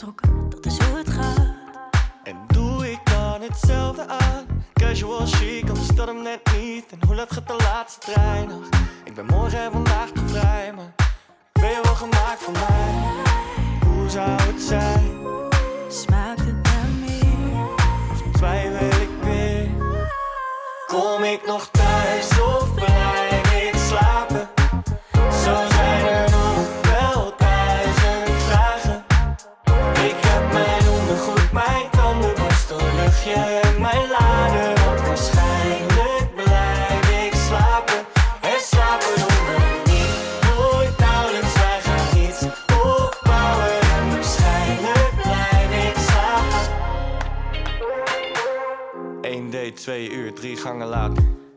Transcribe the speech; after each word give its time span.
van 0.00 0.14
dat 0.48 0.66
is 0.66 0.78
hoe 0.78 0.98
het 0.98 1.10
gaat. 1.10 1.54
En 2.22 2.36
doe 2.46 2.90
ik 2.90 2.98
dan 3.04 3.40
hetzelfde 3.40 4.06
aan? 4.06 4.46
Casual 4.72 5.26
chic, 5.26 5.68
anders 5.68 5.88
dat 5.88 6.06
hem 6.06 6.22
net 6.22 6.40
niet. 6.60 6.84
En 6.90 7.06
hoe 7.06 7.14
laat 7.14 7.32
gaat 7.32 7.48
de 7.48 7.56
laatste 7.56 8.12
trein 8.12 8.48
nog? 8.48 8.68
Ik 9.04 9.14
ben 9.14 9.26
morgen 9.26 9.58
en 9.58 9.72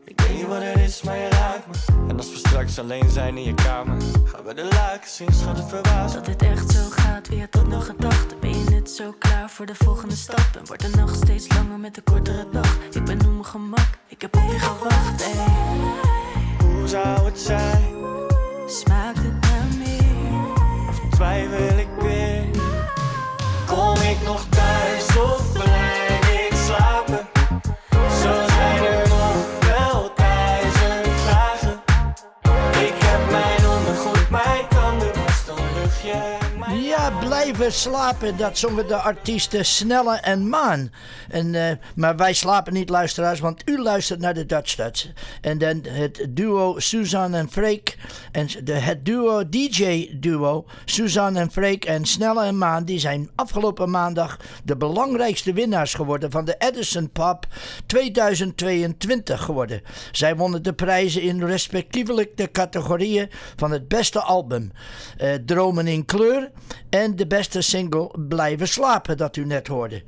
Ik 0.04 0.20
weet 0.20 0.36
niet 0.36 0.46
wat 0.46 0.62
het 0.62 0.78
is, 0.78 1.02
maar 1.02 1.16
je 1.16 1.28
raakt 1.28 1.66
me. 1.66 2.08
En 2.08 2.16
als 2.16 2.30
we 2.30 2.36
straks 2.36 2.78
alleen 2.78 3.10
zijn 3.10 3.36
in 3.36 3.42
je 3.42 3.54
kamer, 3.54 4.02
gaan 4.24 4.44
we 4.44 4.54
de 4.54 4.68
luiken 4.70 5.10
zien, 5.10 5.32
schat 5.32 5.56
het 5.56 5.68
verbaasd. 5.68 6.14
Dat 6.14 6.24
dit 6.24 6.42
echt 6.42 6.70
zo 6.70 6.80
gaat, 6.90 7.28
wie 7.28 7.40
had 7.40 7.52
dat 7.52 7.66
nog 7.66 7.86
gedacht? 7.86 8.40
Ben 8.40 8.50
je 8.50 8.70
net 8.70 8.90
zo 8.90 9.14
klaar 9.18 9.50
voor 9.50 9.66
de 9.66 9.74
volgende 9.74 10.16
stap? 10.16 10.48
En 10.58 10.66
wordt 10.66 10.82
de 10.82 10.96
nacht 10.96 11.16
steeds 11.16 11.48
langer 11.54 11.78
met 11.78 11.94
de 11.94 12.00
kortere 12.00 12.46
dag? 12.52 12.76
Ik 12.92 13.04
ben 13.04 13.18
op 13.20 13.32
mijn 13.32 13.44
gemak, 13.44 13.88
ik 14.06 14.20
heb 14.20 14.36
op 14.36 14.42
je 14.50 14.58
gewacht, 14.58 15.22
ey. 15.22 15.46
Hoe 16.66 16.88
zou 16.88 17.24
het 17.24 17.40
zijn? 17.40 17.94
Smaakt 18.66 19.18
het 19.18 19.40
naar 19.40 19.66
meer? 19.78 20.88
Of 20.88 21.00
twijfel 21.10 21.78
ik 21.78 21.88
weer? 22.00 22.44
Kom 23.66 23.94
ik 23.94 24.22
nog 24.24 24.46
thuis 24.48 25.16
of 25.16 25.61
blijven 37.62 37.90
slapen, 37.90 38.36
dat 38.36 38.58
zongen 38.58 38.86
de 38.86 38.96
artiesten 38.96 39.64
Snelle 39.64 40.16
en 40.16 40.48
Maan. 40.48 40.90
En, 41.28 41.54
eh, 41.54 41.76
maar 41.94 42.16
wij 42.16 42.32
slapen 42.32 42.72
niet, 42.72 42.88
luisteraars, 42.88 43.40
want 43.40 43.62
u 43.64 43.78
luistert 43.78 44.20
naar 44.20 44.34
de 44.34 44.46
Dutch 44.46 44.74
Dutch. 44.74 45.06
En 45.40 45.58
dan 45.58 45.84
het 45.88 46.26
duo 46.30 46.78
Suzanne 46.78 47.36
en 47.36 47.50
Freek. 47.50 47.96
En 48.32 48.48
de, 48.64 48.72
het 48.72 49.04
duo 49.04 49.48
DJ-duo 49.48 50.64
Suzanne 50.84 51.40
en 51.40 51.50
Freek 51.50 51.84
en 51.84 52.04
Snelle 52.04 52.44
en 52.44 52.58
Maan... 52.58 52.84
die 52.84 52.98
zijn 52.98 53.30
afgelopen 53.34 53.90
maandag 53.90 54.36
de 54.64 54.76
belangrijkste 54.76 55.52
winnaars 55.52 55.94
geworden... 55.94 56.30
van 56.30 56.44
de 56.44 56.54
Edison 56.58 57.10
Pop 57.10 57.46
2022 57.86 59.42
geworden. 59.42 59.82
Zij 60.12 60.36
wonnen 60.36 60.62
de 60.62 60.72
prijzen 60.72 61.22
in 61.22 61.44
respectievelijk 61.44 62.36
de 62.36 62.50
categorieën 62.50 63.30
van 63.56 63.70
het 63.70 63.88
beste 63.88 64.20
album... 64.20 64.72
eh, 65.16 65.34
Dromen 65.34 65.86
in 65.86 66.04
kleur 66.04 66.50
en 66.90 67.16
de 67.16 67.26
beste 67.26 67.51
single 67.60 68.10
Blijven 68.28 68.68
slapen, 68.68 69.16
dat 69.16 69.36
u 69.36 69.44
net 69.44 69.66
hoorde. 69.66 70.02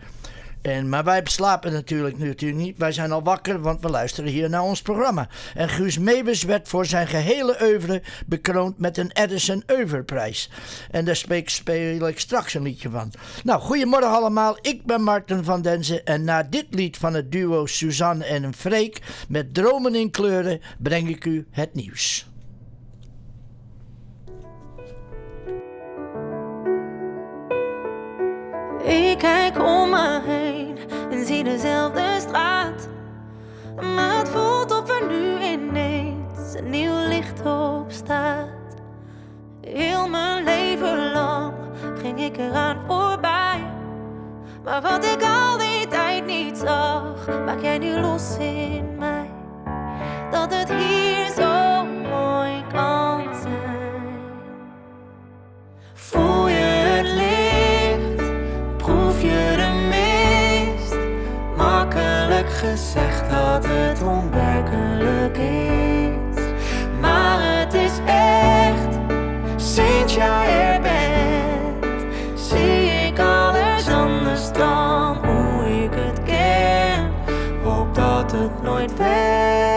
En, 0.65 0.89
maar 0.89 1.05
wij 1.05 1.21
slapen 1.25 1.73
natuurlijk, 1.73 2.19
natuurlijk 2.19 2.61
niet. 2.61 2.77
Wij 2.79 2.93
zijn 2.93 3.13
al 3.13 3.23
wakker, 3.23 3.61
want 3.61 3.81
we 3.81 3.91
luisteren 3.91 4.31
hier 4.31 4.51
naar 4.51 4.63
ons 4.63 4.83
programma. 4.83 5.29
En 5.55 5.69
Guus 5.69 5.99
Meeuwis 5.99 6.43
werd 6.43 6.69
voor 6.69 6.87
zijn 6.87 7.07
gehele 7.07 7.57
oeuvre 7.63 8.03
bekroond 8.27 8.79
met 8.79 8.99
een 8.99 9.11
Edison 9.13 9.63
Oeuvreprijs. 9.71 10.51
En 10.91 11.05
daar 11.05 11.17
speel 11.17 12.09
ik 12.09 12.21
straks 12.21 12.55
een 12.55 12.63
liedje 12.63 12.91
van. 12.91 13.13
Nou, 13.43 13.61
goedemorgen 13.61 14.11
allemaal. 14.11 14.59
Ik 14.61 14.85
ben 14.85 15.03
Martin 15.03 15.45
van 15.45 15.63
Denzen. 15.63 16.05
En 16.05 16.25
na 16.25 16.43
dit 16.43 16.67
lied 16.71 16.97
van 16.97 17.15
het 17.15 17.33
duo 17.33 17.67
Suzanne 17.67 18.25
en 18.25 18.55
Freek 18.55 18.99
met 19.29 19.55
Dromen 19.55 19.95
in 19.95 20.11
kleuren 20.11 20.61
breng 20.79 21.09
ik 21.09 21.25
u 21.25 21.47
het 21.51 21.75
nieuws. 21.75 22.27
Ik 28.85 29.19
kijk 29.19 29.59
om 29.59 29.91
me 29.91 30.21
heen 30.27 30.79
en 31.11 31.27
zie 31.27 31.45
dezelfde 31.45 32.17
straat. 32.19 32.89
Maar 33.95 34.19
het 34.19 34.29
voelt 34.29 34.71
of 34.71 35.01
er 35.01 35.07
nu 35.07 35.43
ineens 35.43 36.55
een 36.55 36.71
nieuw 36.71 37.07
licht 37.09 37.41
op 37.47 37.85
staat. 37.89 38.49
Heel 39.61 40.09
mijn 40.09 40.45
leven 40.45 41.13
lang 41.13 41.55
ging 41.99 42.21
ik 42.21 42.37
eraan 42.37 42.79
voorbij. 42.87 43.65
Maar 44.65 44.83
wat 44.83 45.05
ik 45.05 45.23
al 45.23 45.59
die 45.59 45.89
tijd 45.89 46.27
niet 46.27 46.59
zag, 46.59 47.29
maak 47.45 47.61
jij 47.61 47.79
nu 47.79 48.01
los 48.01 48.37
in 48.39 48.97
mij. 48.99 49.31
Dat 50.31 50.55
het 50.55 50.73
hier 50.73 51.31
zo 51.37 51.85
mooi 51.85 52.65
kan 52.73 53.35
zijn. 53.43 54.19
Voel 55.95 56.49
je 56.49 56.64
gezegd 62.71 63.31
dat 63.31 63.67
het 63.67 64.03
onwerkelijk 64.03 65.39
is. 65.39 66.43
Maar 67.01 67.39
het 67.41 67.75
is 67.75 67.99
echt, 68.07 68.99
sinds 69.57 70.15
jij 70.15 70.73
er 70.73 70.81
bent, 70.81 72.05
zie 72.35 72.91
ik 73.07 73.19
alles 73.19 73.89
anders 73.89 74.53
dan 74.53 75.17
hoe 75.27 75.83
ik 75.83 75.91
het 75.95 76.23
ken. 76.23 77.11
Hoop 77.63 77.95
dat 77.95 78.33
het 78.33 78.63
nooit 78.63 78.97
wendt, 78.97 79.74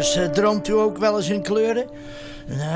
luisteraars, 0.00 0.28
eh, 0.28 0.42
droomt 0.42 0.68
u 0.68 0.72
ook 0.72 0.98
wel 0.98 1.16
eens 1.16 1.28
in 1.28 1.42
kleuren? 1.42 1.86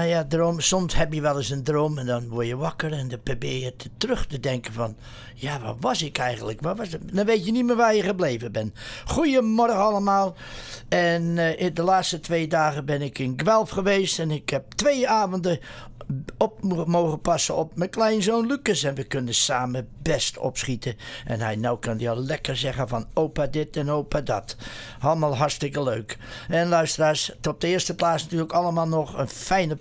Nou 0.05 0.17
ja, 0.17 0.25
droom, 0.25 0.61
soms 0.61 0.95
heb 0.95 1.13
je 1.13 1.21
wel 1.21 1.37
eens 1.37 1.51
een 1.51 1.63
droom 1.63 1.99
en 1.99 2.07
dan 2.07 2.29
word 2.29 2.47
je 2.47 2.57
wakker 2.57 2.93
en 2.93 3.09
dan 3.09 3.23
probeer 3.23 3.63
je 3.63 3.77
te- 3.77 3.91
terug 3.97 4.27
te 4.27 4.41
denken 4.41 4.73
van... 4.73 4.97
Ja, 5.35 5.61
waar 5.61 5.75
was 5.81 6.03
ik 6.03 6.19
eigenlijk? 6.19 6.61
Waar 6.61 6.77
was? 6.77 6.89
Dan 7.13 7.27
weet 7.27 7.45
je 7.47 7.53
niet 7.53 7.65
meer 7.65 7.77
waar 7.77 7.95
je 7.95 8.03
gebleven 8.03 8.53
bent. 8.53 8.73
Goedemorgen 9.07 9.79
allemaal. 9.79 10.35
En 10.89 11.39
in 11.39 11.75
de 11.75 11.83
laatste 11.83 12.21
twee 12.21 12.49
dagen 12.49 12.85
ben 12.85 13.03
ik 13.03 13.19
in 13.19 13.33
Guelph 13.37 13.71
geweest 13.71 14.19
en 14.19 14.31
ik 14.31 14.51
heb 14.51 14.73
twee 14.73 15.09
avonden 15.09 15.59
op 16.39 16.63
mo- 16.63 16.85
mogen 16.85 17.21
passen 17.21 17.57
op 17.57 17.77
mijn 17.77 17.91
kleinzoon 17.91 18.47
Lucas. 18.47 18.83
En 18.83 18.95
we 18.95 19.05
kunnen 19.05 19.35
samen 19.35 19.89
best 20.03 20.39
opschieten. 20.39 20.97
En 21.27 21.41
hij 21.41 21.57
nou 21.57 21.79
kan 21.79 21.99
hij 21.99 22.11
al 22.11 22.17
lekker 22.25 22.57
zeggen 22.57 22.89
van 22.89 23.07
opa 23.15 23.47
dit 23.47 23.77
en 23.77 23.91
opa 23.91 24.21
dat. 24.21 24.57
Allemaal 25.01 25.37
hartstikke 25.37 25.83
leuk. 25.83 26.19
En 26.49 26.69
luisteraars, 26.69 27.33
op 27.49 27.61
de 27.61 27.67
eerste 27.67 27.95
plaats 27.95 28.23
natuurlijk 28.23 28.53
allemaal 28.53 28.89
nog 28.89 29.19
een 29.19 29.29
fijne 29.29 29.77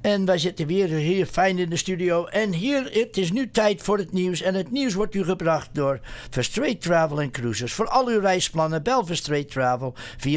En 0.00 0.24
wij 0.24 0.38
zitten 0.38 0.66
weer 0.66 0.88
hier 0.88 1.26
fijn 1.26 1.58
in 1.58 1.70
de 1.70 1.76
studio. 1.76 2.26
En 2.26 2.52
hier, 2.52 2.90
het 2.92 3.16
is 3.16 3.32
nu 3.32 3.50
tijd 3.50 3.82
voor 3.82 3.98
het 3.98 4.12
nieuws. 4.12 4.42
En 4.42 4.54
het 4.54 4.70
nieuws 4.70 4.94
wordt 4.94 5.14
u 5.14 5.24
gebracht 5.24 5.68
door 5.72 6.00
Verstraight 6.30 6.80
Travel 6.80 7.20
and 7.20 7.30
Cruises. 7.30 7.72
Voor 7.72 7.88
al 7.88 8.08
uw 8.08 8.20
reisplannen 8.20 8.82
bel 8.82 9.06
Verstraight 9.06 9.50
Travel 9.50 9.94
416-969-8100 10.26 10.28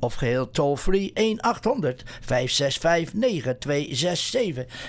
of 0.00 0.14
geheel 0.14 0.50
toll-free 0.50 1.12
1-800-565-9267. 1.12 1.16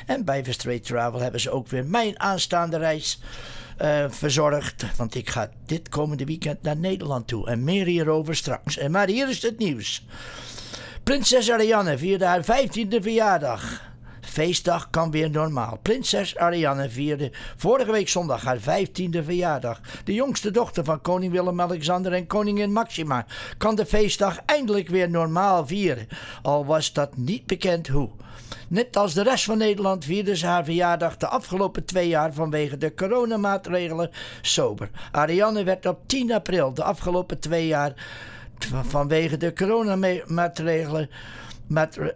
En 0.06 0.26
bij 0.26 0.44
Verstraight 0.44 0.86
Travel 0.86 1.20
hebben 1.20 1.42
ze 1.42 1.52
ook 1.52 1.68
weer 1.68 1.86
mijn 1.86 2.20
aanstaande 2.20 2.78
reis 2.78 3.20
eh, 3.80 4.06
verzorgd. 4.10 4.86
Want 4.96 5.16
ik 5.16 5.30
ga 5.30 5.50
dit 5.66 5.90
komende 5.90 6.26
weekend 6.26 6.62
naar 6.62 6.78
Nederland 6.78 7.28
toe. 7.28 7.48
En 7.48 7.64
meer 7.64 7.86
hierover 7.86 8.36
straks. 8.36 8.78
En 8.78 8.92
maar 8.92 9.08
hier 9.08 9.30
is 9.30 9.42
het 9.42 9.58
nieuws. 9.58 10.06
Prinses 11.04 11.52
Ariane 11.52 11.98
vierde 11.98 12.26
haar 12.26 12.44
15e 12.44 13.02
verjaardag. 13.02 13.89
Feestdag 14.30 14.90
kan 14.90 15.12
weer 15.12 15.30
normaal. 15.30 15.80
Prinses 15.82 16.38
Ariane 16.38 16.90
vierde 16.90 17.32
vorige 17.58 17.92
week 17.92 18.10
zondag 18.10 18.44
haar 18.44 18.60
15e 18.60 19.24
verjaardag. 19.24 19.82
De 20.04 20.14
jongste 20.14 20.52
dochter 20.52 20.84
van 20.84 21.02
koning 21.02 21.32
Willem-Alexander 21.32 22.14
en 22.14 22.28
koningin 22.28 22.72
Maxima 22.72 23.26
kan 23.58 23.76
de 23.76 23.86
feestdag 23.86 24.40
eindelijk 24.46 24.88
weer 24.88 25.10
normaal 25.10 25.68
vieren. 25.68 26.08
Al 26.42 26.66
was 26.66 26.94
dat 26.94 27.18
niet 27.18 27.46
bekend 27.46 27.88
hoe. 27.88 28.10
Net 28.68 28.98
als 28.98 29.14
de 29.14 29.24
rest 29.24 29.44
van 29.44 29.58
Nederland 29.58 30.06
vierde 30.06 30.36
ze 30.36 30.46
haar 30.46 30.64
verjaardag 30.64 31.18
de 31.18 31.28
afgelopen 31.28 31.86
twee 31.86 32.08
jaar 32.08 32.34
vanwege 32.34 32.78
de 32.78 32.94
coronamaatregelen 32.94 34.10
sober. 34.42 34.90
Ariane 35.12 35.64
werd 35.64 35.86
op 35.86 36.00
10 36.08 36.34
april 36.34 36.74
de 36.74 36.84
afgelopen 36.84 37.40
twee 37.40 37.68
jaar 37.68 37.94
vanwege 38.88 39.38
de 39.38 39.54
coronamaatregelen. 39.54 41.10
matre- 41.68 42.16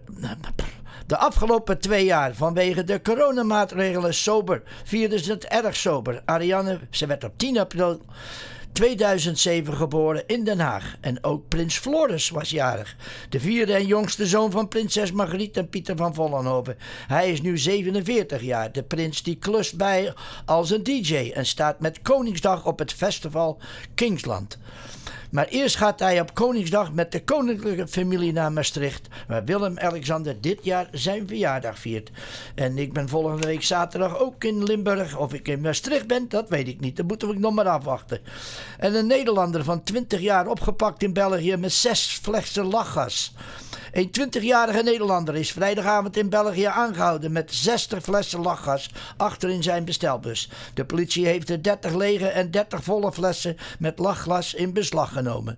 De 1.06 1.18
afgelopen 1.18 1.80
twee 1.80 2.06
jaar 2.06 2.36
vanwege 2.36 2.84
de 2.84 3.02
coronamaatregelen 3.02 4.14
sober 4.14 4.62
vierden 4.84 5.20
ze 5.20 5.32
het 5.32 5.46
erg 5.46 5.76
sober. 5.76 6.22
Ariane, 6.26 6.80
ze 6.90 7.06
werd 7.06 7.24
op 7.24 7.34
10 7.38 7.60
april 7.60 8.02
2007 8.72 9.74
geboren 9.74 10.24
in 10.28 10.44
Den 10.44 10.60
Haag. 10.60 10.96
En 11.02 11.24
ook 11.24 11.48
prins 11.48 11.78
Floris 11.78 12.30
was 12.30 12.50
jarig. 12.50 12.96
De 13.30 13.40
vierde 13.40 13.74
en 13.74 13.86
jongste 13.86 14.28
zoon 14.28 14.52
van 14.52 14.68
prinses 14.68 15.12
Margriet 15.12 15.58
en 15.58 15.70
Pieter 15.70 15.96
van 15.96 16.14
Vollenhoven. 16.14 16.78
Hij 17.08 17.32
is 17.32 17.42
nu 17.42 17.58
47 17.58 18.42
jaar. 18.42 18.72
De 18.72 18.84
prins 18.84 19.24
die 19.24 19.36
klust 19.36 19.78
bij 19.78 20.14
als 20.46 20.70
een 20.70 20.84
DJ 20.84 21.32
en 21.34 21.46
staat 21.46 21.80
met 21.80 22.02
Koningsdag 22.02 22.66
op 22.66 22.80
het 22.80 22.94
festival 22.94 23.60
Kingsland. 23.96 24.58
Maar 25.34 25.48
eerst 25.48 25.76
gaat 25.76 26.00
hij 26.00 26.22
op 26.22 26.34
Koningsdag 26.34 26.92
met 26.92 27.12
de 27.12 27.24
koninklijke 27.24 27.88
familie 27.88 28.34
naar 28.34 28.52
Maastricht, 28.52 29.08
waar 29.28 29.46
Willem-Alexander 29.46 30.42
dit 30.42 30.60
jaar 30.64 30.88
zijn 30.92 31.28
verjaardag 31.28 31.80
viert. 31.80 32.12
En 32.56 32.78
ik 32.78 32.94
ben 32.94 33.10
volgende 33.10 33.48
week 33.48 33.64
zaterdag 33.64 34.20
ook 34.20 34.44
in 34.44 34.64
Limburg. 34.64 35.18
Of 35.18 35.34
ik 35.34 35.48
in 35.48 35.62
Maastricht 35.62 36.08
ben, 36.08 36.30
dat 36.30 36.50
weet 36.50 36.68
ik 36.68 36.80
niet. 36.80 36.96
Dat 36.96 37.08
moeten 37.08 37.28
we 37.28 37.40
nog 37.40 37.54
maar 37.54 37.68
afwachten. 37.68 38.20
En 38.78 38.96
een 38.96 39.08
Nederlander 39.08 39.64
van 39.64 39.84
20 39.84 40.20
jaar 40.20 40.48
opgepakt 40.48 41.04
in 41.04 41.14
België 41.14 41.58
met 41.58 41.74
zes 41.74 42.20
flessen 42.22 42.66
lachgas. 42.66 43.34
Een 43.94 44.12
20-jarige 44.19 44.84
Nederlander 44.84 45.36
is 45.36 45.51
vrijdagavond 45.51 46.18
in 46.18 46.30
België 46.30 46.63
aangehouden 46.63 47.31
met 47.31 47.54
60 47.54 48.04
flessen 48.04 48.40
lachgas 48.40 48.90
achter 49.18 49.50
in 49.50 49.63
zijn 49.63 49.86
bestelbus. 49.86 50.50
De 50.74 50.86
politie 50.86 51.25
heeft 51.25 51.48
de 51.48 51.62
30 51.62 51.94
lege 51.96 52.27
en 52.27 52.51
30 52.51 52.84
volle 52.84 53.12
flessen 53.12 53.58
met 53.79 54.00
lachgas 54.00 54.53
in 54.53 54.74
beslag 54.74 55.13
genomen. 55.13 55.58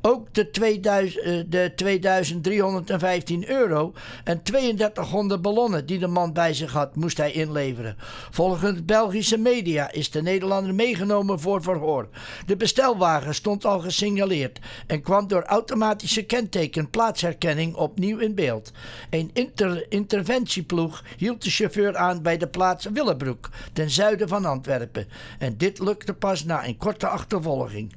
Ook 0.00 0.34
de, 0.34 0.50
2000, 0.50 1.24
eh, 1.24 1.40
de 1.46 1.72
2315 1.76 3.50
euro 3.50 3.92
en 4.24 4.42
3200 4.42 5.42
ballonnen 5.42 5.86
die 5.86 5.98
de 5.98 6.06
man 6.06 6.32
bij 6.32 6.54
zich 6.54 6.72
had, 6.72 6.96
moest 6.96 7.16
hij 7.16 7.32
inleveren. 7.32 7.96
Volgens 8.30 8.84
Belgische 8.84 9.38
media 9.38 9.92
is 9.92 10.10
de 10.10 10.22
Nederlander 10.22 10.74
meegenomen 10.74 11.40
voor 11.40 11.62
verhoor. 11.62 12.08
De 12.46 12.56
bestelwagen 12.56 13.34
stond 13.34 13.64
al 13.64 13.80
gesignaleerd 13.80 14.58
en 14.86 15.02
kwam 15.02 15.28
door 15.28 15.42
automatische 15.42 16.22
kenteken 16.22 16.90
plaatsherkenning 16.90 17.74
opnieuw 17.74 18.18
in 18.18 18.34
beeld. 18.34 18.72
Een 19.10 19.30
inter- 19.32 19.86
interventieploeg 19.88 21.04
hield 21.16 21.42
de 21.42 21.50
chauffeur 21.50 21.96
aan 21.96 22.22
bij 22.22 22.36
de 22.36 22.48
plaats 22.48 22.86
Willebroek, 22.92 23.50
ten 23.72 23.90
zuiden 23.90 24.28
van 24.28 24.44
Antwerpen. 24.44 25.08
En 25.38 25.56
dit 25.56 25.78
lukte 25.78 26.14
pas 26.14 26.44
na 26.44 26.66
een 26.66 26.76
korte 26.76 27.08
achtervolging. 27.08 27.92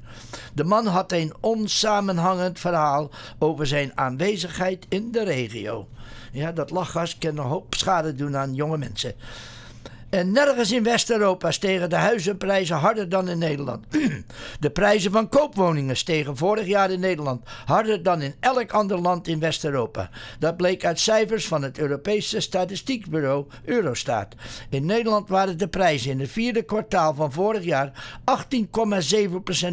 De 0.54 0.64
man 0.64 0.86
had 0.86 1.12
een 1.12 1.34
onsamenhangend 1.92 2.60
verhaal 2.60 3.10
over 3.38 3.66
zijn 3.66 3.92
aanwezigheid 3.94 4.86
in 4.88 5.12
de 5.12 5.24
regio. 5.24 5.88
Ja, 6.32 6.52
dat 6.52 6.70
lachgas 6.70 7.18
kan 7.18 7.36
een 7.38 7.44
hoop 7.44 7.74
schade 7.74 8.14
doen 8.14 8.36
aan 8.36 8.54
jonge 8.54 8.78
mensen. 8.78 9.14
En 10.12 10.32
nergens 10.32 10.72
in 10.72 10.82
West-Europa 10.82 11.50
stegen 11.50 11.90
de 11.90 11.96
huizenprijzen 11.96 12.76
harder 12.76 13.08
dan 13.08 13.28
in 13.28 13.38
Nederland. 13.38 13.84
De 14.60 14.70
prijzen 14.70 15.12
van 15.12 15.28
koopwoningen 15.28 15.96
stegen 15.96 16.36
vorig 16.36 16.66
jaar 16.66 16.90
in 16.90 17.00
Nederland 17.00 17.42
harder 17.64 18.02
dan 18.02 18.22
in 18.22 18.34
elk 18.40 18.72
ander 18.72 19.00
land 19.00 19.28
in 19.28 19.38
West-Europa. 19.38 20.10
Dat 20.38 20.56
bleek 20.56 20.84
uit 20.84 21.00
cijfers 21.00 21.46
van 21.46 21.62
het 21.62 21.78
Europese 21.78 22.40
statistiekbureau 22.40 23.46
Eurostat. 23.64 24.34
In 24.70 24.86
Nederland 24.86 25.28
waren 25.28 25.58
de 25.58 25.68
prijzen 25.68 26.10
in 26.10 26.20
het 26.20 26.30
vierde 26.30 26.62
kwartaal 26.62 27.14
van 27.14 27.32
vorig 27.32 27.64
jaar 27.64 28.18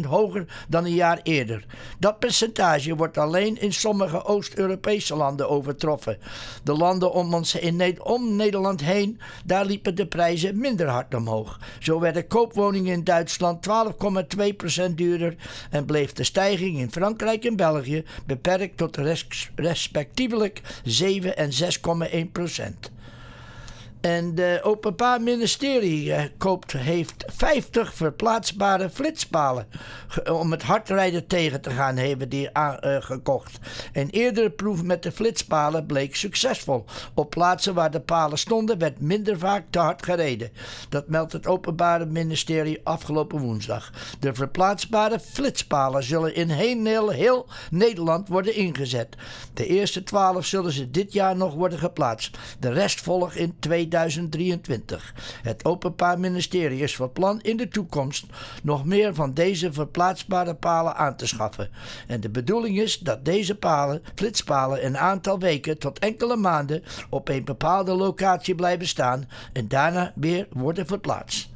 hoger 0.08 0.46
dan 0.68 0.84
een 0.84 0.94
jaar 0.94 1.20
eerder. 1.22 1.64
Dat 1.98 2.18
percentage 2.18 2.96
wordt 2.96 3.18
alleen 3.18 3.60
in 3.60 3.72
sommige 3.72 4.24
Oost-Europese 4.24 5.16
landen 5.16 5.48
overtroffen. 5.48 6.18
De 6.62 6.72
landen 6.72 7.12
om, 7.12 7.34
ons 7.34 7.54
in, 7.54 8.02
om 8.02 8.36
Nederland 8.36 8.80
heen, 8.80 9.20
daar 9.44 9.64
liepen 9.64 9.94
de 9.94 10.06
prijzen 10.06 10.28
minder 10.54 10.88
hard 10.88 11.14
omhoog. 11.14 11.58
Zo 11.78 12.00
werden 12.00 12.26
koopwoningen 12.26 12.92
in 12.92 13.04
Duitsland 13.04 13.66
12,2% 14.88 14.94
duurder 14.94 15.36
en 15.70 15.84
bleef 15.84 16.12
de 16.12 16.24
stijging 16.24 16.78
in 16.78 16.90
Frankrijk 16.90 17.44
en 17.44 17.56
België 17.56 18.04
beperkt 18.26 18.76
tot 18.76 18.96
res- 18.96 19.50
respectievelijk 19.54 20.60
7 20.84 21.36
en 21.36 21.50
6,1%. 21.50 22.99
En 24.00 24.34
de 24.34 24.60
Openbaar 24.62 25.20
Ministerie 25.20 26.12
eh, 26.12 26.24
koopt, 26.38 26.72
heeft 26.72 27.24
50 27.26 27.94
verplaatsbare 27.94 28.90
flitspalen. 28.90 29.66
Om 30.32 30.50
het 30.50 30.62
hardrijden 30.62 31.26
tegen 31.26 31.60
te 31.60 31.70
gaan, 31.70 31.96
hebben 31.96 32.28
die 32.28 32.48
aan- 32.52 32.78
eh, 32.78 32.96
gekocht. 33.00 33.58
En 33.92 34.10
eerdere 34.10 34.50
proef 34.50 34.82
met 34.82 35.02
de 35.02 35.12
flitspalen 35.12 35.86
bleek 35.86 36.16
succesvol. 36.16 36.84
Op 37.14 37.30
plaatsen 37.30 37.74
waar 37.74 37.90
de 37.90 38.00
palen 38.00 38.38
stonden, 38.38 38.78
werd 38.78 39.00
minder 39.00 39.38
vaak 39.38 39.64
te 39.70 39.78
hard 39.78 40.04
gereden. 40.04 40.50
Dat 40.88 41.08
meldt 41.08 41.32
het 41.32 41.46
Openbare 41.46 42.06
Ministerie 42.06 42.80
afgelopen 42.84 43.38
woensdag. 43.38 43.92
De 44.20 44.34
verplaatsbare 44.34 45.20
flitspalen 45.20 46.02
zullen 46.02 46.34
in 46.34 46.48
heel, 46.50 47.08
heel 47.08 47.46
Nederland 47.70 48.28
worden 48.28 48.54
ingezet. 48.54 49.16
De 49.54 49.66
eerste 49.66 50.02
12 50.02 50.44
zullen 50.46 50.72
ze 50.72 50.90
dit 50.90 51.12
jaar 51.12 51.36
nog 51.36 51.54
worden 51.54 51.78
geplaatst. 51.78 52.38
De 52.58 52.72
rest 52.72 53.00
volgt 53.00 53.36
in 53.36 53.56
2023. 53.90 55.14
Het 55.42 55.64
Openbaar 55.64 56.20
Ministerie 56.20 56.82
is 56.82 56.96
van 56.96 57.12
plan 57.12 57.40
in 57.40 57.56
de 57.56 57.68
toekomst 57.68 58.26
nog 58.62 58.84
meer 58.84 59.14
van 59.14 59.34
deze 59.34 59.72
verplaatsbare 59.72 60.54
palen 60.54 60.96
aan 60.96 61.16
te 61.16 61.26
schaffen. 61.26 61.70
En 62.06 62.20
de 62.20 62.30
bedoeling 62.30 62.78
is 62.78 62.98
dat 62.98 63.24
deze 63.24 63.54
palen, 63.54 64.02
flitspalen, 64.14 64.86
een 64.86 64.98
aantal 64.98 65.38
weken 65.38 65.78
tot 65.78 65.98
enkele 65.98 66.36
maanden 66.36 66.82
op 67.10 67.28
een 67.28 67.44
bepaalde 67.44 67.92
locatie 67.92 68.54
blijven 68.54 68.86
staan 68.86 69.28
en 69.52 69.68
daarna 69.68 70.12
weer 70.14 70.46
worden 70.50 70.86
verplaatst. 70.86 71.48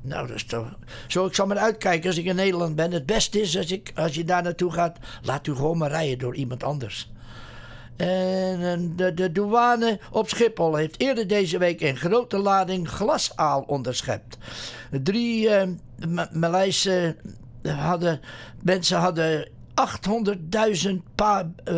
Nou, 0.00 0.26
dat 0.26 0.48
toch. 0.48 0.76
Zo, 1.06 1.26
ik 1.26 1.34
zal 1.34 1.46
maar 1.46 1.58
uitkijken 1.58 2.08
als 2.08 2.18
ik 2.18 2.24
in 2.24 2.36
Nederland 2.36 2.76
ben. 2.76 2.92
Het 2.92 3.06
beste 3.06 3.40
is 3.40 3.56
als, 3.56 3.72
ik, 3.72 3.92
als 3.94 4.14
je 4.14 4.24
daar 4.24 4.42
naartoe 4.42 4.72
gaat, 4.72 4.98
laat 5.22 5.46
u 5.46 5.54
gewoon 5.54 5.78
maar 5.78 5.90
rijden 5.90 6.18
door 6.18 6.34
iemand 6.34 6.62
anders. 6.62 7.10
En 7.98 8.92
eh, 8.96 9.06
de, 9.14 9.32
douane 9.32 9.98
op 10.10 10.28
Schiphol 10.28 10.74
heeft 10.74 11.00
eerder 11.00 11.26
deze 11.26 11.58
week 11.58 11.80
een 11.80 11.96
grote 11.96 12.38
lading 12.38 12.88
glasaal 12.88 13.64
onderschept. 13.66 14.38
Drie 15.02 15.48
eh, 15.48 15.68
Ma- 16.08 16.28
Maleise 16.32 17.16
hadden, 17.62 18.20
mensen 18.62 18.98
hadden 18.98 19.48
800.000 19.78 21.02
pa- 21.14 21.50
eh, 21.64 21.76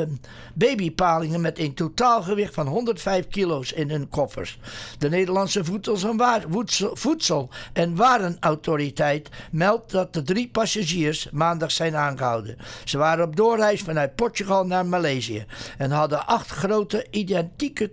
babypalingen 0.55 1.41
met 1.41 1.59
een 1.59 1.75
totaalgewicht 1.75 2.55
van 2.55 2.67
105 2.67 3.29
kilo's 3.29 3.73
in 3.73 3.91
hun 3.91 4.09
koffers. 4.09 4.59
De 4.99 5.09
Nederlandse 5.09 5.65
Voedsel- 5.65 6.97
Voedsel- 6.97 7.49
en 7.73 7.97
Warenautoriteit 7.97 9.29
meldt 9.51 9.91
dat 9.91 10.13
de 10.15 10.23
drie 10.23 10.49
passagiers 10.49 11.29
maandag 11.31 11.71
zijn 11.71 11.97
aangehouden. 11.97 12.57
Ze 12.85 12.99
waren 12.99 13.25
op 13.25 13.37
doorreis 13.37 13.81
vanuit 13.81 14.15
Portugal 14.15 14.67
naar 14.67 14.87
Maleisië 14.87 15.45
en 15.79 15.91
hadden 15.91 16.27
acht 16.27 16.51
grote 16.51 17.07
identieke 17.11 17.91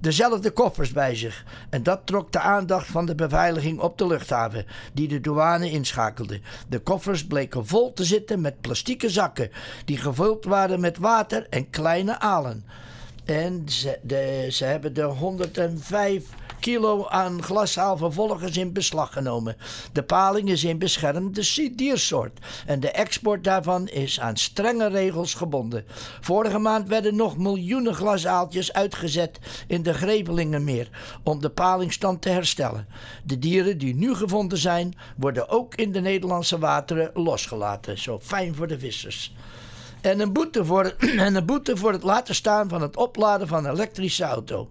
dezelfde 0.00 0.50
koffers 0.50 0.92
bij 0.92 1.14
zich. 1.16 1.44
En 1.70 1.82
dat 1.82 2.00
trok 2.04 2.32
de 2.32 2.38
aandacht 2.38 2.86
van 2.86 3.06
de 3.06 3.14
beveiliging 3.14 3.80
op 3.80 3.98
de 3.98 4.06
luchthaven, 4.06 4.66
die 4.92 5.08
de 5.08 5.20
douane 5.20 5.70
inschakelde. 5.70 6.40
De 6.68 6.78
koffers 6.78 7.26
bleken 7.26 7.66
vol 7.66 7.92
te 7.92 8.04
zitten 8.04 8.40
met 8.40 8.60
plastieke 8.60 9.10
zakken, 9.10 9.50
die 9.84 9.98
gevuld 9.98 10.44
waren 10.44 10.80
met 10.80 10.98
water 10.98 11.46
en 11.50 11.70
kleine 11.70 12.20
alen. 12.20 12.64
En 13.24 13.62
ze, 13.68 13.98
de, 14.02 14.46
ze 14.50 14.64
hebben 14.64 14.94
de 14.94 15.02
105 15.02 16.24
kilo 16.64 17.06
aan 17.06 17.42
glasaal 17.42 17.96
vervolgens 17.96 18.56
in 18.56 18.72
beslag 18.72 19.12
genomen. 19.12 19.56
De 19.92 20.02
paling 20.02 20.48
is 20.48 20.62
een 20.62 20.78
beschermde 20.78 21.72
diersoort 21.74 22.38
en 22.66 22.80
de 22.80 22.90
export 22.90 23.44
daarvan 23.44 23.88
is 23.88 24.20
aan 24.20 24.36
strenge 24.36 24.88
regels 24.88 25.34
gebonden. 25.34 25.84
Vorige 26.20 26.58
maand 26.58 26.88
werden 26.88 27.16
nog 27.16 27.38
miljoenen 27.38 27.94
glasaaltjes 27.94 28.72
uitgezet 28.72 29.38
in 29.66 29.82
de 29.82 29.94
Grevelingenmeer 29.94 30.88
om 31.22 31.40
de 31.40 31.50
palingstand 31.50 32.22
te 32.22 32.28
herstellen. 32.28 32.86
De 33.24 33.38
dieren 33.38 33.78
die 33.78 33.94
nu 33.94 34.14
gevonden 34.14 34.58
zijn, 34.58 34.94
worden 35.16 35.48
ook 35.48 35.74
in 35.74 35.92
de 35.92 36.00
Nederlandse 36.00 36.58
wateren 36.58 37.10
losgelaten. 37.14 37.98
Zo 37.98 38.18
fijn 38.22 38.54
voor 38.54 38.66
de 38.66 38.78
vissers. 38.78 39.34
En 40.00 40.20
een, 40.20 40.32
boete 40.32 40.64
voor, 40.64 40.84
en 41.26 41.34
een 41.34 41.46
boete 41.46 41.76
voor 41.76 41.92
het 41.92 42.02
laten 42.02 42.34
staan 42.34 42.68
van 42.68 42.82
het 42.82 42.96
opladen 42.96 43.48
van 43.48 43.64
een 43.64 43.72
elektrische 43.72 44.24
auto. 44.24 44.68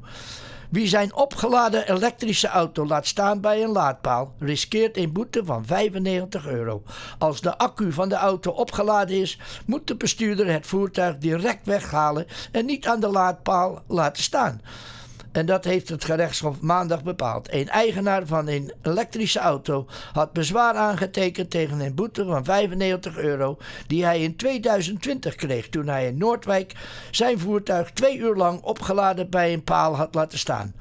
Wie 0.74 0.88
zijn 0.88 1.15
opgeladen 1.15 1.89
elektrische 1.89 2.48
auto 2.48 2.86
laat 2.86 3.08
staan 3.08 3.42
bij 3.42 3.63
een 3.63 3.70
laadpaal, 3.70 4.34
riskeert 4.39 4.98
een 4.98 5.12
boete 5.12 5.46
van 5.46 5.65
95 5.65 6.48
euro. 6.48 6.84
Als 7.18 7.42
de 7.42 7.58
accu 7.58 7.92
van 7.92 8.10
de 8.10 8.15
auto 8.15 8.51
opgeladen 8.51 9.15
is, 9.22 9.39
moet 9.65 9.88
de 9.88 9.96
bestuurder 9.96 10.48
het 10.48 10.68
voertuig 10.68 11.18
direct 11.18 11.65
weghalen 11.65 12.27
en 12.51 12.65
niet 12.65 12.88
aan 12.88 13.00
de 13.00 13.08
laadpaal 13.08 13.84
laten 13.88 14.24
staan. 14.24 14.62
En 15.34 15.46
dat 15.46 15.63
heeft 15.63 15.90
het 15.90 16.06
gerechtshof 16.06 16.62
maandag 16.62 17.04
bepaald. 17.04 17.54
Een 17.54 17.70
eigenaar 17.70 18.25
van 18.25 18.48
een 18.48 18.72
elektrische 18.82 19.40
auto 19.40 19.88
had 20.13 20.34
bezwaar 20.34 20.74
aangetekend 20.74 21.50
tegen 21.50 21.80
een 21.80 21.96
boete 21.96 22.25
van 22.25 22.44
95 22.44 23.18
euro 23.18 23.58
die 23.88 24.06
hij 24.06 24.22
in 24.22 24.36
2020 24.36 25.36
kreeg 25.36 25.70
toen 25.70 25.88
hij 25.88 26.08
in 26.08 26.18
Noordwijk 26.18 26.74
zijn 27.12 27.40
voertuig 27.40 27.92
twee 27.92 28.18
uur 28.18 28.36
lang 28.36 28.62
opgeladen 28.62 29.30
bij 29.30 29.54
een 29.54 29.63
paal 29.63 29.96
had 29.96 30.16
laten 30.16 30.38
staan. 30.40 30.74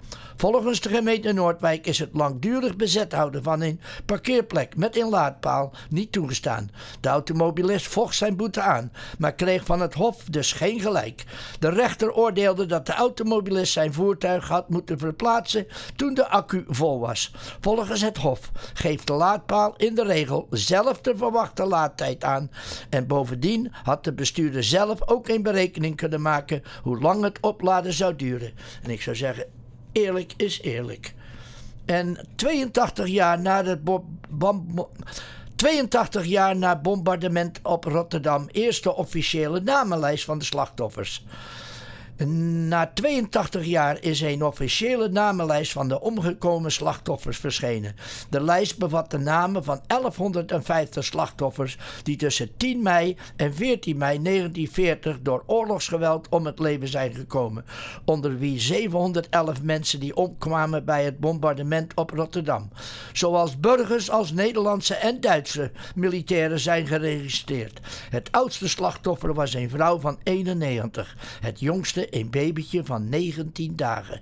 Volgens 0.42 0.80
de 0.80 0.88
gemeente 0.88 1.32
Noordwijk 1.32 1.86
is 1.86 1.98
het 1.98 2.10
langdurig 2.12 2.76
bezet 2.76 3.12
houden 3.12 3.42
van 3.42 3.60
een 3.60 3.80
parkeerplek 4.06 4.76
met 4.76 4.96
een 4.96 5.08
laadpaal 5.08 5.72
niet 5.90 6.12
toegestaan. 6.12 6.70
De 7.00 7.08
automobilist 7.08 7.86
vocht 7.86 8.14
zijn 8.14 8.36
boete 8.36 8.60
aan, 8.60 8.92
maar 9.18 9.34
kreeg 9.34 9.64
van 9.64 9.80
het 9.80 9.94
Hof 9.94 10.24
dus 10.24 10.52
geen 10.52 10.80
gelijk. 10.80 11.24
De 11.58 11.68
rechter 11.68 12.12
oordeelde 12.12 12.66
dat 12.66 12.86
de 12.86 12.92
automobilist 12.92 13.72
zijn 13.72 13.92
voertuig 13.92 14.48
had 14.48 14.68
moeten 14.68 14.98
verplaatsen 14.98 15.66
toen 15.96 16.14
de 16.14 16.28
accu 16.28 16.64
vol 16.68 17.00
was. 17.00 17.32
Volgens 17.60 18.00
het 18.00 18.16
Hof 18.16 18.50
geeft 18.74 19.06
de 19.06 19.12
laadpaal 19.12 19.74
in 19.76 19.94
de 19.94 20.04
regel 20.04 20.46
zelf 20.50 21.00
de 21.00 21.16
verwachte 21.16 21.64
laadtijd 21.64 22.24
aan. 22.24 22.50
En 22.90 23.06
bovendien 23.06 23.72
had 23.82 24.04
de 24.04 24.12
bestuurder 24.12 24.64
zelf 24.64 25.08
ook 25.08 25.28
een 25.28 25.42
berekening 25.42 25.96
kunnen 25.96 26.22
maken 26.22 26.62
hoe 26.82 27.00
lang 27.00 27.22
het 27.22 27.40
opladen 27.40 27.92
zou 27.92 28.16
duren. 28.16 28.52
En 28.82 28.90
ik 28.90 29.02
zou 29.02 29.16
zeggen, 29.16 29.60
eerlijk 29.92 30.32
is 30.36 30.60
eerlijk. 30.60 31.14
En 31.84 32.18
82 32.34 33.06
jaar 33.08 33.40
na 33.40 33.64
het 33.64 33.84
bo- 33.84 34.08
bam- 34.28 34.88
82 35.56 36.24
jaar 36.26 36.56
na 36.56 36.76
bombardement 36.76 37.58
op 37.62 37.84
Rotterdam, 37.84 38.48
eerste 38.52 38.94
officiële 38.94 39.60
namenlijst 39.60 40.24
van 40.24 40.38
de 40.38 40.44
slachtoffers. 40.44 41.24
Na 42.16 42.90
82 42.94 43.64
jaar 43.64 43.96
is 44.00 44.20
een 44.20 44.44
officiële 44.44 45.08
namenlijst 45.08 45.72
van 45.72 45.88
de 45.88 46.00
omgekomen 46.00 46.72
slachtoffers 46.72 47.38
verschenen. 47.38 47.96
De 48.30 48.40
lijst 48.40 48.78
bevat 48.78 49.10
de 49.10 49.18
namen 49.18 49.64
van 49.64 49.80
1150 49.86 51.04
slachtoffers 51.04 51.78
die 52.02 52.16
tussen 52.16 52.56
10 52.56 52.82
mei 52.82 53.16
en 53.36 53.54
14 53.54 53.96
mei 53.96 54.22
1940 54.22 55.18
door 55.22 55.42
oorlogsgeweld 55.46 56.28
om 56.28 56.46
het 56.46 56.58
leven 56.58 56.88
zijn 56.88 57.14
gekomen. 57.14 57.64
Onder 58.04 58.38
wie 58.38 58.60
711 58.60 59.62
mensen 59.62 60.00
die 60.00 60.16
omkwamen 60.16 60.84
bij 60.84 61.04
het 61.04 61.18
bombardement 61.18 61.94
op 61.94 62.10
Rotterdam. 62.10 62.70
Zowel 63.12 63.48
burgers 63.58 64.10
als 64.10 64.32
Nederlandse 64.32 64.94
en 64.94 65.20
Duitse 65.20 65.70
militairen 65.94 66.60
zijn 66.60 66.86
geregistreerd. 66.86 67.80
Het 68.10 68.32
oudste 68.32 68.68
slachtoffer 68.68 69.34
was 69.34 69.54
een 69.54 69.70
vrouw 69.70 69.98
van 69.98 70.18
91. 70.22 71.16
Het 71.40 71.60
jongste 71.60 72.01
een 72.10 72.30
babytje 72.30 72.84
van 72.84 73.08
19 73.08 73.76
dagen. 73.76 74.20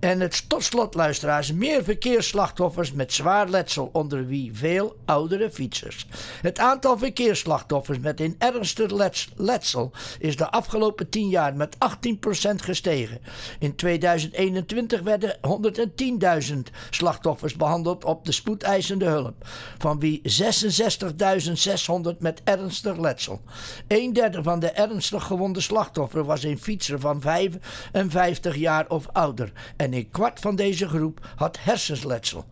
En 0.00 0.20
het 0.20 0.48
tot 0.48 0.64
slot, 0.64 0.94
luisteraars, 0.94 1.52
meer 1.52 1.84
verkeersslachtoffers 1.84 2.92
met 2.92 3.12
zwaar 3.12 3.48
letsel, 3.48 3.90
onder 3.92 4.26
wie 4.26 4.50
veel 4.54 4.96
oudere 5.04 5.50
fietsers. 5.50 6.06
Het 6.42 6.58
aantal 6.58 6.98
verkeersslachtoffers 6.98 7.98
met 7.98 8.20
een 8.20 8.34
ernstig 8.38 8.90
lets- 8.90 9.28
letsel 9.36 9.92
is 10.18 10.36
de 10.36 10.50
afgelopen 10.50 11.08
10 11.08 11.28
jaar 11.28 11.56
met 11.56 11.76
18% 11.78 12.62
gestegen. 12.62 13.18
In 13.58 13.76
2021 13.76 15.00
werden 15.00 15.38
110.000 15.40 16.56
slachtoffers 16.90 17.54
behandeld 17.54 18.04
op 18.04 18.24
de 18.24 18.32
spoedeisende 18.32 19.04
hulp, 19.04 19.48
van 19.78 19.98
wie 19.98 20.20
66.600 20.22 22.18
met 22.18 22.40
ernstig 22.44 22.96
letsel. 22.96 23.40
Een 23.88 24.12
derde 24.12 24.42
van 24.42 24.60
de 24.60 24.70
ernstig 24.70 25.24
gewonde 25.24 25.60
slachtoffer 25.60 26.24
was 26.24 26.42
een 26.42 26.58
fietser 26.58 27.00
van 27.00 27.20
55 27.20 28.56
jaar 28.56 28.88
of 28.88 29.08
ouder 29.12 29.52
en 29.76 29.94
een 29.94 30.10
kwart 30.10 30.40
van 30.40 30.56
deze 30.56 30.88
groep 30.88 31.28
had 31.36 31.58
hersensletsel. 31.60 32.46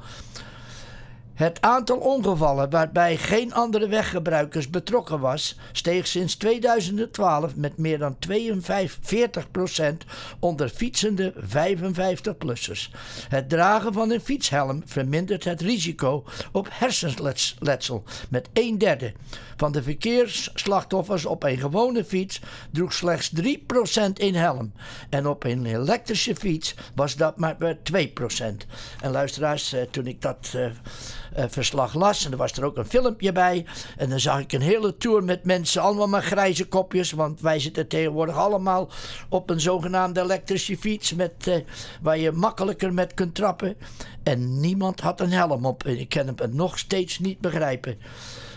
Het 1.39 1.61
aantal 1.61 1.97
ongevallen 1.97 2.71
waarbij 2.71 3.17
geen 3.17 3.55
andere 3.55 3.89
weggebruikers 3.89 4.71
betrokken 4.71 5.21
was, 5.21 5.59
steeg 5.73 6.07
sinds 6.07 6.37
2012 6.37 7.57
met 7.57 7.77
meer 7.77 7.99
dan 7.99 8.17
42% 8.29 8.31
onder 10.39 10.69
fietsende 10.69 11.33
55-plussers. 11.37 12.91
Het 13.29 13.49
dragen 13.49 13.93
van 13.93 14.11
een 14.11 14.21
fietshelm 14.21 14.83
vermindert 14.87 15.45
het 15.45 15.61
risico 15.61 16.25
op 16.53 16.69
hersenletsel 16.71 18.03
met 18.31 18.49
een 18.53 18.79
derde. 18.79 19.13
Van 19.57 19.73
de 19.73 19.83
verkeersslachtoffers 19.83 21.27
op 21.27 21.43
een 21.43 21.59
gewone 21.59 22.05
fiets 22.05 22.41
droeg 22.73 22.93
slechts 22.93 23.33
3% 23.43 24.13
in 24.15 24.35
helm. 24.35 24.73
En 25.11 25.27
op 25.27 25.45
een 25.45 25.67
elektrische 25.67 26.37
fiets 26.37 26.75
was 26.95 27.17
dat 27.17 27.37
maar 27.37 27.57
2%. 27.59 27.65
En 29.01 29.11
luisteraars, 29.11 29.73
eh, 29.73 29.83
toen 29.91 30.07
ik 30.07 30.23
dat 30.23 30.53
uh, 30.57 30.67
verslag 31.49 31.95
las. 31.95 32.25
En 32.25 32.33
er 32.33 32.39
was 32.39 32.53
er 32.53 32.65
ook 32.65 32.77
een 32.77 32.87
filmpje 32.87 33.33
bij. 33.33 33.67
En 33.97 34.09
dan 34.09 34.21
zag 34.21 34.41
ik 34.41 34.53
een 34.53 34.61
hele 34.61 34.97
tour 34.97 35.25
met 35.25 35.45
mensen, 35.45 35.83
allemaal 35.83 36.09
met 36.09 36.25
grijze 36.25 36.69
kopjes. 36.69 37.13
Want 37.13 37.41
wij 37.41 37.59
zitten 37.59 37.89
tegenwoordig 37.89 38.37
allemaal 38.37 38.89
op 39.29 39.51
een 39.51 39.61
zogenaamde 39.61 40.21
elektrische 40.21 40.79
fiets. 40.79 41.15
Met, 41.15 41.47
uh, 41.47 41.57
waar 42.03 42.19
je 42.19 42.33
makkelijker 42.33 42.93
met 42.93 43.15
kunt 43.15 43.35
trappen. 43.35 43.77
En 44.23 44.61
niemand 44.61 45.01
had 45.01 45.21
een 45.21 45.33
helm 45.33 45.67
op. 45.67 45.85
En 45.85 45.99
ik 45.99 46.09
kan 46.09 46.27
het 46.27 46.55
nog 46.55 46.79
steeds 46.79 47.19
niet 47.19 47.41
begrijpen. 47.41 47.99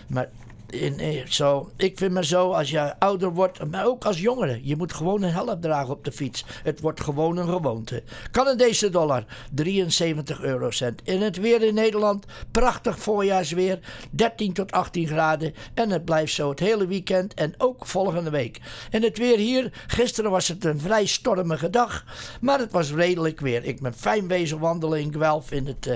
Maar 0.06 0.28
in, 0.72 1.22
zo, 1.28 1.70
ik 1.76 1.98
vind 1.98 2.12
maar 2.12 2.24
zo, 2.24 2.50
als 2.50 2.70
je 2.70 2.98
ouder 2.98 3.32
wordt, 3.32 3.70
maar 3.70 3.86
ook 3.86 4.04
als 4.04 4.20
jongere, 4.20 4.60
je 4.62 4.76
moet 4.76 4.92
gewoon 4.92 5.22
een 5.22 5.32
helm 5.32 5.60
dragen 5.60 5.94
op 5.94 6.04
de 6.04 6.12
fiets. 6.12 6.44
Het 6.62 6.80
wordt 6.80 7.00
gewoon 7.00 7.36
een 7.36 7.48
gewoonte. 7.48 8.02
Canadese 8.30 8.90
dollar, 8.90 9.24
73 9.52 10.40
eurocent. 10.40 11.00
In 11.04 11.22
het 11.22 11.36
weer 11.36 11.62
in 11.62 11.74
Nederland, 11.74 12.26
prachtig 12.50 12.98
voorjaarsweer, 12.98 13.78
13 14.10 14.52
tot 14.52 14.72
18 14.72 15.06
graden. 15.06 15.54
En 15.74 15.90
het 15.90 16.04
blijft 16.04 16.32
zo 16.32 16.48
het 16.48 16.60
hele 16.60 16.86
weekend 16.86 17.34
en 17.34 17.54
ook 17.58 17.86
volgende 17.86 18.30
week. 18.30 18.60
En 18.90 19.02
het 19.02 19.18
weer 19.18 19.38
hier, 19.38 19.84
gisteren 19.86 20.30
was 20.30 20.48
het 20.48 20.64
een 20.64 20.80
vrij 20.80 21.06
stormige 21.06 21.70
dag, 21.70 22.04
maar 22.40 22.58
het 22.58 22.72
was 22.72 22.92
redelijk 22.92 23.40
weer. 23.40 23.64
Ik 23.64 23.80
ben 23.80 23.94
fijn 23.94 24.28
wezen 24.28 24.58
wandelen 24.58 25.00
in 25.00 25.12
Guelph, 25.12 25.50
in 25.50 25.66
het 25.66 25.86
uh, 25.86 25.94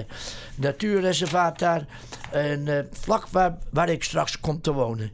natuurreservaat 0.54 1.58
daar. 1.58 1.86
En 2.30 2.66
uh, 2.66 2.78
vlak 2.90 3.28
waar, 3.28 3.58
waar 3.70 3.88
ik 3.88 4.04
straks 4.04 4.40
kom 4.40 4.60
te 4.66 4.72
wonen. 4.72 5.10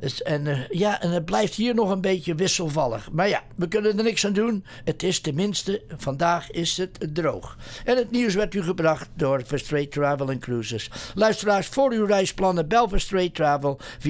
Dus, 0.00 0.22
en, 0.22 0.46
uh, 0.46 0.68
ja, 0.68 1.00
en 1.00 1.10
het 1.10 1.24
blijft 1.24 1.54
hier 1.54 1.74
nog 1.74 1.90
een 1.90 2.00
beetje 2.00 2.34
wisselvallig. 2.34 3.08
Maar 3.12 3.28
ja, 3.28 3.42
we 3.56 3.68
kunnen 3.68 3.98
er 3.98 4.04
niks 4.04 4.26
aan 4.26 4.32
doen. 4.32 4.64
Het 4.84 5.02
is 5.02 5.20
tenminste, 5.20 5.82
vandaag 5.96 6.50
is 6.50 6.76
het 6.76 7.08
droog. 7.12 7.56
En 7.84 7.96
het 7.96 8.10
nieuws 8.10 8.34
werd 8.34 8.54
u 8.54 8.62
gebracht 8.62 9.08
door 9.14 9.42
Verstraight 9.44 9.92
Travel 9.92 10.28
and 10.28 10.38
Cruises. 10.38 10.90
Luisteraars, 11.14 11.66
voor 11.66 11.92
uw 11.92 12.04
reisplannen 12.04 12.68
bel 12.68 12.88
Verstraight 12.88 13.34
Travel 13.34 13.80
416-969-8100 13.98 14.08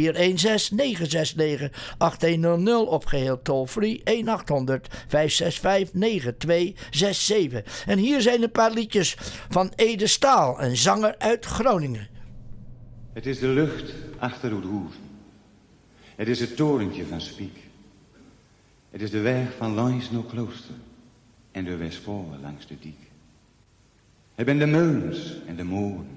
of 2.86 3.04
geheel 3.04 3.42
toll-free 3.42 4.02
1-800-565-9267. 4.04 4.08
En 7.86 7.98
hier 7.98 8.20
zijn 8.20 8.42
een 8.42 8.50
paar 8.50 8.72
liedjes 8.72 9.16
van 9.48 9.72
Ede 9.76 10.06
Staal, 10.06 10.62
een 10.62 10.76
zanger 10.76 11.14
uit 11.18 11.44
Groningen. 11.44 12.15
Het 13.16 13.26
is 13.26 13.38
de 13.38 13.48
lucht 13.48 13.94
achter 14.18 14.50
roer. 14.50 14.90
Het 16.16 16.28
is 16.28 16.40
het 16.40 16.56
torentje 16.56 17.06
van 17.06 17.20
Spiek. 17.20 17.58
Het 18.90 19.02
is 19.02 19.10
de 19.10 19.20
weg 19.20 19.56
van 19.56 19.74
langs 19.74 20.10
naar 20.10 20.22
klooster 20.22 20.74
en 21.50 21.64
de 21.64 21.76
Westvoren 21.76 22.40
langs 22.40 22.66
de 22.66 22.78
diek. 22.80 22.98
Het 24.34 24.46
ben 24.46 24.58
de 24.58 24.66
meulens 24.66 25.36
en 25.46 25.56
de 25.56 25.64
molen. 25.64 26.08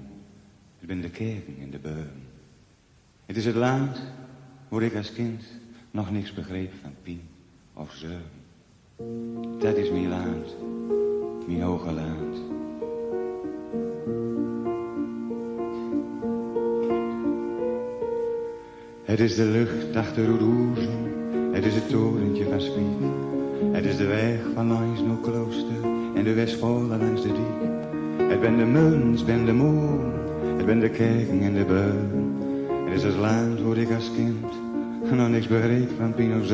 Het 0.78 0.88
ben 0.88 1.00
de 1.00 1.10
kerken 1.10 1.56
en 1.60 1.70
de 1.70 1.78
beuren. 1.78 2.22
Het 3.26 3.36
is 3.36 3.44
het 3.44 3.54
land 3.54 4.00
waar 4.68 4.82
ik 4.82 4.94
als 4.94 5.12
kind 5.12 5.44
nog 5.90 6.10
niks 6.10 6.32
begreep 6.32 6.72
van 6.82 6.94
pien 7.02 7.22
of 7.74 7.92
zeun. 7.92 8.22
Dat 9.58 9.76
is 9.76 9.90
mijn 9.90 10.08
land, 10.08 10.54
mijn 11.46 11.62
hoge 11.62 11.92
land. 11.92 12.38
Het 19.10 19.20
is 19.20 19.34
de 19.34 19.44
lucht 19.44 19.96
achter 19.96 20.24
de 20.24 20.36
roezen, 20.36 21.52
het 21.52 21.64
is 21.64 21.74
het 21.74 21.88
torentje 21.88 22.44
van 22.44 22.60
Spiek. 22.60 23.00
Het 23.72 23.84
is 23.84 23.96
de 23.96 24.06
weg 24.06 24.40
van 24.54 24.66
langs 24.66 25.00
klooster 25.22 25.84
en 26.14 26.24
de 26.24 26.34
Westvolle 26.34 26.96
langs 26.96 27.22
de 27.22 27.28
diek. 27.28 28.28
Het 28.30 28.40
ben 28.40 28.56
de 28.56 28.64
muns, 28.64 29.24
ben 29.24 29.44
de 29.44 29.52
moon, 29.52 30.12
het 30.56 30.66
ben 30.66 30.80
de 30.80 30.88
kerken 30.88 31.40
en 31.42 31.54
de 31.54 31.64
beun. 31.64 32.36
Het 32.84 32.94
is 32.94 33.02
het 33.02 33.16
land 33.16 33.60
waar 33.60 33.76
ik 33.76 33.90
als 33.94 34.10
kind 34.16 34.46
nog 35.16 35.28
niks 35.28 35.46
begreep 35.46 35.90
van 35.98 36.14
Pino's 36.14 36.48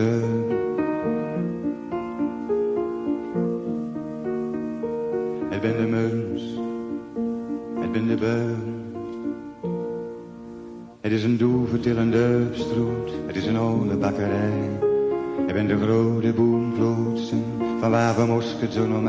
mosket 18.61 18.73
zo. 18.73 19.03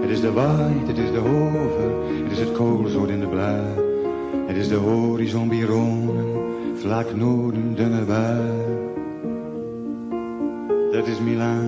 Het 0.00 0.10
is 0.10 0.20
de 0.20 0.32
waait, 0.32 0.86
het 0.86 0.98
is 0.98 1.10
de 1.10 1.18
hover, 1.18 1.90
het 2.22 2.32
is 2.32 2.38
het 2.38 2.52
koolzoot 2.52 3.08
in 3.08 3.20
de 3.20 3.26
blauw. 3.26 3.84
Het 4.46 4.56
is 4.56 4.68
de 4.68 4.74
horizon 4.74 5.48
bironen, 5.48 6.26
vlak 6.74 7.14
noorden 7.14 7.74
dunne 7.74 8.04
bui. 8.04 8.40
Dat 10.92 11.06
is 11.06 11.20
Milaans, 11.20 11.65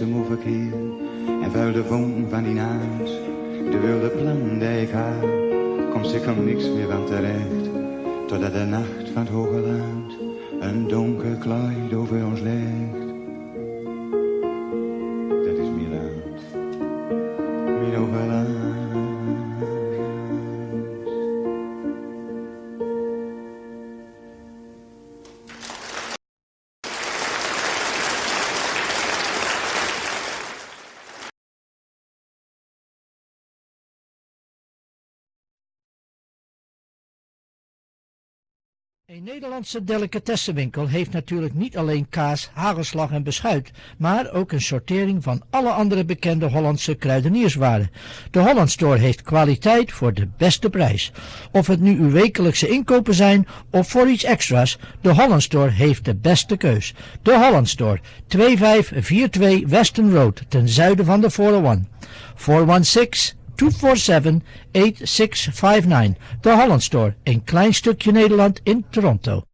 eerst 0.00 0.12
hem 0.12 0.20
overkeer 0.20 0.72
en 1.42 1.50
vuil 1.50 1.72
de 1.72 1.84
vonk 1.84 2.30
van 2.30 2.42
die 2.42 2.54
naad. 2.54 3.06
De 3.70 3.78
wilde 3.78 4.08
plan 4.08 4.58
die 4.58 4.80
ik 4.80 4.90
had, 4.90 5.30
komt 5.92 6.06
zeker 6.06 6.36
niks 6.36 6.70
meer 6.70 6.88
van 6.88 7.06
terecht. 7.06 7.70
Totdat 8.26 8.52
de 8.52 8.64
nacht 8.64 9.10
van 9.12 9.22
het 9.22 9.32
hoge 9.32 9.60
land 9.60 10.12
een 10.60 10.88
donker 10.88 11.36
kleid 11.36 11.94
over 11.94 12.24
ons 12.26 12.40
legt. 12.40 13.09
Nederlandse 39.60 39.92
delicatessenwinkel 39.92 40.86
heeft 40.86 41.12
natuurlijk 41.12 41.54
niet 41.54 41.76
alleen 41.76 42.08
kaas, 42.08 42.50
hagelslag 42.52 43.10
en 43.10 43.22
beschuit, 43.22 43.70
maar 43.98 44.32
ook 44.32 44.52
een 44.52 44.60
sortering 44.60 45.22
van 45.22 45.42
alle 45.50 45.70
andere 45.70 46.04
bekende 46.04 46.46
Hollandse 46.46 46.94
kruidenierswaren. 46.94 47.90
De 48.30 48.38
Holland 48.38 48.70
Store 48.70 48.98
heeft 48.98 49.22
kwaliteit 49.22 49.92
voor 49.92 50.14
de 50.14 50.28
beste 50.36 50.70
prijs. 50.70 51.12
Of 51.52 51.66
het 51.66 51.80
nu 51.80 51.98
uw 51.98 52.10
wekelijkse 52.10 52.68
inkopen 52.68 53.14
zijn 53.14 53.46
of 53.70 53.88
voor 53.88 54.08
iets 54.08 54.24
extra's, 54.24 54.78
de 55.00 55.14
Holland 55.14 55.42
Store 55.42 55.70
heeft 55.70 56.04
de 56.04 56.14
beste 56.14 56.56
keus. 56.56 56.94
De 57.22 57.38
Holland 57.38 57.68
Store, 57.68 58.00
2542 58.26 59.68
Weston 59.68 60.12
Road, 60.12 60.42
ten 60.48 60.68
zuiden 60.68 61.04
van 61.04 61.20
de 61.20 61.30
401. 61.30 61.88
416 62.34 63.38
247-8659. 63.60 63.64
De 66.40 66.50
Holland 66.50 66.82
Store, 66.82 67.14
een 67.22 67.44
klein 67.44 67.74
stukje 67.74 68.12
Nederland 68.12 68.60
in 68.62 68.84
Toronto. 68.90 69.44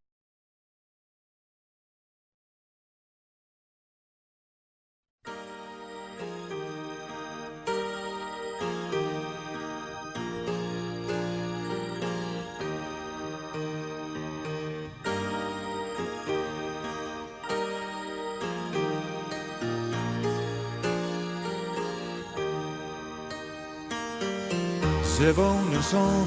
Ze 25.17 25.35
woonde 25.35 25.83
som 25.83 26.27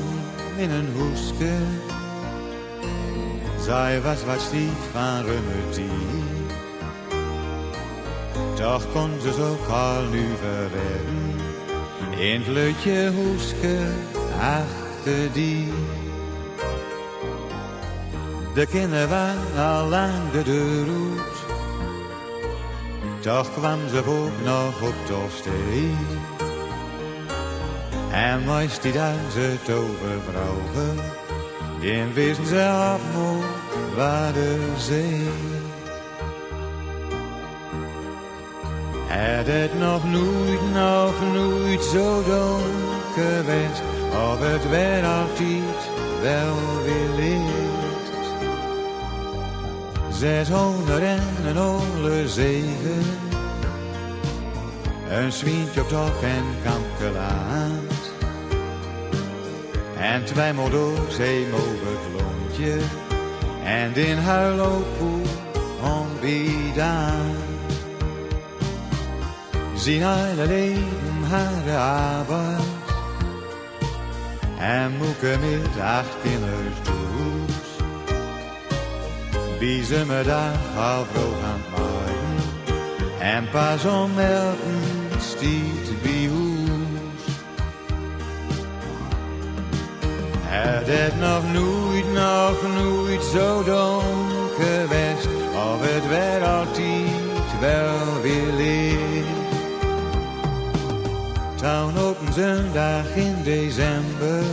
in 0.58 0.70
een 0.70 0.88
hoeske. 0.98 1.54
Zij 3.60 4.02
was 4.02 4.24
wat 4.24 4.42
stief 4.42 4.92
van 4.92 5.26
remedie. 5.26 6.24
Toch 8.56 8.92
kon 8.92 9.10
ze 9.22 9.34
zo 9.34 9.74
al 9.74 10.04
nu 10.04 10.26
verredden. 10.42 11.40
In 12.20 12.44
vleutje 12.44 13.12
hoeske 13.12 13.78
achter 14.40 15.32
die. 15.34 15.74
De 18.54 18.66
kinderen 18.66 19.10
waren 19.10 19.76
al 19.76 19.88
lang 19.88 20.32
de 20.32 20.44
deur. 20.44 20.88
Toch 23.20 23.54
kwam 23.54 23.80
ze 23.90 23.98
ook 24.06 24.46
nog 24.46 24.82
op 24.82 24.96
de. 25.08 26.39
En 28.12 28.44
meest 28.46 28.82
die 28.82 28.92
ze 29.32 29.56
tovervrouwen, 29.64 30.98
die 31.80 32.04
wisten 32.14 32.46
ze 32.46 32.94
op 32.96 33.02
moe 33.14 33.44
waar 33.96 34.34
de 34.34 34.74
zee. 34.78 35.28
Het 39.08 39.48
het 39.48 39.80
nog 39.80 40.04
nooit, 40.04 40.72
nog 40.74 41.34
nooit 41.34 41.84
zo 41.84 42.24
donker 42.24 43.44
geweest, 43.44 43.82
of 44.12 44.40
het 44.40 44.70
werd 44.70 45.06
altijd 45.06 45.90
wel 46.22 46.56
weer 46.84 47.10
licht. 47.16 47.58
Zeshonderd 50.12 51.02
en 51.02 51.46
een 51.46 51.60
olle 51.60 52.28
zeven, 52.28 53.06
een 55.10 55.32
zwientje 55.32 55.82
op 55.82 55.88
top 55.90 56.24
en 56.24 56.46
kampkelaat. 56.64 57.89
En 60.00 60.26
twee 60.26 60.54
door 60.70 60.98
zee 61.10 61.46
over 61.54 61.88
het 61.88 62.22
lontje, 62.22 62.78
en 63.64 63.96
in 63.96 64.18
huilopoe 64.18 65.22
onbidaan. 65.82 67.36
Zien 69.76 70.04
hele 70.04 70.48
leven 70.48 71.24
haar 71.30 71.78
arbeid, 71.78 72.62
en 74.60 74.92
moeke 74.98 75.38
met 75.42 75.84
acht 75.84 76.16
kinders 76.24 76.78
doos. 76.84 77.68
Biezen 79.60 80.08
me 80.08 80.24
dag 80.24 80.84
al 80.84 81.06
vroeg 81.12 81.44
aan 81.44 81.64
maaien, 81.72 82.38
en 83.20 83.50
pas 83.50 83.86
om 83.86 84.14
melken 84.14 85.22
stiet 85.22 85.79
Het 90.68 90.88
het 90.88 91.20
nog 91.20 91.44
nooit, 91.54 92.14
nog 92.14 92.74
nooit 92.76 93.24
zo 93.24 93.64
donker 93.64 94.66
geweest, 94.66 95.28
of 95.54 95.82
het 95.82 96.08
werd 96.08 96.44
altijd 96.44 97.60
wel 97.60 98.22
weer 98.22 98.54
licht. 98.54 99.28
Town 101.56 101.98
op 101.98 102.18
een 102.22 102.34
zondag 102.34 103.16
in 103.16 103.44
december, 103.44 104.44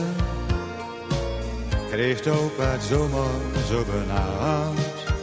kreeg 1.91 2.27
opa 2.27 2.65
het 2.65 2.83
zomer 2.83 3.31
zo 3.69 3.85
benauwd. 3.85 5.15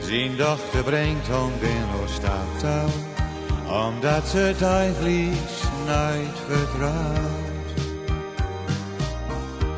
Zijn 0.00 0.36
dochter 0.36 0.82
brengt 0.82 1.26
hem 1.26 1.52
binnen 1.60 2.08
stad 2.08 2.64
omdat 3.68 4.28
ze 4.28 4.38
het 4.38 4.62
eigenlijk 4.62 5.50
nooit 5.86 6.38
vertrouwt. 6.48 7.35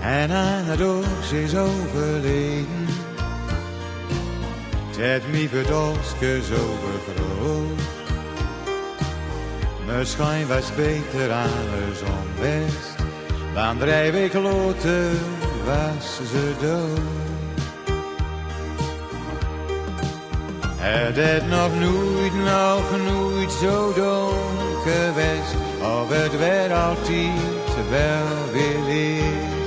En 0.08 0.30
aan 0.30 0.64
het 0.64 0.82
oog 0.82 1.32
is 1.32 1.56
overleden, 1.56 2.86
het 4.96 5.22
mij 5.30 5.48
verdolske 5.48 6.40
zo 6.42 6.78
begroot. 6.84 7.80
Misschien 9.86 10.46
was 10.46 10.74
beter 10.74 11.32
alles 11.32 12.00
onbest, 12.00 12.94
want 13.54 13.80
drie 13.80 14.12
weken 14.12 14.42
later 14.42 15.10
was 15.64 16.20
ze 16.30 16.52
dood. 16.60 17.00
Het 20.76 21.16
het 21.16 21.48
nog 21.48 21.70
nooit, 21.80 22.34
nog 22.34 23.12
nooit 23.12 23.52
zo 23.52 23.92
donker 23.92 25.12
geweest, 25.12 25.54
of 25.80 26.08
het 26.08 26.38
werd 26.38 26.72
altijd 26.72 27.88
wel 27.90 28.52
weer 28.52 28.78
licht. 28.86 29.57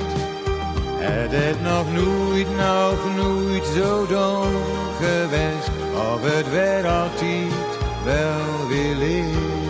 Het 1.04 1.32
het 1.32 1.62
nog 1.62 1.92
nooit, 1.92 2.46
nog 2.56 3.16
nooit 3.16 3.66
zo 3.76 4.06
donker 4.06 4.92
geweest, 5.00 5.70
of 5.94 6.22
het 6.22 6.50
werd 6.50 6.84
altijd 6.86 7.72
wel 8.04 8.68
weer 8.68 8.94
licht. 8.94 9.62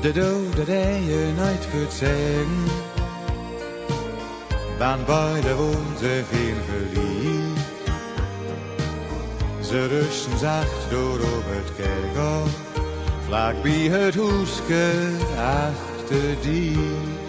De 0.00 0.12
dode 0.12 0.64
die 0.64 1.06
je 1.06 1.32
nooit 1.36 1.68
kunt 1.70 1.92
zeggen, 1.92 2.64
want 4.78 5.06
beide 5.06 5.54
woont 5.54 5.98
ze 5.98 6.22
veel 6.30 6.56
verliefd. 6.68 7.72
Ze 9.60 9.86
rusten 9.86 10.38
zacht 10.38 10.90
door 10.90 11.18
op 11.18 11.44
het 11.46 11.72
kerkhof, 11.76 12.50
vlak 13.26 13.62
bij 13.62 13.72
het 13.72 14.14
hoeske 14.14 14.90
achter 15.36 16.40
die. 16.42 17.23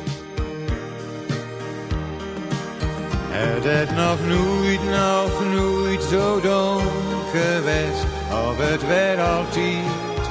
Het 3.38 3.64
het 3.64 3.96
nog 3.96 4.20
nooit, 4.28 4.84
nog 4.84 5.54
nooit 5.54 6.04
zo 6.04 6.42
donker 6.42 7.26
geweest, 7.32 8.04
of 8.32 8.58
het 8.58 8.88
werd 8.88 9.20
altijd 9.20 9.86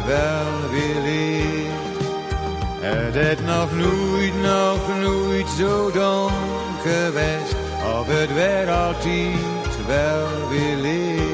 wel 0.06 0.70
weer 0.70 1.00
licht. 1.02 1.94
Het 2.80 3.14
het 3.14 3.46
nog 3.46 3.72
nooit, 3.72 4.34
nog 4.42 5.00
nooit 5.00 5.48
zo 5.48 5.90
donker 5.90 6.82
geweest, 6.82 7.54
of 7.98 8.06
het 8.06 8.34
werd 8.34 8.68
altijd 8.68 9.86
wel 9.86 10.48
weer 10.48 10.76
licht. 10.76 11.33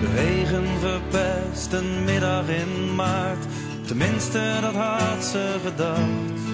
De 0.00 0.06
regen 0.14 0.66
verpest 0.80 1.72
een 1.72 2.04
middag 2.04 2.48
in 2.48 2.94
maart. 2.94 3.44
Tenminste, 3.86 4.58
dat 4.60 4.74
had 4.74 5.24
ze 5.24 5.56
gedacht. 5.64 6.49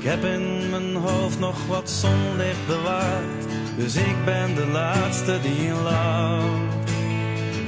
Ik 0.00 0.06
heb 0.06 0.24
in 0.24 0.70
mijn 0.70 0.96
hoofd 0.96 1.38
nog 1.38 1.66
wat 1.66 1.90
zonlicht 1.90 2.66
bewaard. 2.66 3.44
Dus 3.76 3.96
ik 3.96 4.24
ben 4.24 4.54
de 4.54 4.66
laatste 4.66 5.38
die 5.42 5.72
lacht. 5.72 6.90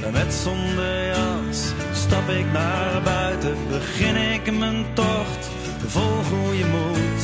En 0.04 0.12
met 0.12 0.34
zonder 0.34 1.06
jas 1.06 1.72
stap 1.92 2.28
ik 2.28 2.52
naar 2.52 3.02
buiten. 3.04 3.56
Begin 3.68 4.16
ik 4.16 4.58
mijn 4.58 4.84
tocht 4.94 5.50
vol 5.86 6.22
goede 6.30 6.66
moed. 6.66 7.22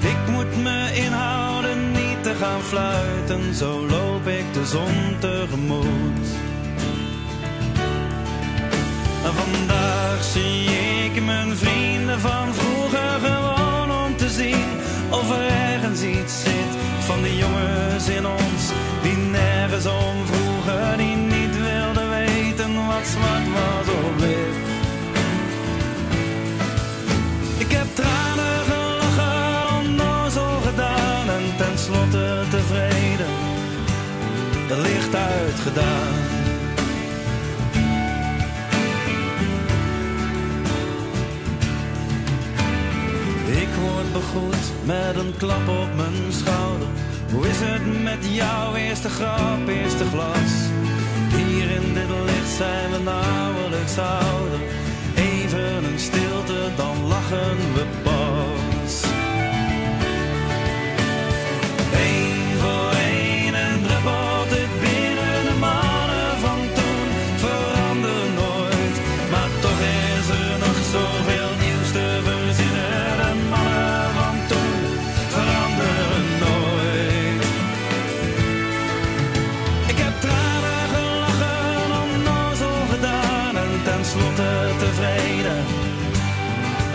Ik 0.00 0.32
moet 0.32 0.62
me 0.62 0.90
inhouden 0.94 1.90
niet 1.92 2.22
te 2.22 2.34
gaan 2.34 2.62
fluiten, 2.62 3.54
zo 3.54 3.86
loop 3.86 4.26
ik 4.26 4.52
de 4.52 4.66
zon 4.66 5.18
tegemoet. 5.18 6.28
Vandaag 9.22 10.24
zie 10.24 10.64
ik 11.04 11.24
mijn 11.24 11.56
vrienden 11.56 12.20
van 12.20 12.54
vroeger 12.54 12.73
er 15.36 15.46
ergens 15.72 16.02
iets 16.02 16.42
zit 16.42 16.72
van 16.98 17.22
die 17.22 17.36
jongens 17.36 18.08
in 18.08 18.26
ons 18.26 18.62
die 19.02 19.16
nergens 19.16 19.86
om 19.86 20.16
vroegen, 20.30 20.98
die 20.98 21.16
niet 21.16 21.54
wilden 21.60 22.08
weten 22.10 22.86
wat 22.86 23.06
zwart 23.14 23.46
was 23.56 23.86
of 23.96 24.20
wit. 24.22 24.56
Ik 27.58 27.72
heb 27.72 27.86
tranen 27.94 28.58
gelachen, 28.70 29.76
onnozel 29.78 30.60
gedaan 30.66 31.28
en 31.28 31.56
tenslotte 31.56 32.42
tevreden, 32.50 33.32
het 34.68 34.78
licht 34.78 35.14
uitgedaan. 35.14 36.13
Begroet 44.14 44.66
met 44.84 45.14
een 45.22 45.34
klap 45.36 45.68
op 45.68 45.90
mijn 45.96 46.32
schouder. 46.40 46.88
Hoe 47.32 47.48
is 47.48 47.60
het 47.60 48.02
met 48.02 48.22
jouw 48.40 48.74
eerste 48.74 49.08
grap, 49.08 49.68
eerste 49.68 50.04
glas? 50.12 50.52
Hier 51.36 51.70
in 51.78 51.94
dit 51.94 52.10
licht 52.28 52.52
zijn 52.56 52.90
we 52.90 52.98
nauwelijks 53.12 53.98
ouder. 53.98 54.60
Even 55.30 55.84
een 55.90 55.98
stilte, 56.08 56.60
dan 56.76 56.96
lachen 57.06 57.56
we 57.76 57.84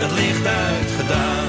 Het 0.02 0.12
licht 0.12 0.46
uitgedaan. 0.46 1.48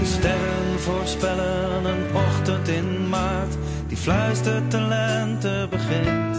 De 0.00 0.06
sterren 0.06 0.80
voorspellen 0.80 1.84
een 1.84 2.16
ochtend 2.16 2.68
in 2.68 3.08
maart 3.08 3.54
die 3.86 3.96
fluistert 3.96 4.70
de 4.70 4.80
lente 4.80 5.66
begint. 5.70 6.36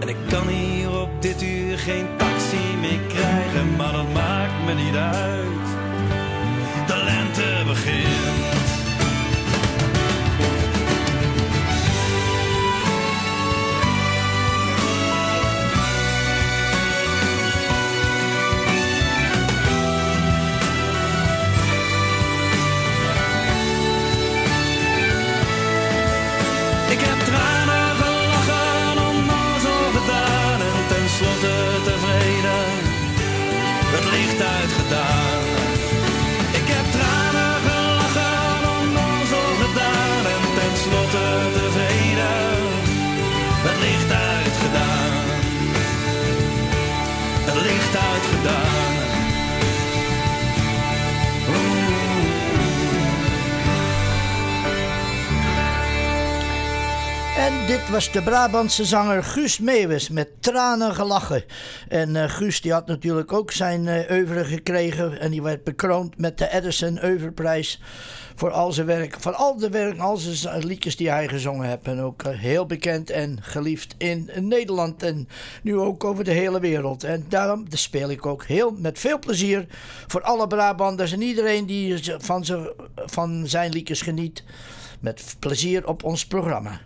En 0.00 0.08
ik 0.08 0.16
kan 0.28 0.48
hier 0.48 1.00
op 1.00 1.22
dit 1.22 1.42
uur 1.42 1.78
geen 1.78 2.06
taxi 2.16 2.76
meer 2.80 3.00
krijgen, 3.08 3.76
maar 3.76 3.92
dat 3.92 4.12
maakt 4.12 4.64
me 4.66 4.74
niet 4.74 4.96
uit. 4.96 5.66
De 6.86 7.02
lente 7.04 7.62
begint. 7.66 8.63
Was 57.94 58.12
de 58.12 58.22
Brabantse 58.22 58.84
zanger 58.84 59.24
Guus 59.24 59.58
Meeuwis 59.58 60.08
met 60.08 60.42
tranen 60.42 60.94
gelachen. 60.94 61.44
En 61.88 62.16
eh, 62.16 62.30
Guus 62.30 62.60
die 62.60 62.72
had 62.72 62.86
natuurlijk 62.86 63.32
ook 63.32 63.50
zijn 63.50 63.88
eh 63.88 64.10
oeuvre 64.10 64.44
gekregen 64.44 65.20
en 65.20 65.30
die 65.30 65.42
werd 65.42 65.64
bekroond 65.64 66.18
met 66.18 66.38
de 66.38 66.52
Edison 66.52 67.04
Oeuvreprijs 67.04 67.82
voor 68.34 68.50
al 68.50 68.72
zijn 68.72 68.86
werk, 68.86 69.16
voor 69.20 69.32
al 69.32 69.56
de 69.56 69.70
werk, 69.70 69.98
al 69.98 70.16
zijn 70.16 70.64
liedjes 70.66 70.96
die 70.96 71.10
hij 71.10 71.28
gezongen 71.28 71.68
heeft. 71.68 71.82
En 71.82 72.00
ook 72.00 72.22
eh, 72.22 72.38
heel 72.38 72.66
bekend 72.66 73.10
en 73.10 73.38
geliefd 73.42 73.94
in 73.98 74.30
Nederland 74.40 75.02
en 75.02 75.28
nu 75.62 75.78
ook 75.78 76.04
over 76.04 76.24
de 76.24 76.32
hele 76.32 76.60
wereld. 76.60 77.04
En 77.04 77.26
daarom 77.28 77.64
speel 77.70 78.10
ik 78.10 78.26
ook 78.26 78.44
heel 78.44 78.70
met 78.70 78.98
veel 78.98 79.18
plezier 79.18 79.66
voor 80.06 80.22
alle 80.22 80.46
Brabanders 80.46 81.12
en 81.12 81.22
iedereen 81.22 81.66
die 81.66 82.02
van, 82.18 82.44
van 82.96 83.42
zijn 83.46 83.72
liedjes 83.72 84.02
geniet. 84.02 84.44
Met 85.00 85.36
plezier 85.38 85.86
op 85.86 86.04
ons 86.04 86.26
programma. 86.26 86.80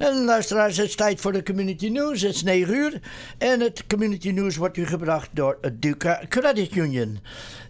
En 0.00 0.24
luisteraars, 0.24 0.76
het 0.76 0.86
is 0.86 0.94
tijd 0.94 1.20
voor 1.20 1.32
de 1.32 1.42
Community 1.42 1.88
News. 1.88 2.22
Het 2.22 2.34
is 2.34 2.42
9 2.42 2.74
uur. 2.74 3.00
En 3.38 3.60
het 3.60 3.86
Community 3.86 4.30
News 4.30 4.56
wordt 4.56 4.76
u 4.76 4.86
gebracht 4.86 5.28
door 5.32 5.58
Duca 5.72 6.22
Credit 6.28 6.76
Union. 6.76 7.18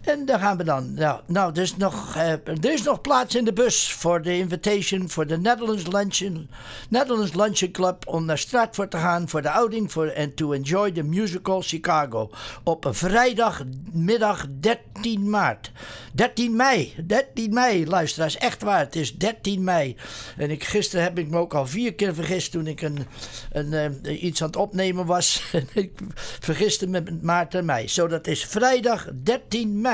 En 0.01 0.25
daar 0.25 0.39
gaan 0.39 0.57
we 0.57 0.63
dan. 0.63 0.93
Nou, 0.93 1.19
nou 1.25 1.51
er, 1.53 1.61
is 1.61 1.77
nog, 1.77 2.15
eh, 2.15 2.31
er 2.31 2.73
is 2.73 2.83
nog 2.83 3.01
plaats 3.01 3.35
in 3.35 3.45
de 3.45 3.53
bus 3.53 3.91
voor 3.91 4.21
de 4.21 4.37
invitation 4.37 5.09
voor 5.09 5.27
de 5.27 5.37
Netherlands 5.37 5.87
Luncheon, 5.87 6.49
Netherlands 6.89 7.33
Luncheon 7.33 7.71
Club 7.71 8.07
om 8.07 8.25
naar 8.25 8.37
Stratford 8.37 8.91
te 8.91 8.97
gaan 8.97 9.29
voor 9.29 9.41
de 9.41 9.49
outing 9.49 9.91
voor, 9.91 10.07
en 10.07 10.33
to 10.33 10.51
enjoy 10.51 10.91
the 10.91 11.03
musical 11.03 11.61
Chicago. 11.61 12.29
Op 12.63 12.87
vrijdagmiddag 12.89 14.47
13 14.59 15.29
maart. 15.29 15.71
13 16.13 16.55
mei. 16.55 16.93
13 17.07 17.53
mei, 17.53 17.87
luisteraars. 17.87 18.37
Echt 18.37 18.61
waar. 18.61 18.79
Het 18.79 18.95
is 18.95 19.17
13 19.17 19.63
mei. 19.63 19.95
En 20.37 20.51
ik, 20.51 20.63
gisteren 20.63 21.03
heb 21.03 21.19
ik 21.19 21.29
me 21.29 21.37
ook 21.37 21.53
al 21.53 21.67
vier 21.67 21.93
keer 21.93 22.13
vergist 22.13 22.51
toen 22.51 22.67
ik 22.67 22.81
een, 22.81 23.05
een, 23.51 23.73
eh, 23.73 24.23
iets 24.23 24.41
aan 24.41 24.47
het 24.47 24.55
opnemen 24.55 25.05
was. 25.05 25.43
Ik 25.73 25.91
vergiste 26.39 26.87
me 26.87 27.01
met 27.01 27.21
maart 27.21 27.55
en 27.55 27.65
mei. 27.65 27.87
Zo, 27.87 28.07
dat 28.07 28.27
is 28.27 28.45
vrijdag 28.45 29.07
13 29.23 29.81
mei. 29.81 29.90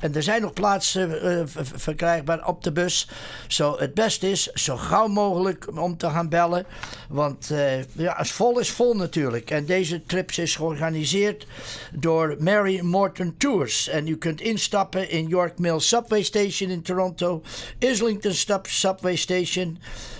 En 0.00 0.14
er 0.14 0.22
zijn 0.22 0.42
nog 0.42 0.52
plaatsen 0.52 1.22
eh, 1.22 1.42
verkrijgbaar 1.74 2.46
op 2.46 2.62
de 2.62 2.72
bus. 2.72 3.08
Zo, 3.46 3.76
het 3.78 3.94
beste 3.94 4.30
is 4.30 4.52
zo 4.52 4.76
gauw 4.76 5.06
mogelijk 5.06 5.66
om 5.78 5.96
te 5.96 6.10
gaan 6.10 6.28
bellen. 6.28 6.66
Want 7.08 7.50
eh, 7.50 7.82
ja, 7.92 8.12
als 8.12 8.32
vol 8.32 8.58
is 8.58 8.70
vol 8.70 8.94
natuurlijk. 8.94 9.50
En 9.50 9.64
deze 9.64 10.02
trips 10.06 10.38
is 10.38 10.56
georganiseerd 10.56 11.46
door 11.92 12.36
Mary 12.38 12.80
Morton 12.80 13.34
Tours. 13.38 13.88
En 13.88 14.08
u 14.08 14.16
kunt 14.16 14.40
instappen 14.40 15.10
in 15.10 15.28
York 15.28 15.58
Mills 15.58 15.88
Subway 15.88 16.22
Station 16.22 16.70
in 16.70 16.82
Toronto. 16.82 17.42
Islington 17.78 18.34
Subway 18.62 19.16
Station. 19.16 19.78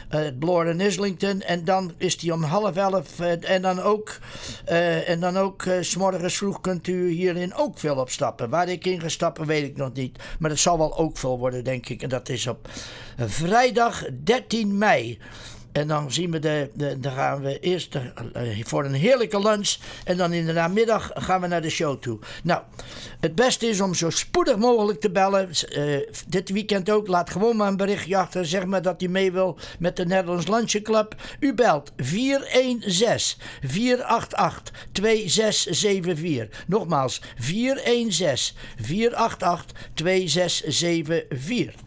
Eh, 0.09 0.21
Bloor 0.39 0.67
en 0.67 0.81
Islington. 0.81 1.43
En 1.43 1.65
dan 1.65 1.93
is 1.97 2.19
die 2.19 2.33
om 2.33 2.43
half 2.43 2.77
elf. 2.77 3.21
eh, 3.21 3.51
en 3.51 3.63
dan 3.63 3.81
ook, 3.81 4.19
eh, 4.65 5.09
en 5.09 5.21
dan 5.21 5.37
ook 5.37 5.63
's 5.81 5.97
vroeg 6.37 6.61
kunt 6.61 6.87
u 6.87 7.11
hier 7.11 7.37
in 7.37 7.57
Oakville 7.57 8.01
opstappen. 8.01 8.51
Waar 8.51 8.69
ik 8.69 8.87
in 8.87 9.01
ga 9.01 9.09
stappen 9.09 9.47
weet 9.47 9.65
ik 9.65 9.77
nog 9.77 9.93
niet. 9.93 10.19
Maar 10.39 10.51
het 10.51 10.59
zal 10.59 10.79
wel 10.79 10.99
Oakville 10.99 11.37
worden 11.37 11.65
denk 11.65 11.89
ik. 11.89 12.03
En 12.03 12.09
dat 12.09 12.29
is 12.29 12.47
op 12.47 12.69
vrijdag 13.17 14.05
13 14.25 14.79
mei. 14.79 15.19
En 15.77 15.89
dan 15.89 16.13
zien 16.13 16.31
we 16.31 16.39
de, 16.39 16.71
de 16.75 17.01
dan 17.01 17.13
gaan 17.13 17.41
we 17.41 17.61
eerst 17.61 17.95
eh, 17.95 18.65
voor 18.65 18.85
een 18.85 18.95
heerlijke 18.95 19.41
lunch. 19.41 19.77
En 20.05 20.17
dan 20.17 20.33
in 20.33 20.47
de 20.47 20.53
namiddag 20.53 21.11
gaan 21.15 21.41
we 21.41 21.47
naar 21.47 21.63
de 21.63 21.71
show 21.71 22.01
toe. 22.01 22.19
Nou, 22.43 22.63
het 23.21 23.35
beste 23.35 23.67
is 23.67 23.81
om 23.81 23.95
zo 23.95 24.11
spoedig 24.11 24.57
mogelijk 24.57 25.01
te 25.01 25.11
bellen. 25.11 25.49
Eh, 25.51 25.99
dit 26.27 26.51
weekend 26.51 26.91
ook. 26.91 27.07
Laat 27.07 27.31
gewoon 27.31 27.57
maar 27.57 27.69
een 27.69 27.77
berichtje 27.77 28.17
achter. 28.17 28.47
Zeg 28.47 28.65
maar 28.65 28.83
dat 28.83 29.03
u 29.03 29.09
mee 29.09 29.33
wil 29.33 29.59
met 29.79 29.97
de 29.97 30.07
Nederlands 30.07 30.47
Lunch 30.47 30.83
Club. 30.83 31.15
U 31.41 31.55
belt 31.55 31.93
416 31.97 33.41
488 33.63 34.87
2674. 34.93 36.65
Nogmaals 36.67 37.23
416 37.39 38.57
488 38.77 39.91
2674. 39.95 41.81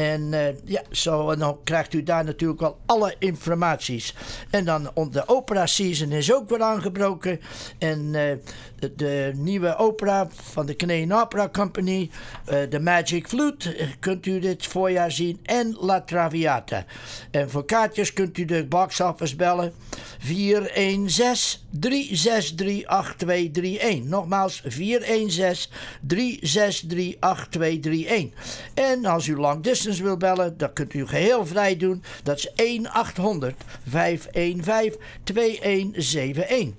En 0.00 0.32
uh, 0.32 0.46
ja, 0.64 0.82
zo, 0.90 1.30
en 1.30 1.38
dan 1.38 1.58
krijgt 1.64 1.94
u 1.94 2.02
daar 2.02 2.24
natuurlijk 2.24 2.60
wel 2.60 2.78
alle 2.86 3.14
informaties. 3.18 4.14
En 4.50 4.64
dan 4.64 4.90
de 5.10 5.28
opera 5.28 5.66
season 5.66 6.12
is 6.12 6.32
ook 6.32 6.48
weer 6.48 6.62
aangebroken. 6.62 7.40
En 7.78 8.14
uh, 8.14 8.32
de, 8.80 8.94
de, 8.94 9.32
nieuwe 9.34 9.76
opera 9.76 10.28
van 10.30 10.66
de 10.66 10.76
Canadian 10.76 11.20
Opera 11.20 11.48
Company, 11.48 12.10
uh, 12.52 12.62
The 12.62 12.78
Magic 12.78 13.28
Flute, 13.28 13.76
kunt 13.98 14.26
u 14.26 14.38
dit 14.38 14.66
voorjaar 14.66 15.12
zien. 15.12 15.38
En 15.42 15.76
La 15.80 16.00
Traviata. 16.00 16.84
En 17.30 17.50
voor 17.50 17.64
kaartjes 17.64 18.12
kunt 18.12 18.38
u 18.38 18.44
de 18.44 18.66
box 18.66 19.00
office 19.00 19.36
bellen 19.36 19.72
416 20.18 21.60
363 21.70 22.86
8231. 22.86 24.04
Nogmaals 24.04 24.62
416 24.64 25.72
363 26.00 27.16
8231. 27.20 28.30
En 28.74 29.04
als 29.04 29.26
u 29.26 29.36
lang 29.36 29.62
distance 29.62 30.02
wil 30.02 30.16
bellen, 30.16 30.58
dan 30.58 30.72
kunt 30.72 30.94
u 30.94 31.06
geheel 31.06 31.46
vrij 31.46 31.76
doen. 31.76 32.02
Dat 32.22 32.36
is 32.36 32.50
1800 32.54 33.54
515 33.88 35.00
2171. 35.24 36.74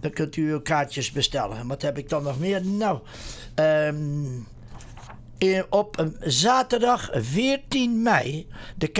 Dan 0.00 0.10
kunt 0.10 0.36
u 0.36 0.50
uw 0.50 0.60
kaartjes 0.60 1.12
bestellen. 1.12 1.66
Wat 1.66 1.82
heb 1.82 1.98
ik 1.98 2.08
dan 2.08 2.22
nog 2.22 2.38
meer? 2.38 2.66
Nou, 2.66 2.98
um, 3.54 4.46
op 5.68 6.08
zaterdag 6.20 7.10
14 7.12 8.02
mei 8.02 8.46
de 8.76 8.92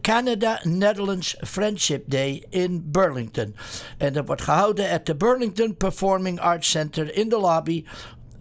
Canada-Netherlands 0.00 1.36
Friendship 1.40 2.04
Day 2.06 2.44
in 2.48 2.90
Burlington. 2.90 3.56
En 3.98 4.12
dat 4.12 4.26
wordt 4.26 4.42
gehouden 4.42 4.90
at 4.90 5.06
de 5.06 5.16
Burlington 5.16 5.76
Performing 5.76 6.40
Arts 6.40 6.70
Center 6.70 7.16
in 7.16 7.28
de 7.28 7.38
lobby 7.38 7.84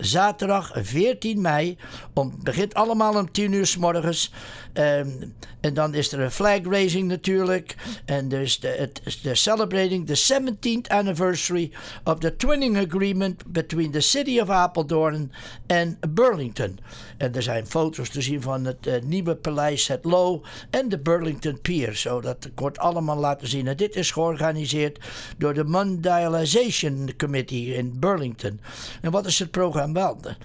zaterdag 0.05 0.71
14 0.75 1.41
mei. 1.41 1.77
Om, 2.13 2.33
begint 2.43 2.73
allemaal 2.73 3.15
om 3.15 3.31
10 3.31 3.51
uur 3.51 3.65
s 3.65 3.77
morgens. 3.77 4.31
Um, 4.73 5.33
en 5.63 5.73
dan 5.73 5.93
is 5.93 6.11
er 6.11 6.19
een 6.19 6.31
flag 6.31 6.59
raising 6.63 7.07
natuurlijk. 7.07 7.75
En 8.05 8.27
dus 8.27 8.59
de, 8.59 8.91
de 9.21 9.35
celebrating 9.35 10.07
the 10.07 10.33
17th 10.33 10.87
anniversary 10.87 11.71
of 12.03 12.19
the 12.19 12.35
twinning 12.35 12.77
agreement 12.77 13.43
between 13.47 13.91
the 13.91 13.99
city 13.99 14.39
of 14.39 14.49
Apeldoorn 14.49 15.31
en 15.65 15.97
Burlington. 16.09 16.79
En 17.17 17.35
er 17.35 17.43
zijn 17.43 17.67
foto's 17.67 18.09
te 18.09 18.21
zien 18.21 18.41
van 18.41 18.65
het 18.65 18.87
uh, 18.87 18.93
nieuwe 19.03 19.35
paleis 19.35 19.87
Het 19.87 20.05
Low 20.05 20.43
en 20.69 20.89
de 20.89 20.99
Burlington 20.99 21.61
Pier. 21.61 21.95
Zo 21.95 22.21
dat 22.21 22.49
wordt 22.55 22.77
allemaal 22.77 23.17
laten 23.17 23.47
zien. 23.47 23.67
En 23.67 23.77
dit 23.77 23.95
is 23.95 24.11
georganiseerd 24.11 24.99
door 25.37 25.53
de 25.53 25.63
Mondialization 25.63 27.13
Committee 27.17 27.75
in 27.75 27.99
Burlington. 27.99 28.59
En 29.01 29.11
wat 29.11 29.25
is 29.25 29.39
het 29.39 29.51
programma 29.51 29.92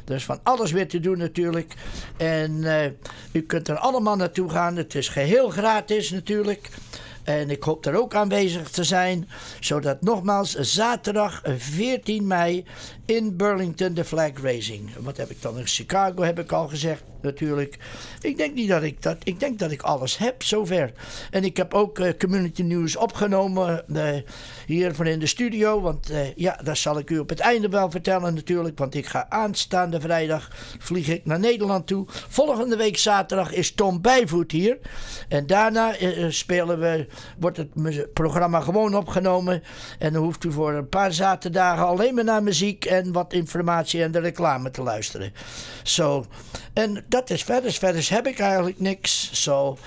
is 0.06 0.24
van 0.24 0.40
alles 0.42 0.72
weer 0.72 0.88
te 0.88 1.00
doen 1.00 1.18
natuurlijk. 1.18 1.74
En 2.16 2.52
uh, 2.52 2.84
u 3.32 3.42
kunt 3.42 3.68
er 3.68 3.78
allemaal 3.78 4.16
naartoe 4.16 4.50
gaan. 4.50 4.76
Het 4.76 4.94
is 4.94 5.08
geheel 5.08 5.50
gratis 5.50 6.10
natuurlijk. 6.10 6.70
En 7.28 7.50
ik 7.50 7.62
hoop 7.62 7.86
er 7.86 7.96
ook 7.96 8.14
aanwezig 8.14 8.70
te 8.70 8.84
zijn. 8.84 9.28
Zodat 9.60 10.02
nogmaals 10.02 10.54
zaterdag 10.54 11.42
14 11.56 12.26
mei 12.26 12.64
in 13.04 13.36
Burlington 13.36 13.94
de 13.94 14.04
flag 14.04 14.30
raising. 14.42 14.90
Wat 14.98 15.16
heb 15.16 15.30
ik 15.30 15.42
dan 15.42 15.58
in 15.58 15.66
Chicago 15.66 16.22
heb 16.22 16.38
ik 16.38 16.52
al 16.52 16.68
gezegd 16.68 17.02
natuurlijk. 17.22 17.78
Ik 18.20 18.36
denk 18.36 18.54
niet 18.54 18.68
dat 18.68 18.82
ik 18.82 19.02
dat. 19.02 19.16
Ik 19.22 19.40
denk 19.40 19.58
dat 19.58 19.70
ik 19.70 19.82
alles 19.82 20.16
heb 20.16 20.42
zover. 20.42 20.92
En 21.30 21.44
ik 21.44 21.56
heb 21.56 21.74
ook 21.74 21.98
uh, 21.98 22.12
community 22.18 22.62
news 22.62 22.96
opgenomen 22.96 23.84
uh, 23.88 24.08
hier 24.66 24.94
van 24.94 25.06
in 25.06 25.18
de 25.18 25.26
studio. 25.26 25.80
Want 25.80 26.10
uh, 26.10 26.34
ja, 26.34 26.60
dat 26.64 26.78
zal 26.78 26.98
ik 26.98 27.10
u 27.10 27.18
op 27.18 27.28
het 27.28 27.40
einde 27.40 27.68
wel 27.68 27.90
vertellen 27.90 28.34
natuurlijk. 28.34 28.78
Want 28.78 28.94
ik 28.94 29.06
ga 29.06 29.26
aanstaande 29.28 30.00
vrijdag 30.00 30.50
vlieg 30.78 31.08
ik 31.08 31.24
naar 31.24 31.38
Nederland 31.38 31.86
toe. 31.86 32.04
Volgende 32.08 32.76
week 32.76 32.98
zaterdag 32.98 33.52
is 33.52 33.72
Tom 33.72 34.00
Bijvoet 34.00 34.52
hier. 34.52 34.78
En 35.28 35.46
daarna 35.46 35.94
spelen 36.28 36.80
we, 36.80 37.06
wordt 37.38 37.56
het 37.56 38.12
programma 38.12 38.60
gewoon 38.60 38.96
opgenomen. 38.96 39.62
En 39.98 40.12
dan 40.12 40.22
hoeft 40.22 40.44
u 40.44 40.52
voor 40.52 40.72
een 40.72 40.88
paar 40.88 41.12
zaterdagen 41.12 41.86
alleen 41.86 42.14
maar 42.14 42.24
naar 42.24 42.42
muziek 42.42 42.84
en 42.84 43.12
wat 43.12 43.32
informatie 43.32 44.02
en 44.02 44.12
de 44.12 44.20
reclame 44.20 44.70
te 44.70 44.82
luisteren. 44.82 45.32
Zo. 45.82 46.24
En 46.72 47.04
dat 47.08 47.30
is 47.30 47.42
verder. 47.42 47.72
Verder 47.72 48.06
heb 48.10 48.26
ik 48.26 48.38
eigenlijk 48.38 48.80
niks. 48.80 49.30
Zo. 49.32 49.78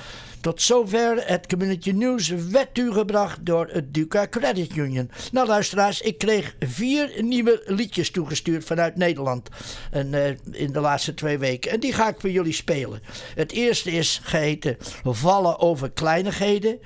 Tot 0.42 0.62
zover 0.62 1.24
het 1.28 1.48
Community 1.48 1.92
News 1.92 2.28
werd 2.28 2.78
u 2.78 2.92
gebracht 2.92 3.46
door 3.46 3.68
het 3.72 3.94
Duca 3.94 4.28
Credit 4.28 4.76
Union. 4.76 5.12
Nou 5.32 5.48
luisteraars, 5.48 6.02
ik 6.02 6.18
kreeg 6.18 6.56
vier 6.60 7.24
nieuwe 7.24 7.62
liedjes 7.66 8.12
toegestuurd 8.12 8.64
vanuit 8.64 8.96
Nederland 8.96 9.50
en, 9.92 10.14
uh, 10.14 10.28
in 10.52 10.72
de 10.72 10.80
laatste 10.80 11.14
twee 11.14 11.38
weken. 11.38 11.72
En 11.72 11.80
die 11.80 11.94
ga 11.94 12.10
ik 12.10 12.20
voor 12.20 12.30
jullie 12.30 12.54
spelen. 12.54 13.02
Het 13.36 13.52
eerste 13.52 13.92
is 13.92 14.20
geheten 14.24 14.78
Vallen 15.04 15.60
over 15.60 15.92
kleinigheden. 15.92 16.80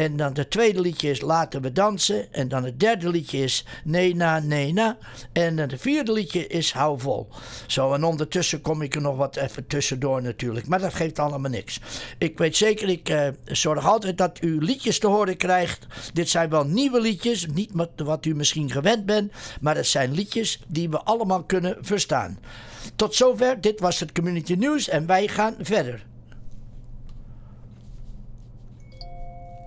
En 0.00 0.16
dan 0.16 0.32
het 0.34 0.50
tweede 0.50 0.80
liedje 0.80 1.10
is 1.10 1.20
Laten 1.20 1.62
we 1.62 1.72
dansen. 1.72 2.32
En 2.32 2.48
dan 2.48 2.64
het 2.64 2.80
derde 2.80 3.08
liedje 3.08 3.38
is 3.38 3.64
Nee 3.84 4.14
na, 4.14 4.38
nee 4.38 4.72
na. 4.72 4.96
En 5.32 5.56
dan 5.56 5.68
het 5.68 5.80
vierde 5.80 6.12
liedje 6.12 6.46
is 6.46 6.72
Hou 6.72 7.00
vol. 7.00 7.28
Zo, 7.66 7.92
en 7.92 8.04
ondertussen 8.04 8.60
kom 8.60 8.82
ik 8.82 8.94
er 8.94 9.00
nog 9.00 9.16
wat 9.16 9.36
even 9.36 9.66
tussendoor 9.66 10.22
natuurlijk. 10.22 10.66
Maar 10.66 10.80
dat 10.80 10.94
geeft 10.94 11.18
allemaal 11.18 11.50
niks. 11.50 11.80
Ik 12.18 12.38
weet 12.38 12.56
zeker 12.56 12.88
ik 12.88 13.08
uh, 13.08 13.28
zorg 13.44 13.86
altijd 13.86 14.18
dat 14.18 14.38
u 14.42 14.64
liedjes 14.64 14.98
te 14.98 15.06
horen 15.06 15.36
krijgt. 15.36 15.86
Dit 16.12 16.28
zijn 16.28 16.50
wel 16.50 16.64
nieuwe 16.64 17.00
liedjes, 17.00 17.46
niet 17.46 17.70
wat 17.96 18.26
u 18.26 18.34
misschien 18.34 18.70
gewend 18.70 19.06
bent, 19.06 19.32
maar 19.60 19.76
het 19.76 19.86
zijn 19.86 20.12
liedjes 20.12 20.60
die 20.68 20.90
we 20.90 21.00
allemaal 21.00 21.44
kunnen 21.44 21.76
verstaan. 21.80 22.38
Tot 22.96 23.14
zover, 23.14 23.60
dit 23.60 23.80
was 23.80 24.00
het 24.00 24.12
Community 24.12 24.54
News 24.54 24.88
en 24.88 25.06
wij 25.06 25.28
gaan 25.28 25.54
verder. 25.58 26.08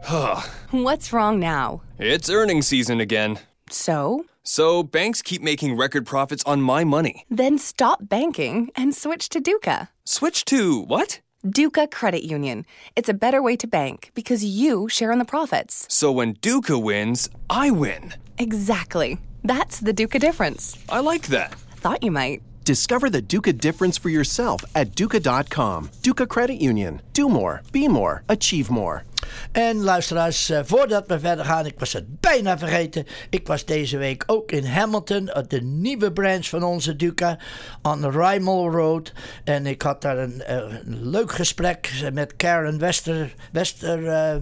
What's 0.72 1.14
wrong 1.14 1.40
now? 1.40 1.82
It's 1.98 2.30
earning 2.30 2.62
season 2.62 3.00
again. 3.00 3.40
So? 3.70 4.26
So 4.44 4.84
banks 4.84 5.22
keep 5.22 5.42
making 5.42 5.78
record 5.78 6.06
profits 6.06 6.44
on 6.44 6.62
my 6.62 6.84
money. 6.84 7.26
Then 7.30 7.58
stop 7.58 8.00
banking 8.10 8.70
and 8.76 8.94
switch 8.94 9.30
to 9.30 9.40
Duca. 9.40 9.90
Switch 10.04 10.44
to 10.46 10.82
what? 10.82 11.22
Duca 11.50 11.88
Credit 11.88 12.24
Union. 12.24 12.66
It's 12.98 13.08
a 13.08 13.14
better 13.14 13.42
way 13.42 13.56
to 13.56 13.68
bank 13.68 14.12
because 14.14 14.44
you 14.44 14.90
share 14.90 15.12
in 15.14 15.20
the 15.20 15.26
profits. 15.26 15.86
So 15.90 16.12
when 16.12 16.34
Duca 16.34 16.78
wins, 16.78 17.30
I 17.50 17.72
win. 17.72 18.14
Exactly. 18.38 19.18
That's 19.46 19.80
the 19.80 19.94
Duca 19.94 20.20
difference. 20.20 20.78
I 20.90 21.00
like 21.00 21.28
that. 21.28 21.54
Thought 21.78 22.04
you 22.04 22.12
might. 22.12 22.42
Discover 22.66 23.10
the 23.10 23.22
Duca 23.22 23.52
difference 23.52 23.98
for 24.00 24.10
yourself 24.10 24.64
at 24.74 24.96
Duca.com. 24.96 25.90
Duca 26.02 26.26
Credit 26.26 26.62
Union. 26.62 27.02
Do 27.12 27.28
more, 27.28 27.62
be 27.72 27.90
more, 27.90 28.24
achieve 28.30 28.70
more. 28.70 29.04
En 29.52 29.84
luisteraars, 29.84 30.50
uh, 30.50 30.60
voordat 30.64 31.08
we 31.08 31.20
verder 31.20 31.46
gaan, 31.46 31.66
ik 31.66 31.80
was 31.80 31.94
het 31.94 32.20
bijna 32.20 32.58
vergeten. 32.58 33.06
Ik 33.30 33.48
was 33.48 33.66
deze 33.66 33.98
week 33.98 34.24
ook 34.26 34.52
in 34.52 34.66
Hamilton, 34.66 35.30
de 35.48 35.62
nieuwe 35.62 36.12
branch 36.12 36.50
van 36.50 36.64
onze 36.64 36.96
Duca, 36.96 37.40
on 37.82 38.12
Rymel 38.12 38.72
Road. 38.72 39.14
En 39.44 39.66
ik 39.66 39.82
had 39.82 40.02
daar 40.02 40.18
een, 40.18 40.42
een 40.46 41.10
leuk 41.10 41.32
gesprek 41.32 42.10
met 42.14 42.36
Karen 42.36 42.80
Wester. 42.80 43.34
Wester 43.52 44.42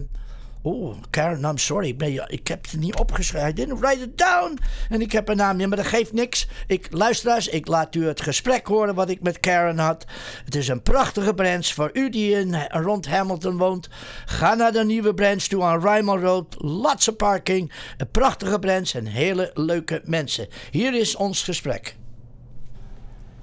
Oh, 0.63 0.95
Karen, 1.09 1.43
I'm 1.43 1.57
sorry. 1.57 1.95
Ik, 1.97 2.25
ik 2.27 2.47
heb 2.47 2.71
het 2.71 2.79
niet 2.79 2.95
opgeschreven. 2.95 3.49
I 3.49 3.53
didn't 3.53 3.79
write 3.79 4.01
it 4.01 4.17
down. 4.17 4.57
En 4.89 5.01
ik 5.01 5.11
heb 5.11 5.29
een 5.29 5.37
naam. 5.37 5.59
Ja, 5.59 5.67
maar 5.67 5.77
dat 5.77 5.85
geeft 5.85 6.13
niks. 6.13 6.47
Ik, 6.67 6.87
luisteraars, 6.89 7.47
ik 7.47 7.67
laat 7.67 7.95
u 7.95 8.05
het 8.05 8.21
gesprek 8.21 8.67
horen 8.67 8.95
wat 8.95 9.09
ik 9.09 9.21
met 9.21 9.39
Karen 9.39 9.77
had. 9.77 10.05
Het 10.45 10.55
is 10.55 10.67
een 10.67 10.81
prachtige 10.81 11.33
branch 11.33 11.65
voor 11.65 11.89
u 11.93 12.09
die 12.09 12.39
in, 12.39 12.55
rond 12.69 13.07
Hamilton 13.07 13.57
woont. 13.57 13.89
Ga 14.25 14.53
naar 14.53 14.71
de 14.71 14.85
nieuwe 14.85 15.13
branch 15.13 15.43
toe 15.43 15.63
aan 15.63 15.81
Rymel 15.81 16.19
Road. 16.19 16.55
Lots 16.57 17.07
of 17.07 17.15
parking. 17.15 17.71
Een 17.97 18.11
prachtige 18.11 18.59
branch 18.59 18.91
en 18.91 19.05
hele 19.05 19.51
leuke 19.53 20.01
mensen. 20.05 20.47
Hier 20.71 20.93
is 20.93 21.15
ons 21.15 21.43
gesprek. 21.43 21.95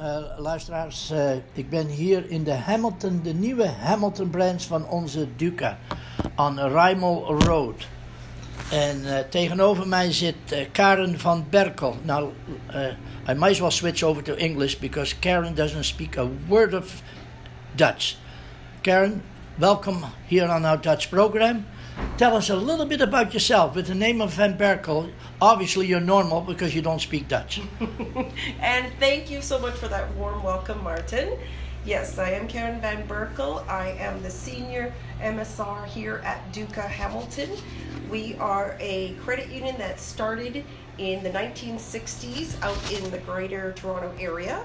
Uh, 0.01 0.19
luisteraars, 0.37 1.13
ik 1.53 1.71
ben 1.71 1.87
hier 1.87 2.31
in 2.31 2.45
de 2.45 2.53
Hamilton, 2.53 3.21
de 3.23 3.35
nieuwe 3.35 3.67
Hamilton 3.67 4.31
branch 4.31 4.63
van 4.63 4.89
onze 4.89 5.29
Duca, 5.37 5.79
aan 6.35 6.59
Rymel 6.59 7.43
Road. 7.43 7.87
En 8.71 9.01
uh, 9.05 9.19
tegenover 9.19 9.89
mij 9.89 10.13
zit 10.13 10.69
Karen 10.73 11.19
van 11.19 11.47
Berkel. 11.51 11.97
Now, 12.03 12.33
I 13.29 13.35
might 13.35 13.51
as 13.51 13.61
well 13.61 13.71
switch 13.71 14.03
over 14.03 14.23
to 14.23 14.35
English 14.35 14.79
because 14.79 15.19
Karen 15.19 15.55
doesn't 15.55 15.85
speak 15.85 16.17
a 16.17 16.29
word 16.49 16.75
of 16.75 17.03
Dutch. 17.75 18.17
Karen, 18.81 19.23
welcome 19.59 20.07
here 20.27 20.49
on 20.49 20.65
our 20.65 20.81
Dutch 20.81 21.09
program. 21.09 21.67
tell 22.17 22.37
us 22.37 22.51
a 22.51 22.57
little 22.57 22.87
bit 22.87 23.01
about 23.01 23.33
yourself 23.35 23.75
with 23.75 23.87
the 23.87 23.95
name 23.95 24.21
of 24.21 24.33
Van 24.35 24.57
Berkel. 24.57 25.11
Obviously, 25.41 25.87
you're 25.87 26.01
normal 26.01 26.41
because 26.41 26.75
you 26.75 26.83
don't 26.83 27.01
speak 27.01 27.29
Dutch. 27.29 27.61
and 28.61 28.93
thank 28.99 29.31
you 29.31 29.43
so 29.43 29.59
much 29.59 29.75
for 29.75 29.89
that 29.89 30.13
warm 30.15 30.43
welcome, 30.43 30.83
Martin. 30.83 31.39
Yes, 31.89 32.19
I 32.19 32.33
am 32.33 32.47
Karen 32.49 32.83
Van 32.83 33.09
Berkel. 33.09 33.67
I 33.67 33.93
am 33.93 34.23
the 34.23 34.29
senior 34.29 34.93
MSR 35.23 35.87
here 35.87 36.21
at 36.23 36.53
Duca 36.53 36.83
Hamilton. 36.83 37.49
We 38.11 38.35
are 38.35 38.77
a 38.79 39.15
credit 39.25 39.49
union 39.49 39.79
that 39.79 39.99
started 39.99 40.67
in 40.99 41.23
the 41.23 41.31
1960s 41.31 42.61
out 42.61 42.93
in 42.93 43.11
the 43.11 43.17
greater 43.17 43.73
Toronto 43.73 44.13
area 44.21 44.63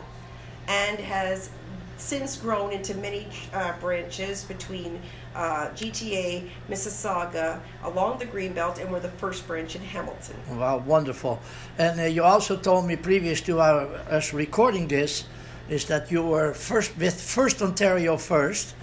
and 0.67 0.99
has 0.99 1.49
since 1.95 2.36
grown 2.36 2.74
into 2.74 2.93
many 2.95 3.28
uh, 3.53 3.71
branches 3.80 4.43
between 4.43 4.99
uh, 5.34 5.69
GTA, 5.69 6.49
Mississauga, 6.69 7.61
along 7.84 8.19
the 8.19 8.26
Greenbelt, 8.26 8.82
and 8.82 8.91
we're 8.91 8.99
the 8.99 9.07
first 9.07 9.47
branch 9.47 9.78
in 9.78 9.82
Hamilton. 9.82 10.36
Wow, 10.57 10.80
wonderful. 10.80 11.39
And 11.78 12.01
uh, 12.01 12.03
you 12.03 12.21
also 12.21 12.57
told 12.57 12.86
me 12.86 12.97
previous 12.97 13.39
to 13.41 13.61
our, 13.61 13.86
us 14.09 14.34
recording 14.34 14.89
this 14.89 15.24
is 15.70 15.86
that 15.86 16.11
you 16.11 16.24
were 16.24 16.53
first 16.53 16.97
with 16.97 17.20
First 17.22 17.61
Ontario 17.61 18.16
1st 18.16 18.74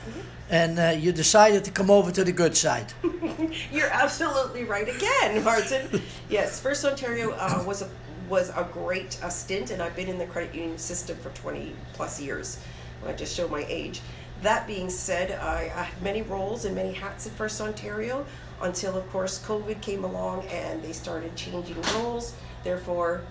and 0.50 0.78
uh, 0.78 0.88
you 0.88 1.12
decided 1.12 1.64
to 1.64 1.70
come 1.70 1.90
over 1.90 2.10
to 2.10 2.24
the 2.24 2.32
good 2.32 2.56
side. 2.56 2.92
You're 3.72 3.90
absolutely 3.92 4.64
right 4.64 4.88
again, 4.88 5.44
Martin. 5.44 6.02
yes, 6.28 6.60
First 6.60 6.84
Ontario 6.84 7.30
uh, 7.32 7.62
was 7.66 7.82
a 7.82 7.88
was 8.28 8.50
a 8.50 8.68
great 8.72 9.18
uh, 9.24 9.28
stint, 9.28 9.72
and 9.72 9.82
I've 9.82 9.96
been 9.96 10.08
in 10.08 10.16
the 10.16 10.26
credit 10.26 10.54
union 10.54 10.78
system 10.78 11.16
for 11.18 11.30
20 11.30 11.74
plus 11.94 12.20
years. 12.20 12.60
I 13.04 13.12
just 13.12 13.36
show 13.36 13.48
my 13.48 13.64
age. 13.68 14.02
That 14.42 14.68
being 14.68 14.88
said, 14.88 15.32
I, 15.32 15.72
I 15.74 15.82
had 15.82 16.02
many 16.02 16.22
roles 16.22 16.64
and 16.64 16.74
many 16.74 16.92
hats 16.92 17.26
at 17.26 17.32
First 17.32 17.60
Ontario 17.60 18.24
until, 18.62 18.96
of 18.96 19.08
course, 19.10 19.44
COVID 19.44 19.80
came 19.80 20.04
along 20.04 20.46
and 20.46 20.80
they 20.80 20.92
started 20.92 21.34
changing 21.34 21.82
roles. 21.94 22.34
Therefore, 22.62 23.22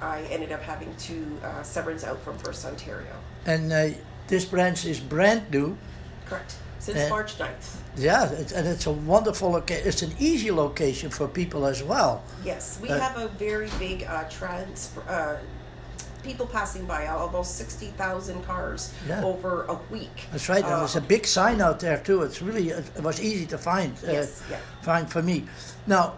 I 0.00 0.22
ended 0.30 0.52
up 0.52 0.62
having 0.62 0.94
to 0.96 1.38
uh, 1.42 1.62
severance 1.62 2.04
out 2.04 2.20
from 2.22 2.38
First 2.38 2.64
Ontario. 2.64 3.14
And 3.46 3.72
uh, 3.72 3.88
this 4.28 4.44
branch 4.44 4.84
is 4.84 5.00
brand 5.00 5.50
new. 5.50 5.76
Correct. 6.26 6.56
Since 6.78 6.98
And- 6.98 7.10
March 7.10 7.38
9th. 7.38 7.76
Yeah, 7.96 8.30
it, 8.30 8.52
and 8.52 8.66
it's 8.68 8.86
a 8.86 8.92
wonderful 8.92 9.50
location. 9.50 9.88
It's 9.88 10.02
an 10.02 10.12
easy 10.18 10.50
location 10.50 11.08
for 11.10 11.26
people 11.26 11.64
as 11.66 11.82
well. 11.82 12.22
Yes, 12.44 12.78
we 12.82 12.90
Uh, 12.90 12.98
have 13.00 13.16
a 13.16 13.28
very 13.28 13.70
big 13.78 14.04
uh, 14.04 14.24
trans. 14.28 14.90
Uh, 15.08 15.36
people 16.22 16.44
passing 16.46 16.84
by, 16.84 17.06
almost 17.06 17.56
60,000 17.56 18.44
cars 18.44 18.92
Yeah. 19.08 19.24
over 19.24 19.64
a 19.68 19.78
week. 19.90 20.26
That's 20.32 20.48
right. 20.48 20.62
and 20.64 20.74
Uh, 20.74 20.78
there's 20.80 20.96
a 20.96 21.00
big 21.00 21.24
sign 21.26 21.60
out 21.62 21.78
there 21.80 21.98
too. 21.98 22.22
It's 22.22 22.42
really 22.42 22.70
it 22.70 23.02
was 23.02 23.20
easy 23.20 23.46
to 23.46 23.56
find. 23.58 23.96
Uh, 24.06 24.12
Yes, 24.12 24.42
yeah. 24.50 24.58
Find 24.82 25.08
for 25.10 25.22
me. 25.22 25.46
Now, 25.86 26.14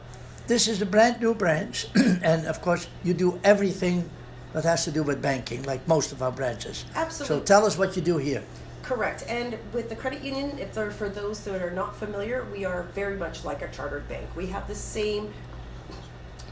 this 0.49 0.67
is 0.67 0.83
a 0.83 0.87
brand 0.87 1.21
new 1.21 1.35
branch, 1.35 1.87
and 1.95 2.47
of 2.47 2.61
course, 2.63 2.89
you 3.05 3.15
do 3.15 3.39
everything 3.45 4.09
that 4.55 4.65
has 4.65 4.85
to 4.85 4.91
do 4.91 5.03
with 5.03 5.23
banking, 5.23 5.63
like 5.65 5.87
most 5.87 6.11
of 6.11 6.23
our 6.23 6.33
branches. 6.33 6.87
Absolutely. 6.95 7.37
So 7.37 7.45
tell 7.45 7.67
us 7.67 7.77
what 7.77 7.95
you 7.95 8.03
do 8.03 8.17
here. 8.17 8.43
Correct. 8.83 9.25
And 9.29 9.59
with 9.75 9.91
the 9.91 9.97
credit 9.97 10.23
union, 10.23 10.59
if 10.59 10.73
they're 10.73 10.91
for 10.91 11.11
those 11.11 11.45
that 11.45 11.61
are 11.61 11.71
not 11.71 11.95
familiar, 11.95 12.47
we 12.51 12.65
are 12.65 12.85
very 12.95 13.17
much 13.17 13.45
like 13.45 13.61
a 13.61 13.69
chartered 13.69 14.09
bank. 14.09 14.27
We 14.35 14.47
have 14.47 14.67
the 14.67 14.75
same 14.75 15.33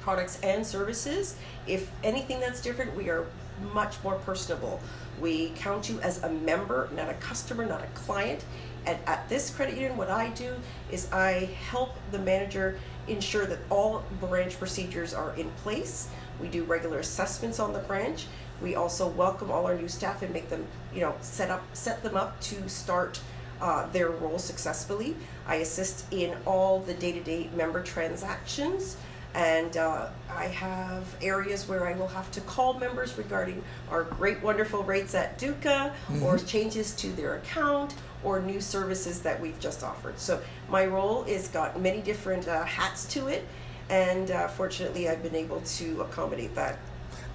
products 0.03 0.39
and 0.43 0.65
services. 0.65 1.37
If 1.67 1.91
anything 2.05 2.39
that's 2.39 2.61
different, 2.61 2.95
we 2.95 3.09
are 3.09 3.27
much 3.73 3.97
more 4.05 4.17
personable. 4.17 4.81
We 5.19 5.53
count 5.57 5.89
you 5.89 5.99
as 6.01 6.23
a 6.23 6.29
member, 6.29 6.91
not 6.95 7.09
a 7.09 7.15
customer, 7.15 7.65
not 7.65 7.83
a 7.83 7.87
client. 7.89 8.45
And 8.85 8.99
at 9.07 9.29
this 9.31 9.51
credit 9.51 9.75
union, 9.75 9.97
what 9.97 10.11
I 10.11 10.29
do 10.31 10.55
is 10.93 11.11
I 11.13 11.49
help 11.71 11.97
the 12.13 12.19
manager 12.19 12.79
ensure 13.09 13.47
that 13.47 13.59
all 13.71 14.05
branch 14.21 14.59
procedures 14.59 15.15
are 15.15 15.35
in 15.37 15.51
place. 15.63 16.09
We 16.41 16.49
do 16.49 16.65
regular 16.65 16.99
assessments 16.99 17.59
on 17.61 17.73
the 17.73 17.79
branch. 17.81 18.27
We 18.63 18.75
also 18.75 19.09
welcome 19.09 19.51
all 19.51 19.67
our 19.67 19.77
new 19.77 19.89
staff 19.89 20.23
and 20.23 20.33
make 20.33 20.49
them, 20.49 20.67
you 20.95 21.01
know, 21.01 21.15
set 21.21 21.51
up, 21.51 21.63
set 21.75 22.03
them 22.03 22.17
up 22.17 22.41
to 22.43 22.69
start 22.69 23.21
uh, 23.61 23.87
their 23.89 24.11
role 24.11 24.39
successfully. 24.39 25.17
I 25.47 25.57
assist 25.57 26.13
in 26.13 26.37
all 26.47 26.81
the 26.81 26.95
day-to-day 26.95 27.51
member 27.55 27.83
transactions, 27.83 28.97
and 29.35 29.77
uh, 29.77 30.09
I 30.31 30.47
have 30.47 31.15
areas 31.21 31.69
where 31.69 31.87
I 31.87 31.93
will 31.95 32.09
have 32.09 32.31
to 32.33 32.41
call 32.43 32.75
members 32.75 33.17
regarding 33.19 33.63
our 33.91 34.05
great, 34.05 34.43
wonderful 34.43 34.83
rates 34.83 35.15
at 35.15 35.39
Duca, 35.39 35.95
or 36.23 36.39
changes 36.39 36.95
to 36.97 37.09
their 37.13 37.37
account, 37.37 37.95
or 38.25 38.41
new 38.41 38.61
services 38.61 39.21
that 39.23 39.41
we've 39.41 39.59
just 39.61 39.83
offered. 39.83 40.19
So 40.19 40.41
my 40.69 40.87
role 40.87 41.25
is 41.25 41.49
got 41.49 41.81
many 41.81 42.01
different 42.01 42.49
uh, 42.49 42.64
hats 42.64 43.07
to 43.14 43.29
it, 43.29 43.47
and 43.89 44.31
uh, 44.31 44.49
fortunately, 44.49 45.09
I've 45.09 45.23
been 45.23 45.37
able 45.37 45.61
to 45.61 46.01
accommodate 46.03 46.55
that. 46.55 46.79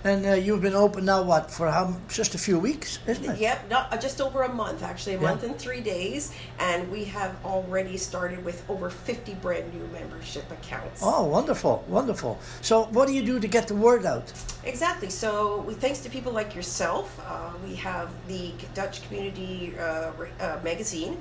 And 0.04 0.26
uh, 0.26 0.34
you've 0.34 0.62
been 0.62 0.74
open 0.74 1.06
now, 1.06 1.22
what, 1.22 1.52
for 1.52 1.70
how, 1.70 1.96
just 2.10 2.34
a 2.34 2.40
few 2.40 2.58
weeks, 2.58 2.98
isn't 3.06 3.24
it? 3.24 3.40
Yep, 3.40 3.70
not, 3.70 3.94
uh, 3.94 3.98
just 3.98 4.20
over 4.20 4.42
a 4.42 4.52
month, 4.52 4.82
actually, 4.82 5.14
a 5.14 5.22
Yeah. 5.22 5.30
month 5.30 5.44
and 5.44 5.56
three 5.60 5.82
days, 5.82 6.34
and 6.58 6.90
we 6.92 7.04
have 7.06 7.36
already 7.46 7.98
started 7.98 8.44
with 8.44 8.68
over 8.68 8.90
50 8.90 9.36
brand 9.36 9.72
new 9.72 9.88
membership 9.94 10.50
accounts. 10.52 11.02
Oh, 11.04 11.26
wonderful, 11.26 11.84
wonderful. 11.88 12.40
So, 12.62 12.86
what 12.86 13.08
do 13.08 13.14
you 13.14 13.22
do 13.24 13.40
to 13.40 13.48
get 13.48 13.68
the 13.68 13.76
word 13.76 14.06
out? 14.08 14.34
Exactly. 14.64 15.12
So, 15.12 15.62
we, 15.68 15.76
thanks 15.76 16.00
to 16.00 16.10
people 16.10 16.32
like 16.32 16.56
yourself, 16.56 17.20
uh, 17.28 17.52
we 17.68 17.76
have 17.76 18.10
the 18.28 18.54
Dutch 18.74 19.04
Community 19.08 19.76
uh, 19.80 20.12
uh, 20.40 20.60
magazine. 20.64 21.18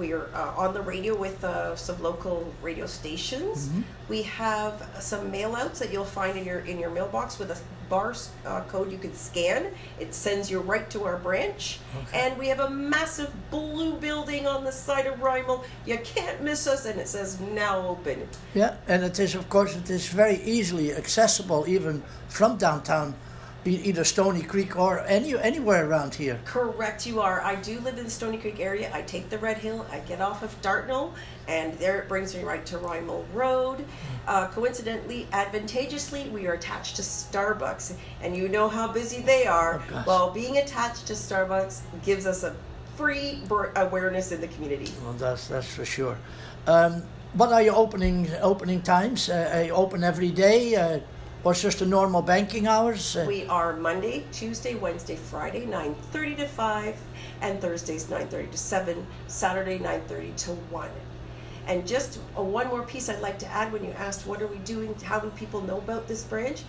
We 0.00 0.14
are 0.14 0.30
uh, 0.34 0.54
on 0.56 0.72
the 0.72 0.80
radio 0.80 1.14
with 1.14 1.44
uh, 1.44 1.76
some 1.76 2.02
local 2.02 2.50
radio 2.62 2.86
stations. 2.86 3.68
Mm-hmm. 3.68 3.82
We 4.08 4.22
have 4.22 4.88
some 4.98 5.30
mail 5.30 5.54
outs 5.54 5.78
that 5.78 5.92
you'll 5.92 6.06
find 6.06 6.38
in 6.38 6.46
your 6.46 6.60
in 6.60 6.78
your 6.78 6.88
mailbox 6.88 7.38
with 7.38 7.50
a 7.50 7.58
bar 7.90 8.14
uh, 8.46 8.62
code 8.62 8.90
you 8.90 8.96
can 8.96 9.14
scan. 9.14 9.74
It 9.98 10.14
sends 10.14 10.50
you 10.50 10.60
right 10.60 10.88
to 10.90 11.04
our 11.04 11.18
branch. 11.18 11.80
And 12.14 12.38
we 12.38 12.48
have 12.48 12.60
a 12.60 12.70
massive 12.70 13.30
blue 13.50 13.98
building 13.98 14.46
on 14.46 14.64
the 14.64 14.72
side 14.72 15.06
of 15.06 15.18
Rymel. 15.18 15.64
You 15.84 15.98
can't 15.98 16.40
miss 16.40 16.66
us, 16.66 16.86
and 16.86 16.98
it 16.98 17.08
says 17.08 17.38
now 17.40 17.86
open. 17.86 18.26
Yeah, 18.54 18.76
and 18.88 19.04
it 19.04 19.18
is, 19.18 19.34
of 19.34 19.50
course, 19.50 19.76
it 19.76 19.90
is 19.90 20.08
very 20.08 20.40
easily 20.44 20.94
accessible 20.94 21.68
even 21.68 22.02
from 22.28 22.56
downtown, 22.56 23.14
either 23.64 24.04
Stony 24.04 24.42
Creek 24.42 24.76
or 24.76 25.00
any 25.00 25.36
anywhere 25.38 25.86
around 25.88 26.14
here. 26.14 26.40
Correct, 26.44 27.06
you 27.06 27.20
are. 27.20 27.40
I 27.42 27.56
do 27.56 27.78
live 27.80 27.98
in 27.98 28.04
the 28.04 28.10
Stony 28.10 28.38
Creek 28.38 28.60
area. 28.60 28.90
I 28.94 29.02
take 29.02 29.28
the 29.28 29.38
Red 29.38 29.58
Hill, 29.58 29.86
I 29.90 29.98
get 30.00 30.20
off 30.20 30.42
of 30.42 30.60
Dartnell, 30.62 31.14
and 31.48 31.74
there 31.78 32.00
it 32.00 32.08
brings 32.08 32.34
me 32.34 32.42
right 32.42 32.64
to 32.66 32.78
Rymel 32.78 33.24
Road. 33.34 33.84
Uh, 34.26 34.46
coincidentally, 34.48 35.26
advantageously, 35.32 36.28
we 36.30 36.46
are 36.46 36.54
attached 36.54 36.96
to 36.96 37.02
Starbucks, 37.02 37.94
and 38.22 38.36
you 38.36 38.48
know 38.48 38.68
how 38.68 38.90
busy 38.90 39.20
they 39.22 39.46
are. 39.46 39.82
Oh, 39.92 40.04
well, 40.06 40.30
being 40.30 40.58
attached 40.58 41.06
to 41.08 41.12
Starbucks 41.12 41.82
gives 42.04 42.26
us 42.26 42.42
a 42.44 42.54
free 42.96 43.42
awareness 43.76 44.32
in 44.32 44.40
the 44.40 44.48
community. 44.48 44.92
Well, 45.02 45.14
that's 45.14 45.48
that's 45.48 45.74
for 45.74 45.84
sure. 45.84 46.18
Um, 46.66 47.02
what 47.34 47.52
are 47.52 47.62
your 47.62 47.76
opening 47.76 48.28
opening 48.40 48.82
times? 48.82 49.28
Uh, 49.28 49.50
are 49.54 49.62
you 49.64 49.72
open 49.72 50.04
every 50.04 50.30
day, 50.30 50.74
uh, 50.74 51.00
or 51.42 51.54
just 51.54 51.78
the 51.78 51.86
normal 51.86 52.22
banking 52.22 52.66
hours? 52.66 53.16
We 53.26 53.46
are 53.46 53.74
Monday, 53.76 54.24
Tuesday, 54.32 54.74
Wednesday, 54.74 55.16
Friday, 55.16 55.66
9.30 55.66 56.36
to 56.38 56.46
5, 56.46 56.96
and 57.40 57.60
Thursdays, 57.60 58.06
9.30 58.06 58.50
to 58.50 58.58
7, 58.58 59.06
Saturday, 59.26 59.78
9.30 59.78 60.36
to 60.36 60.50
1. 60.50 60.90
And 61.66 61.86
just 61.86 62.16
one 62.34 62.68
more 62.68 62.82
piece 62.82 63.08
I'd 63.08 63.20
like 63.20 63.38
to 63.38 63.46
add 63.46 63.72
when 63.72 63.84
you 63.84 63.92
asked 63.92 64.26
what 64.26 64.42
are 64.42 64.46
we 64.46 64.58
doing, 64.58 64.94
how 65.02 65.18
do 65.18 65.30
people 65.30 65.60
know 65.62 65.78
about 65.78 66.06
this 66.08 66.24
branch? 66.24 66.62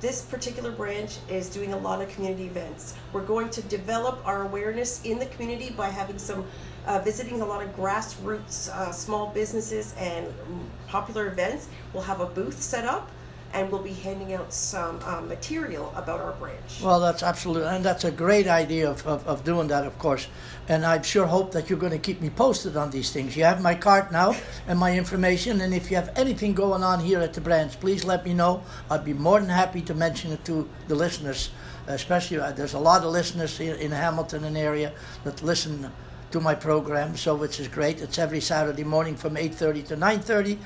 This 0.00 0.22
particular 0.22 0.70
branch 0.70 1.18
is 1.28 1.50
doing 1.50 1.72
a 1.72 1.76
lot 1.76 2.00
of 2.00 2.08
community 2.08 2.46
events. 2.46 2.94
We're 3.12 3.24
going 3.24 3.50
to 3.50 3.62
develop 3.62 4.24
our 4.24 4.42
awareness 4.42 5.02
in 5.04 5.18
the 5.18 5.26
community 5.26 5.70
by 5.70 5.88
having 5.88 6.18
some, 6.18 6.46
uh, 6.86 7.00
visiting 7.00 7.40
a 7.40 7.44
lot 7.44 7.64
of 7.64 7.74
grassroots 7.76 8.68
uh, 8.68 8.92
small 8.92 9.32
businesses 9.32 9.94
and 9.98 10.26
mm, 10.26 10.60
popular 10.86 11.26
events. 11.26 11.68
We'll 11.92 12.04
have 12.04 12.20
a 12.20 12.26
booth 12.26 12.62
set 12.62 12.84
up 12.84 13.10
and 13.52 13.70
we'll 13.72 13.82
be 13.82 13.92
handing 13.92 14.34
out 14.34 14.52
some 14.52 15.00
uh, 15.04 15.20
material 15.22 15.92
about 15.96 16.20
our 16.20 16.32
branch. 16.32 16.80
Well, 16.82 17.00
that's 17.00 17.22
absolutely, 17.22 17.68
and 17.68 17.84
that's 17.84 18.04
a 18.04 18.10
great 18.10 18.46
idea 18.46 18.90
of, 18.90 19.06
of, 19.06 19.26
of 19.26 19.44
doing 19.44 19.68
that, 19.68 19.84
of 19.84 19.98
course. 19.98 20.28
And 20.68 20.84
I 20.84 21.00
sure 21.00 21.26
hope 21.26 21.52
that 21.52 21.70
you're 21.70 21.78
going 21.78 21.92
to 21.92 21.98
keep 21.98 22.20
me 22.20 22.28
posted 22.28 22.76
on 22.76 22.90
these 22.90 23.10
things. 23.10 23.36
You 23.36 23.44
have 23.44 23.62
my 23.62 23.74
card 23.74 24.12
now 24.12 24.36
and 24.66 24.78
my 24.78 24.96
information, 24.96 25.60
and 25.62 25.72
if 25.72 25.90
you 25.90 25.96
have 25.96 26.12
anything 26.16 26.52
going 26.52 26.82
on 26.82 27.00
here 27.00 27.20
at 27.20 27.32
the 27.32 27.40
branch, 27.40 27.80
please 27.80 28.04
let 28.04 28.24
me 28.24 28.34
know. 28.34 28.62
I'd 28.90 29.04
be 29.04 29.14
more 29.14 29.40
than 29.40 29.48
happy 29.48 29.80
to 29.82 29.94
mention 29.94 30.32
it 30.32 30.44
to 30.44 30.68
the 30.86 30.94
listeners, 30.94 31.50
especially 31.86 32.38
uh, 32.38 32.52
there's 32.52 32.74
a 32.74 32.78
lot 32.78 33.02
of 33.02 33.12
listeners 33.12 33.56
here 33.56 33.76
in 33.76 33.92
Hamilton 33.92 34.44
and 34.44 34.56
area 34.58 34.92
that 35.24 35.42
listen 35.42 35.90
to 36.30 36.40
my 36.40 36.54
program, 36.54 37.16
so 37.16 37.34
which 37.34 37.58
is 37.58 37.68
great. 37.68 38.02
It's 38.02 38.18
every 38.18 38.40
Saturday 38.40 38.84
morning 38.84 39.16
from 39.16 39.36
8:30 39.36 39.86
to 39.88 39.96
9:30. 39.96 40.58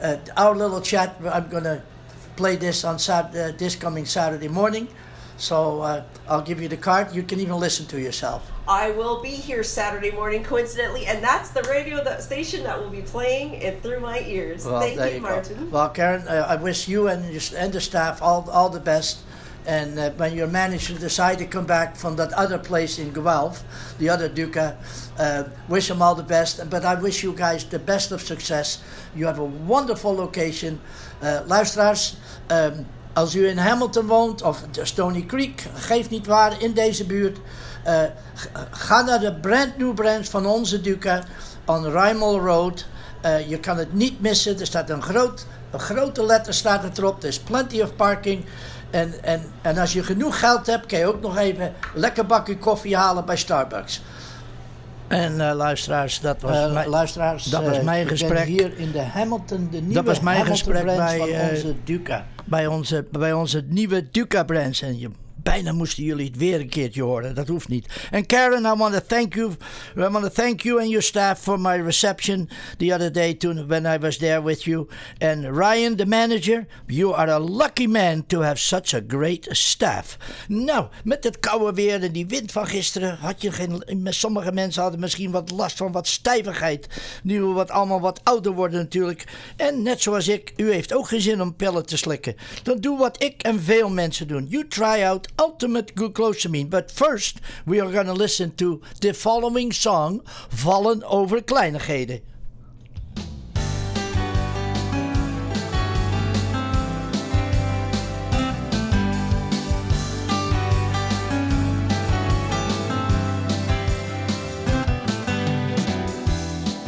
Uh, 0.00 0.16
our 0.36 0.56
little 0.56 0.80
chat, 0.80 1.14
I'm 1.30 1.48
going 1.48 1.64
to 1.64 1.82
play 2.36 2.56
this 2.56 2.84
on 2.84 2.98
Sat- 2.98 3.34
uh, 3.36 3.52
this 3.56 3.76
coming 3.76 4.06
Saturday 4.06 4.48
morning. 4.48 4.88
So 5.36 5.80
uh, 5.80 6.04
I'll 6.28 6.42
give 6.42 6.62
you 6.62 6.68
the 6.68 6.76
card. 6.76 7.14
You 7.14 7.22
can 7.22 7.40
even 7.40 7.56
listen 7.56 7.86
to 7.86 8.00
yourself. 8.00 8.48
I 8.68 8.92
will 8.92 9.20
be 9.20 9.30
here 9.30 9.64
Saturday 9.64 10.12
morning, 10.12 10.44
coincidentally, 10.44 11.06
and 11.06 11.22
that's 11.22 11.50
the 11.50 11.62
radio 11.62 12.02
that 12.04 12.22
station 12.22 12.62
that 12.62 12.78
will 12.78 12.90
be 12.90 13.02
playing 13.02 13.54
it 13.54 13.82
through 13.82 14.00
my 14.00 14.20
ears. 14.20 14.64
Thank 14.64 14.98
there 14.98 15.14
you. 15.14 15.20
Martin. 15.20 15.70
Well, 15.70 15.88
Karen, 15.88 16.28
uh, 16.28 16.46
I 16.48 16.56
wish 16.56 16.86
you 16.86 17.08
and, 17.08 17.24
your, 17.32 17.42
and 17.60 17.72
the 17.72 17.80
staff 17.80 18.22
all, 18.22 18.48
all 18.50 18.68
the 18.68 18.78
best. 18.78 19.22
And 19.66 19.98
uh, 19.98 20.10
when 20.12 20.36
you 20.36 20.46
manage 20.46 20.86
to 20.88 20.94
decide 20.94 21.38
to 21.38 21.46
come 21.46 21.66
back 21.66 21.96
from 21.96 22.16
that 22.16 22.32
other 22.32 22.58
place 22.58 22.98
in 22.98 23.12
Guelph, 23.12 23.64
the 23.98 24.08
other 24.08 24.28
Duca, 24.28 24.76
uh, 25.18 25.44
wish 25.68 25.88
them 25.88 26.02
all 26.02 26.14
the 26.14 26.22
best. 26.22 26.68
But 26.68 26.84
I 26.84 26.94
wish 26.94 27.22
you 27.22 27.32
guys 27.32 27.64
the 27.64 27.78
best 27.78 28.10
of 28.12 28.22
success. 28.22 28.82
You 29.14 29.26
have 29.26 29.38
a 29.38 29.44
wonderful 29.44 30.14
location. 30.14 30.80
Uh, 31.22 31.38
luisteraars, 31.46 32.16
um, 32.52 32.86
als 33.12 33.34
u 33.34 33.48
in 33.48 33.58
Hamilton 33.58 34.06
woont 34.06 34.42
of 34.42 34.62
de 34.70 34.84
Stony 34.84 35.26
Creek, 35.26 35.66
geeft 35.74 36.10
niet 36.10 36.26
waar, 36.26 36.62
in 36.62 36.72
deze 36.72 37.04
buurt, 37.06 37.38
g- 38.36 38.48
ga 38.70 39.02
naar 39.02 39.20
de 39.20 39.34
brand 39.34 39.78
new 39.78 39.94
branch 39.94 40.26
van 40.26 40.46
onze 40.46 40.80
Duca 40.80 41.22
on 41.64 41.90
Rymel 41.90 42.40
Road. 42.40 42.86
Uh, 43.24 43.48
je 43.48 43.58
kan 43.60 43.76
het 43.78 43.92
niet 43.92 44.20
missen. 44.20 44.60
Er 44.60 44.66
staat 44.66 44.90
een, 44.90 45.02
groot, 45.02 45.46
grote 45.76 46.24
letter 46.24 46.54
staat 46.54 46.98
erop. 46.98 47.22
Er 47.22 47.28
is 47.28 47.38
plenty 47.38 47.80
of 47.80 47.96
parking. 47.96 48.44
En, 48.90 49.22
en, 49.22 49.42
en 49.62 49.78
als 49.78 49.92
je 49.92 50.02
genoeg 50.02 50.38
geld 50.38 50.66
hebt, 50.66 50.86
kan 50.86 50.98
je 50.98 51.06
ook 51.06 51.20
nog 51.20 51.36
even 51.36 51.74
lekker 51.94 52.26
bakje 52.26 52.58
koffie 52.58 52.96
halen 52.96 53.24
bij 53.24 53.36
Starbucks. 53.36 54.02
En 55.12 55.40
eh, 55.48 55.54
luisteraars, 55.54 56.20
dat 56.20 56.40
was, 56.40 56.56
Eh, 56.56 56.72
mijn, 56.72 56.88
luisteraars, 56.88 57.44
dat 57.44 57.64
was 57.64 57.78
eh, 57.78 57.84
mijn 57.84 58.08
gesprek. 58.08 58.46
hier 58.46 58.78
in 58.78 58.92
de 58.92 59.00
Hamilton, 59.00 59.68
de 59.70 59.78
nieuwe 59.78 59.94
dat 59.94 60.04
was 60.04 60.20
mijn 60.20 60.36
Hamilton 60.36 60.72
gesprek 60.72 60.96
bij, 60.96 61.50
onze 61.50 61.74
Duca. 61.84 62.26
bij, 62.44 62.66
onze, 62.66 63.06
bij 63.10 63.32
onze 63.32 63.64
nieuwe 63.68 64.10
Duca 64.10 64.44
branch. 64.44 64.80
En 64.80 64.98
je, 64.98 65.10
bijna 65.42 65.72
moesten 65.72 66.02
jullie 66.02 66.26
het 66.26 66.36
weer 66.36 66.60
een 66.60 66.68
keertje 66.68 67.02
horen. 67.02 67.34
Dat 67.34 67.48
hoeft 67.48 67.68
niet. 67.68 67.86
En 68.10 68.26
Karen, 68.26 68.64
I 68.64 68.74
want 68.76 68.94
to 68.94 69.00
thank 69.06 69.34
you. 69.34 69.50
I 69.96 70.08
want 70.08 70.24
to 70.24 70.42
thank 70.42 70.60
you 70.60 70.80
and 70.80 70.88
your 70.88 71.02
staff 71.02 71.40
for 71.40 71.60
my 71.60 71.76
reception 71.76 72.48
the 72.78 72.94
other 72.94 73.12
day 73.12 73.34
toen, 73.34 73.66
when 73.66 73.84
I 73.84 73.98
was 73.98 74.16
there 74.16 74.42
with 74.42 74.62
you. 74.62 74.88
And 75.18 75.44
Ryan, 75.44 75.96
the 75.96 76.06
manager, 76.06 76.66
you 76.86 77.14
are 77.14 77.30
a 77.30 77.38
lucky 77.38 77.86
man 77.86 78.26
to 78.26 78.40
have 78.40 78.58
such 78.58 78.94
a 78.94 79.00
great 79.06 79.46
staff. 79.50 80.16
Nou, 80.48 80.86
met 81.04 81.24
het 81.24 81.40
koude 81.40 81.72
weer 81.72 82.02
en 82.02 82.12
die 82.12 82.26
wind 82.26 82.52
van 82.52 82.66
gisteren 82.66 83.16
had 83.16 83.42
je 83.42 83.52
geen. 83.52 83.82
Sommige 84.04 84.52
mensen 84.52 84.82
hadden 84.82 85.00
misschien 85.00 85.30
wat 85.30 85.50
last 85.50 85.76
van 85.76 85.92
wat 85.92 86.06
stijvigheid. 86.06 86.86
Nu 87.22 87.42
we 87.42 87.52
wat 87.52 87.70
allemaal 87.70 88.00
wat 88.00 88.20
ouder 88.24 88.52
worden 88.52 88.80
natuurlijk. 88.80 89.24
En 89.56 89.82
net 89.82 90.02
zoals 90.02 90.28
ik, 90.28 90.52
u 90.56 90.72
heeft 90.72 90.94
ook 90.94 91.08
geen 91.08 91.20
zin 91.20 91.42
om 91.42 91.56
pillen 91.56 91.86
te 91.86 91.96
slikken. 91.96 92.36
Dan 92.62 92.76
doe 92.76 92.98
wat 92.98 93.22
ik 93.22 93.42
en 93.42 93.62
veel 93.62 93.90
mensen 93.90 94.28
doen. 94.28 94.46
You 94.48 94.68
try 94.68 95.02
out 95.04 95.28
ultimate 95.38 95.94
glucosamine. 95.94 96.70
But 96.70 96.90
first, 96.90 97.40
we 97.66 97.80
are 97.80 97.90
going 97.90 98.06
to 98.06 98.12
listen 98.12 98.54
to 98.56 98.80
the 99.00 99.14
following 99.14 99.72
song: 99.72 100.22
Vallen 100.48 101.02
over 101.04 101.42
kleinigheden. 101.42 102.20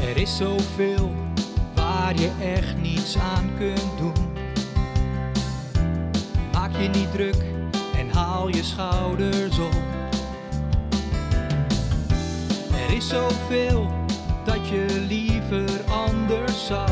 Er 0.01 0.17
is 0.17 0.37
zoveel 0.37 1.13
waar 1.75 2.21
je 2.21 2.31
echt 2.43 2.77
niets 2.77 3.17
aan 3.19 3.51
kunt 3.59 3.99
doen. 3.99 4.33
Maak 6.53 6.73
je 6.73 6.89
niet 6.89 7.13
druk 7.13 7.37
je 8.51 8.63
schouders 8.63 9.59
op. 9.59 9.75
Er 12.89 12.97
is 12.97 13.09
zoveel 13.09 13.91
dat 14.45 14.69
je 14.69 15.05
liever 15.09 15.71
anders 15.91 16.67
zag. 16.67 16.91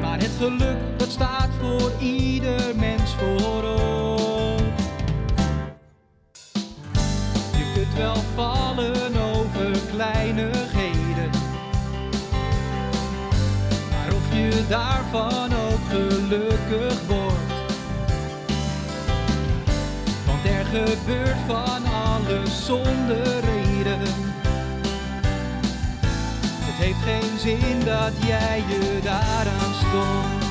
Maar 0.00 0.18
het 0.18 0.30
geluk 0.38 0.78
dat 0.96 1.10
staat 1.10 1.48
voor 1.60 1.92
ieder 2.00 2.76
mens 2.76 3.14
voorop. 3.14 4.60
Je 7.56 7.72
kunt 7.74 7.94
wel 7.96 8.16
vallen 8.34 9.16
over 9.36 9.78
kleinigheden. 9.94 11.30
Maar 13.90 14.14
of 14.14 14.34
je 14.34 14.64
daarvan 14.68 15.52
ook 15.52 15.80
gelukkig 15.88 17.06
wordt. 17.06 17.17
Gebeurt 20.72 21.36
van 21.46 21.84
alles 21.92 22.66
zonder 22.66 23.40
reden. 23.40 24.00
Het 26.60 26.84
heeft 26.84 27.02
geen 27.02 27.38
zin 27.38 27.84
dat 27.84 28.12
jij 28.26 28.62
je 28.68 28.98
daaraan 29.02 29.74
stond. 29.74 30.46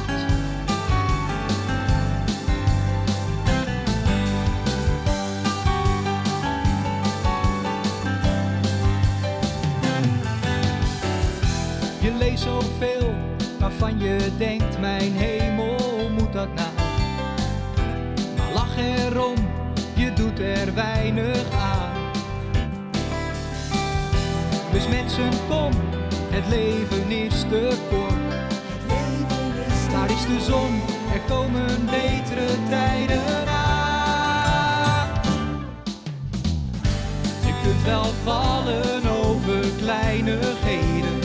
Je 11.99 12.13
leest 12.17 12.43
zoveel 12.43 13.13
waarvan 13.59 13.99
je 13.99 14.31
denkt, 14.37 14.79
mijn 14.79 15.11
hemel, 15.13 16.09
moet 16.17 16.33
dat 16.33 16.53
nou? 16.53 16.69
Maar 18.37 18.51
lach 18.53 18.77
erom, 18.77 19.35
doet 20.17 20.39
er 20.39 20.73
weinig 20.73 21.51
aan. 21.51 21.91
Dus 24.71 24.87
mensen, 24.87 25.29
kom, 25.49 25.71
het 26.29 26.47
leven 26.47 27.11
is 27.11 27.39
te 27.39 27.77
kort. 27.89 28.35
Daar 29.91 30.09
is 30.09 30.25
de 30.25 30.39
zon, 30.51 30.81
er 31.13 31.19
komen 31.27 31.85
betere 31.85 32.47
tijden 32.69 33.47
aan. 33.47 35.07
Je 37.45 37.53
kunt 37.63 37.83
wel 37.85 38.13
vallen 38.23 39.09
over 39.25 39.65
kleinigheden. 39.77 41.19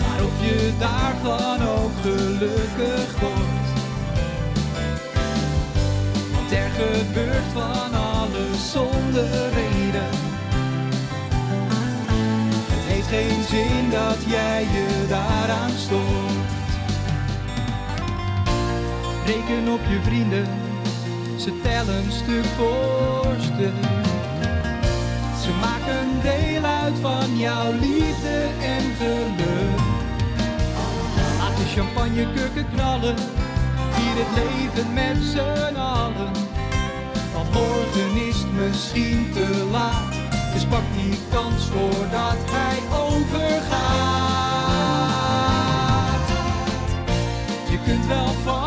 Maar 0.00 0.24
of 0.24 0.46
je 0.46 0.72
daarvan 0.78 1.68
ook 1.68 1.92
gelukkig 2.02 3.20
wordt. 3.20 3.45
Want 6.48 6.58
er 6.58 6.70
gebeurt 6.70 7.52
van 7.52 7.94
alles 7.94 8.70
zonder 8.72 9.48
reden. 9.52 10.10
Het 12.70 12.84
heeft 12.92 13.06
geen 13.08 13.42
zin 13.42 13.90
dat 13.90 14.16
jij 14.26 14.62
je 14.62 15.06
daaraan 15.08 15.70
stoort. 15.70 16.70
Reken 19.26 19.72
op 19.72 19.80
je 19.88 20.00
vrienden, 20.02 20.46
ze 21.36 21.60
tellen 21.62 22.12
stuk 22.12 22.44
voor 22.44 23.34
stuk. 23.40 23.74
Ze 25.42 25.50
maken 25.60 26.08
deel 26.22 26.64
uit 26.64 26.98
van 27.00 27.38
jouw 27.38 27.72
liefde 27.72 28.48
en 28.62 28.94
geluk. 28.98 29.80
Laat 31.38 31.56
de 31.56 31.64
champagnekurken 31.74 32.66
knallen, 32.74 33.16
het 34.18 34.44
leven 34.44 34.92
met 34.92 35.16
z'n 35.32 35.76
allen. 35.76 36.32
Want 37.34 37.52
morgen 37.52 38.26
is 38.28 38.44
misschien 38.58 39.32
te 39.32 39.68
laat, 39.70 40.12
dus 40.52 40.64
pak 40.66 40.82
die 40.96 41.18
kans 41.30 41.64
voordat 41.64 42.36
hij 42.50 42.78
overgaat. 42.98 43.96
Je 47.70 47.78
kunt 47.84 48.06
wel 48.06 48.32
vallen 48.44 48.65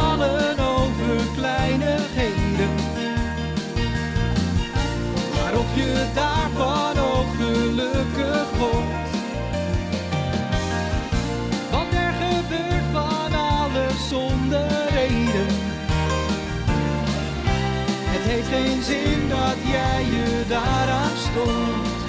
geen 18.79 18.95
zin 18.95 19.29
dat 19.29 19.57
jij 19.67 20.03
je 20.03 20.45
daaraan 20.47 21.17
stoort. 21.17 21.99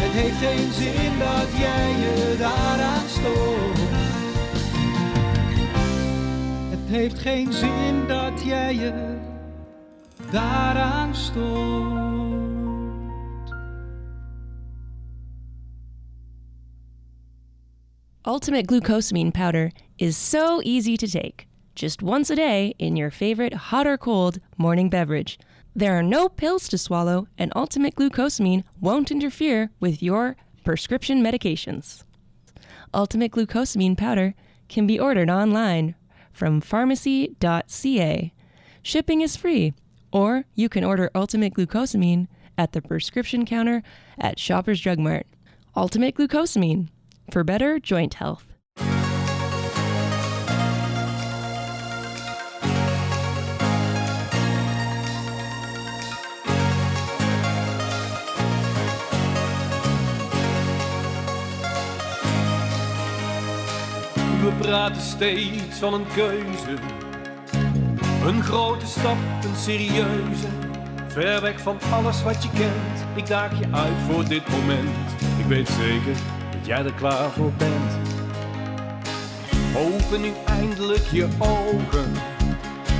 Het 0.00 0.12
heeft 0.12 0.36
geen 0.36 0.72
zin 0.72 1.18
dat 1.18 1.58
jij 1.58 1.90
je 1.90 2.36
daaraan 2.38 3.08
stoort. 3.08 3.78
Het 6.70 6.88
heeft 6.88 7.18
geen 7.18 7.52
zin 7.52 8.06
dat 8.06 8.42
jij 8.44 8.74
je 8.74 9.18
daaraan 10.30 11.14
stoort. 11.14 12.42
Ultimate 18.26 18.64
glucosamine 18.66 19.30
powder 19.30 19.72
is 19.96 20.30
so 20.30 20.60
easy 20.60 20.96
to 20.96 21.06
take. 21.06 21.53
Just 21.74 22.02
once 22.02 22.30
a 22.30 22.36
day 22.36 22.74
in 22.78 22.96
your 22.96 23.10
favorite 23.10 23.54
hot 23.54 23.86
or 23.86 23.96
cold 23.96 24.38
morning 24.56 24.88
beverage. 24.88 25.38
There 25.76 25.98
are 25.98 26.02
no 26.02 26.28
pills 26.28 26.68
to 26.68 26.78
swallow, 26.78 27.26
and 27.36 27.52
Ultimate 27.56 27.96
Glucosamine 27.96 28.62
won't 28.80 29.10
interfere 29.10 29.70
with 29.80 30.02
your 30.02 30.36
prescription 30.64 31.22
medications. 31.22 32.04
Ultimate 32.92 33.32
Glucosamine 33.32 33.98
powder 33.98 34.34
can 34.68 34.86
be 34.86 34.98
ordered 35.00 35.28
online 35.28 35.96
from 36.32 36.60
pharmacy.ca. 36.60 38.32
Shipping 38.82 39.20
is 39.20 39.36
free, 39.36 39.72
or 40.12 40.44
you 40.54 40.68
can 40.68 40.84
order 40.84 41.10
Ultimate 41.14 41.54
Glucosamine 41.54 42.28
at 42.56 42.72
the 42.72 42.82
prescription 42.82 43.44
counter 43.44 43.82
at 44.18 44.38
Shoppers 44.38 44.80
Drug 44.80 44.98
Mart. 44.98 45.26
Ultimate 45.76 46.14
Glucosamine 46.14 46.88
for 47.32 47.42
better 47.42 47.80
joint 47.80 48.14
health. 48.14 48.53
We 64.44 64.52
praten 64.58 65.02
steeds 65.02 65.78
van 65.78 65.94
een 65.94 66.06
keuze. 66.14 66.74
Een 68.24 68.42
grote 68.42 68.86
stap, 68.86 69.16
een 69.44 69.56
serieuze. 69.56 70.46
Ver 71.08 71.40
weg 71.40 71.60
van 71.60 71.78
alles 71.92 72.22
wat 72.22 72.42
je 72.42 72.48
kent. 72.50 73.04
Ik 73.14 73.26
daag 73.26 73.58
je 73.58 73.66
uit 73.70 73.96
voor 74.10 74.28
dit 74.28 74.48
moment. 74.48 75.10
Ik 75.38 75.44
weet 75.46 75.68
zeker 75.68 76.16
dat 76.50 76.66
jij 76.66 76.84
er 76.84 76.92
klaar 76.92 77.30
voor 77.30 77.52
bent. 77.52 77.92
Open 79.76 80.20
nu 80.20 80.32
eindelijk 80.46 81.06
je 81.12 81.28
ogen. 81.38 82.12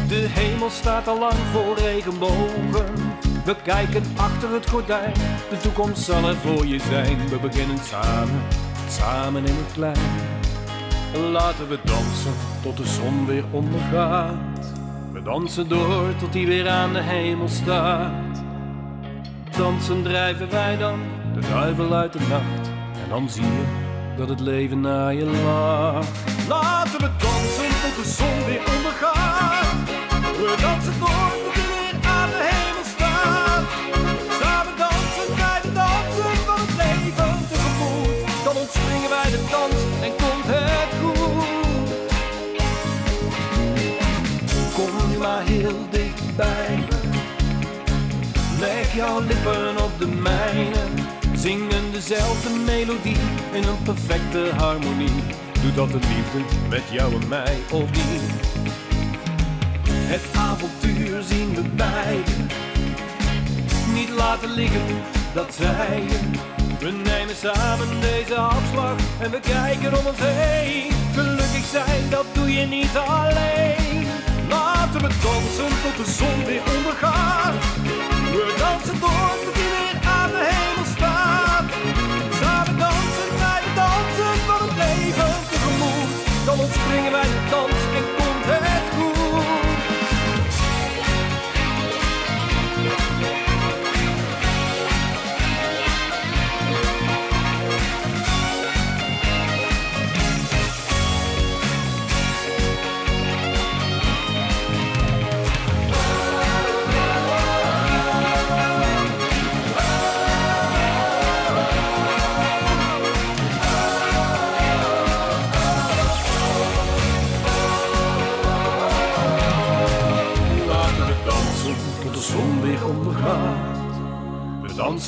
De 0.09 0.27
hemel 0.29 0.71
staat 0.71 1.09
al 1.09 1.19
lang 1.19 1.39
voor 1.53 1.77
regenbogen. 1.79 2.87
We 3.45 3.57
kijken 3.63 4.03
achter 4.17 4.53
het 4.53 4.69
gordijn. 4.69 5.15
De 5.51 5.57
toekomst 5.63 6.03
zal 6.03 6.29
er 6.29 6.37
voor 6.37 6.67
je 6.67 6.81
zijn. 6.81 7.29
We 7.29 7.39
beginnen 7.39 7.79
samen, 7.79 8.43
samen 8.89 9.47
in 9.47 9.55
het 9.55 9.73
klein. 9.73 10.43
Laten 11.19 11.69
we 11.69 11.79
dansen 11.85 12.33
tot 12.63 12.77
de 12.77 12.87
zon 12.87 13.27
weer 13.27 13.45
ondergaat. 13.51 14.73
We 15.13 15.23
dansen 15.23 15.69
door 15.69 16.17
tot 16.19 16.33
die 16.33 16.47
weer 16.47 16.69
aan 16.69 16.93
de 16.93 17.01
hemel 17.01 17.49
staat. 17.49 18.43
Dansen 19.57 20.03
drijven 20.03 20.51
wij 20.51 20.77
dan 20.77 20.99
de 21.35 21.41
duivel 21.41 21.95
uit 21.95 22.13
de 22.13 22.21
nacht. 22.29 22.69
En 23.03 23.09
dan 23.09 23.31
zie 23.31 23.43
je 23.43 23.65
dat 24.17 24.29
het 24.29 24.41
leven 24.41 24.81
naar 24.81 25.15
je 25.15 25.25
lacht. 25.25 26.49
Laten 26.49 27.01
we 27.01 27.11
dansen 27.19 27.71
tot 27.83 28.05
de 28.05 28.11
zon 28.11 28.45
weer 28.47 28.63
ondergaat. 28.77 29.89
We 30.37 30.57
dansen 30.61 30.99
door 30.99 31.34
bij. 46.37 46.85
Leg 48.61 48.95
jouw 48.95 49.21
lippen 49.21 49.85
op 49.85 49.99
de 49.99 50.07
mijne. 50.07 50.83
Zingen 51.35 51.93
dezelfde 51.93 52.51
melodie 52.67 53.17
in 53.53 53.63
een 53.63 53.83
perfecte 53.83 54.51
harmonie. 54.57 55.23
Doe 55.63 55.75
dat 55.75 55.91
de 55.91 55.99
liefde 55.99 56.57
met 56.69 56.83
jou 56.91 57.15
en 57.21 57.29
mij 57.29 57.57
opnieuw. 57.71 58.21
Het 59.89 60.23
avontuur 60.37 61.23
zien 61.23 61.55
we 61.55 61.63
beiden. 61.63 62.49
Niet 63.93 64.11
laten 64.11 64.51
liggen, 64.51 65.03
dat 65.35 65.55
zei 65.55 66.03
je. 66.03 66.19
We 66.79 66.91
nemen 66.91 67.37
samen 67.37 68.01
deze 68.01 68.37
afslag 68.37 68.97
en 69.21 69.31
we 69.31 69.41
kijken 69.41 69.99
om 69.99 70.07
ons 70.07 70.19
heen. 70.21 70.91
Gelukkig 71.15 71.65
zijn, 71.73 72.11
dat 72.11 72.27
doe 72.33 72.53
je 72.53 72.67
niet 72.67 72.97
alleen. 72.97 74.07
Laten 74.55 75.01
we 75.01 75.11
dansen 75.27 75.73
tot 75.85 75.97
de 76.01 76.09
zon 76.19 76.39
weer 76.49 76.63
ondergaat. 76.77 77.55
We 78.37 78.55
dansen 78.65 78.99
door 79.05 79.35
tot 79.45 79.55
die 79.59 79.71
weer 79.75 79.97
aan 80.17 80.31
de 80.35 80.43
hemel 80.53 80.87
staat. 80.97 81.67
Samen 82.41 82.77
dansen 82.85 83.31
wij 83.43 83.61
de 83.67 83.73
dansen 83.83 84.37
van 84.49 84.61
het 84.67 84.77
leven 84.85 85.33
tegemoet. 85.51 86.11
Dan 86.47 86.59
ontspringen 86.65 87.13
wij 87.17 87.29
de 87.35 87.41
dans 87.55 87.83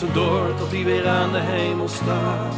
dansen 0.00 0.22
door 0.22 0.54
tot 0.54 0.70
die 0.70 0.84
weer 0.84 1.08
aan 1.08 1.32
de 1.32 1.38
hemel 1.38 1.88
staat. 1.88 2.54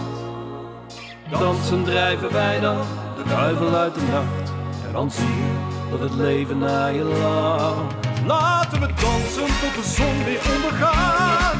Dansen 1.31 1.85
drijven 1.85 2.33
wij 2.33 2.61
dan 2.61 2.87
de 3.17 3.29
duivel 3.29 3.75
uit 3.75 3.95
de 3.95 4.01
nacht. 4.01 4.51
En 4.87 4.93
dan 4.93 5.11
zie 5.11 5.27
je 5.27 5.53
dat 5.91 6.01
het 6.01 6.15
leven 6.15 6.59
naar 6.59 6.95
je 6.95 7.03
lacht. 7.03 7.95
Laten 8.27 8.81
we 8.81 8.87
dansen 8.87 9.47
tot 9.61 9.75
de 9.75 9.91
zon 9.97 10.25
weer 10.25 10.41
ondergaat. 10.55 11.57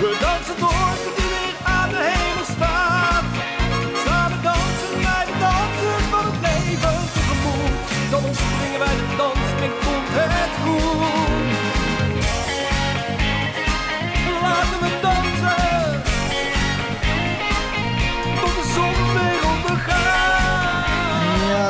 We 0.00 0.16
dansen 0.20 0.58
door 0.58 0.94
tot 1.04 1.23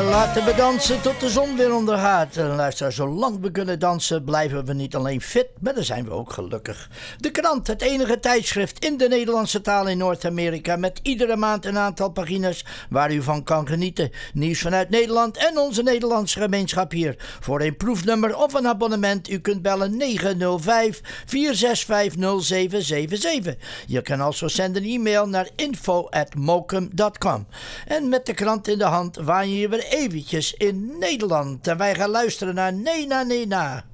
laten 0.02 0.44
we 0.44 0.54
dansen 0.54 1.00
tot 1.02 1.20
de 1.20 1.28
zon 1.28 1.56
weer 1.56 1.74
ondergaat. 1.74 2.36
En 2.36 2.54
luister, 2.54 2.92
zolang 2.92 3.40
we 3.40 3.50
kunnen 3.50 3.78
dansen, 3.78 4.24
blijven 4.24 4.64
we 4.64 4.72
niet 4.72 4.94
alleen 4.94 5.20
fit, 5.20 5.48
maar 5.60 5.74
dan 5.74 5.84
zijn 5.84 6.04
we 6.04 6.10
ook 6.10 6.32
gelukkig. 6.32 6.90
De 7.18 7.30
krant, 7.30 7.66
het 7.66 7.82
enige 7.82 8.20
tijdschrift 8.20 8.84
in 8.84 8.96
de 8.96 9.08
Nederlandse 9.08 9.60
taal 9.60 9.88
in 9.88 9.98
Noord-Amerika, 9.98 10.76
met 10.76 11.00
iedere 11.02 11.36
maand 11.36 11.66
een 11.66 11.78
aantal 11.78 12.10
pagina's 12.10 12.64
waar 12.90 13.12
u 13.12 13.22
van 13.22 13.42
kan 13.42 13.66
genieten. 13.66 14.10
Nieuws 14.32 14.60
vanuit 14.60 14.90
Nederland 14.90 15.36
en 15.36 15.58
onze 15.58 15.82
Nederlandse 15.82 16.40
gemeenschap 16.40 16.90
hier. 16.90 17.16
Voor 17.40 17.60
een 17.60 17.76
proefnummer 17.76 18.36
of 18.36 18.54
een 18.54 18.68
abonnement, 18.68 19.30
u 19.30 19.38
kunt 19.38 19.62
bellen 19.62 19.96
905 19.96 21.00
465 21.26 22.42
0777. 22.42 23.54
Je 23.86 24.02
kan 24.02 24.20
also 24.20 24.48
zenden 24.48 24.82
een 24.82 24.88
e-mail 24.88 25.28
naar 25.28 25.48
info@mokum.com. 25.56 27.46
En 27.86 28.08
met 28.08 28.26
de 28.26 28.34
krant 28.34 28.68
in 28.68 28.78
de 28.78 28.84
hand 28.84 29.16
waan 29.16 29.50
je 29.50 29.68
weer 29.68 29.83
eventjes 29.84 30.54
in 30.54 30.98
Nederland. 30.98 31.66
En 31.66 31.76
wij 31.76 31.94
gaan 31.94 32.10
luisteren 32.10 32.54
naar 32.54 32.72
Nena 32.72 33.22
Nena. 33.22 33.84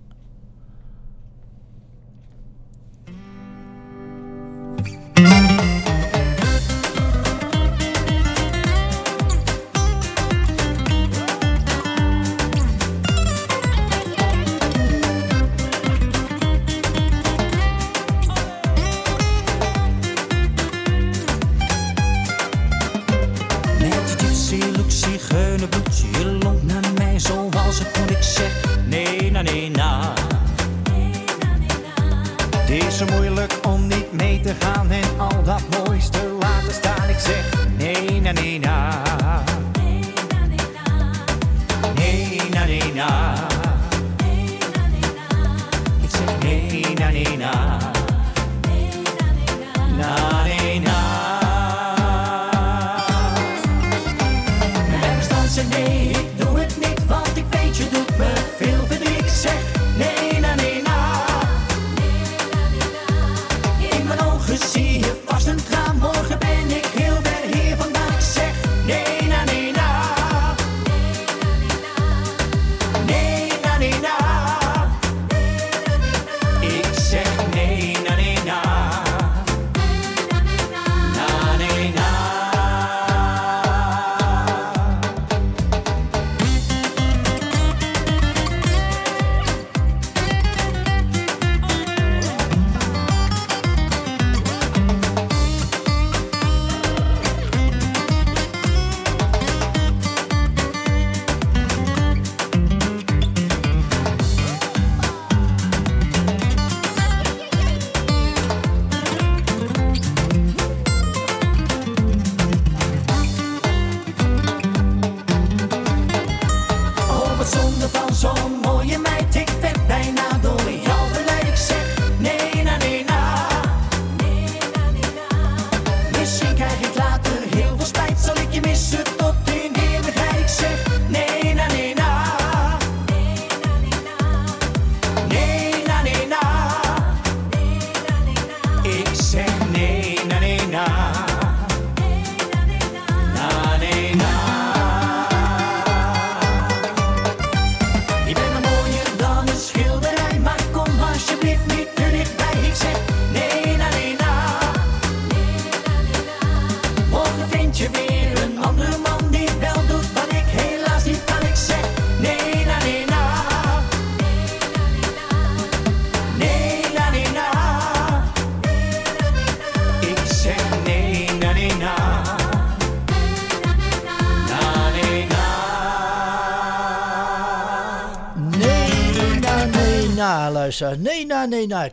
Look, 25.31 25.87
zigeunerbloed, 25.91 25.99
je 25.99 26.39
longt 26.43 26.63
naar 26.63 26.93
mij 26.95 27.19
zoals 27.19 27.79
het 27.79 27.99
moet 27.99 28.11
ik 28.11 28.23
zeg. 28.23 28.53
Nee, 28.87 29.31
na, 29.31 29.43
nee, 29.43 29.71
na. 29.71 30.13
Het 32.57 32.71
is 32.71 32.97
zo 32.97 33.05
moeilijk 33.11 33.59
om 33.67 33.87
niet 33.87 34.13
mee 34.13 34.41
te 34.41 34.55
gaan 34.59 34.91
en 34.91 35.19
al 35.19 35.43
dat 35.43 35.63
moois 35.71 36.09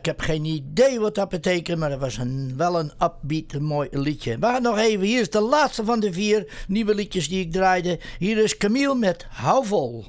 heb 0.08 0.20
geen 0.20 0.44
idee 0.44 1.00
wat 1.00 1.14
dat 1.14 1.28
betekent, 1.28 1.78
maar 1.78 1.90
dat 1.90 1.98
was 1.98 2.16
een, 2.16 2.54
wel 2.56 2.78
een 2.78 2.92
upbeat 3.02 3.60
mooi 3.60 3.88
liedje. 3.90 4.38
Maar 4.38 4.60
nog 4.60 4.78
even, 4.78 5.06
hier 5.06 5.20
is 5.20 5.30
de 5.30 5.40
laatste 5.40 5.84
van 5.84 6.00
de 6.00 6.12
vier 6.12 6.64
nieuwe 6.68 6.94
liedjes 6.94 7.28
die 7.28 7.40
ik 7.40 7.52
draaide. 7.52 7.98
Hier 8.18 8.38
is 8.38 8.56
Camille 8.56 8.94
met 8.94 9.26
Hou 9.30 9.66
Vol. 9.66 10.04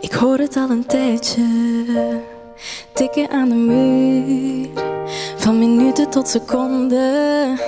Ik 0.00 0.12
hoor 0.12 0.38
het 0.38 0.56
al 0.56 0.70
een 0.70 0.86
tijdje 0.86 1.46
tikken 2.94 3.30
aan 3.30 3.48
de 3.48 3.54
muur. 3.54 4.68
Van 5.36 5.58
minuten 5.58 6.10
tot 6.10 6.28
seconden, 6.28 7.58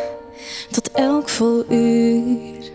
tot 0.71 0.91
elk 0.91 1.29
vol 1.29 1.65
uur. 1.73 2.71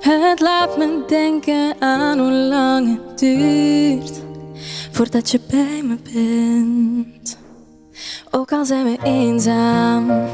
Het 0.00 0.40
laat 0.40 0.76
me 0.78 1.02
denken 1.06 1.74
aan 1.78 2.18
hoe 2.18 2.32
lang 2.32 2.98
het 2.98 3.18
duurt 3.18 4.22
voordat 4.92 5.30
je 5.30 5.40
bij 5.50 5.82
me 5.82 5.96
bent. 6.12 7.38
Ook 8.30 8.52
al 8.52 8.64
zijn 8.64 8.84
we 8.84 8.98
eenzaam, 9.02 10.28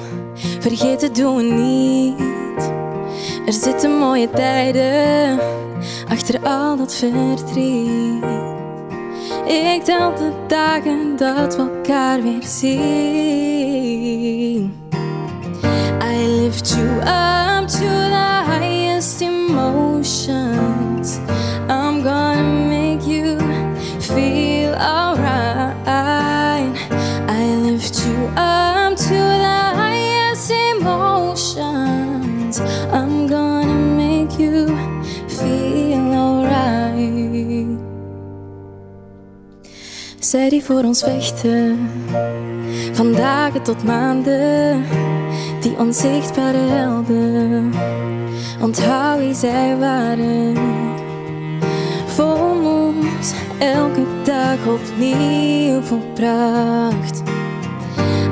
vergeten 0.61 1.13
doen 1.15 1.37
we 1.37 1.43
niet. 1.43 2.21
Er 3.47 3.53
zitten 3.53 3.99
mooie 3.99 4.31
tijden 4.31 5.39
achter 6.09 6.41
al 6.41 6.77
dat 6.77 6.95
verdriet. 6.95 8.25
Ik 9.47 9.83
tel 9.85 10.15
de 10.15 10.33
dagen 10.47 11.17
dat 11.17 11.57
we 11.57 11.63
elkaar 11.63 12.23
weer 12.23 12.43
zien. 12.43 13.53
Lift 16.55 16.77
you 16.77 17.01
up 17.01 17.67
to 17.67 17.81
the 17.81 18.45
highest 18.47 19.21
emotions. 19.21 21.19
I'm 21.69 22.05
gonna 22.05 22.69
make 22.69 23.05
you 23.05 23.37
feel 24.01 24.73
alright. 24.75 25.75
I 27.27 27.45
lift 27.67 28.07
you 28.07 28.29
up 28.37 28.97
to 28.97 29.15
the 29.45 29.63
highest 29.83 30.53
emotions. 30.53 32.61
I'm 32.93 33.27
gonna 33.27 33.97
make 33.97 34.39
you 34.39 34.69
feel 35.27 36.15
alright. 36.15 37.81
Zij 40.19 40.49
die 40.49 40.65
voor 40.65 40.85
ons 40.85 41.03
vechten, 41.03 41.91
van 42.93 43.13
dagen 43.13 43.63
tot 43.63 43.85
maanden, 43.85 44.85
onzichtbare 45.79 46.57
helden. 46.57 47.73
Onthoud 48.61 49.19
wie 49.19 49.35
zij 49.35 49.77
waren, 49.79 50.57
vol 52.07 52.55
moed, 52.63 53.35
elke 53.59 54.07
dag 54.25 54.57
opnieuw 54.67 55.81
vol 55.83 56.03
pracht. 56.15 57.23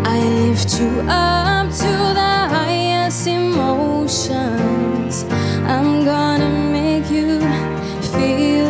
I 0.05 0.47
lift 0.47 0.79
you 0.79 0.89
up 1.09 1.71
to 1.71 2.15
the 2.15 2.49
highest 2.49 3.27
emotions. 3.27 5.25
I'm 5.67 6.05
gonna 6.05 6.51
make 6.71 7.11
you 7.11 7.41
feel 8.01 8.62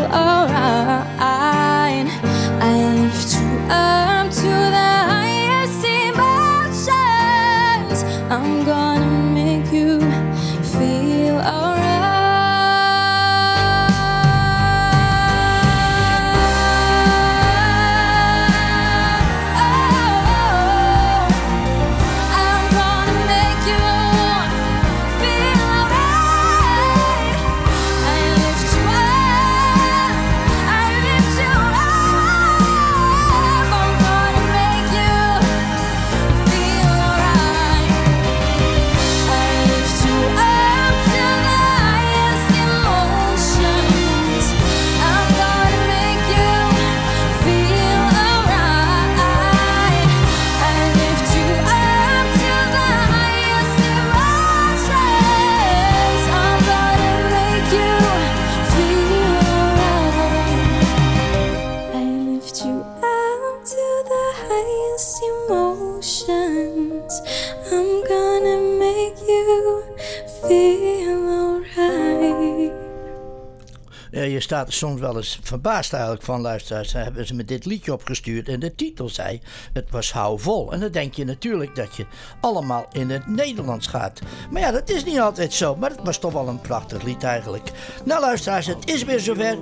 staat 74.53 74.67
er 74.67 74.73
soms 74.73 75.01
wel 75.01 75.17
eens 75.17 75.39
verbaasd 75.43 75.93
eigenlijk 75.93 76.23
van 76.23 76.41
luisteraars. 76.41 76.93
Hebben 76.93 77.27
ze 77.27 77.35
me 77.35 77.45
dit 77.45 77.65
liedje 77.65 77.93
opgestuurd 77.93 78.49
en 78.49 78.61
de 78.61 78.75
titel 78.75 79.09
zei: 79.09 79.41
Het 79.73 79.91
was 79.91 80.13
hou 80.13 80.41
vol. 80.41 80.73
En 80.73 80.81
dan 80.81 80.91
denk 80.91 81.15
je 81.15 81.25
natuurlijk 81.25 81.77
dat 81.77 81.97
je 81.97 82.07
allemaal 82.41 82.87
in 82.93 83.11
het 83.11 83.27
Nederlands 83.27 83.87
gaat. 83.87 84.21
Maar 84.51 84.61
ja, 84.61 84.71
dat 84.71 84.91
is 84.91 85.05
niet 85.05 85.21
altijd 85.21 85.53
zo. 85.53 85.77
Maar 85.77 85.91
het 85.91 86.01
was 86.03 86.19
toch 86.19 86.33
wel 86.33 86.49
een 86.49 86.61
prachtig 86.61 87.03
lied 87.03 87.23
eigenlijk. 87.23 87.71
Nou, 88.05 88.21
luisteraars, 88.21 88.67
het 88.67 88.91
is 88.91 89.05
weer 89.05 89.21
zover. 89.21 89.59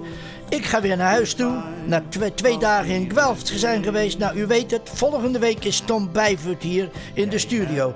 Ik 0.48 0.64
ga 0.64 0.80
weer 0.80 0.96
naar 0.96 1.10
huis 1.10 1.34
toe. 1.34 1.62
Na 1.86 2.02
twee, 2.34 2.58
dagen 2.58 2.94
in 2.94 3.10
Guelph 3.12 3.40
zijn 3.44 3.84
geweest. 3.84 4.18
Nou, 4.18 4.38
u 4.38 4.46
weet 4.46 4.70
het. 4.70 4.90
Volgende 4.92 5.38
week 5.38 5.64
is 5.64 5.80
Tom 5.80 6.12
Bijvoet 6.12 6.62
hier 6.62 6.90
in 7.14 7.28
de 7.28 7.38
studio. 7.38 7.94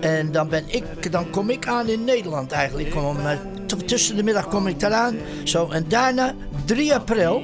En 0.00 0.32
dan, 0.32 0.48
ben 0.48 0.64
ik, 0.66 1.12
dan 1.12 1.30
kom 1.30 1.50
ik 1.50 1.66
aan 1.66 1.88
in 1.88 2.04
Nederland 2.04 2.52
eigenlijk. 2.52 2.90
Kom, 2.90 3.16
uh, 3.72 3.78
tussen 3.78 4.16
de 4.16 4.22
middag 4.22 4.48
kom 4.48 4.66
ik 4.66 4.82
eraan. 4.82 5.16
Zo, 5.44 5.70
en 5.70 5.84
daarna 5.88 6.34
3 6.64 6.94
april. 6.94 7.42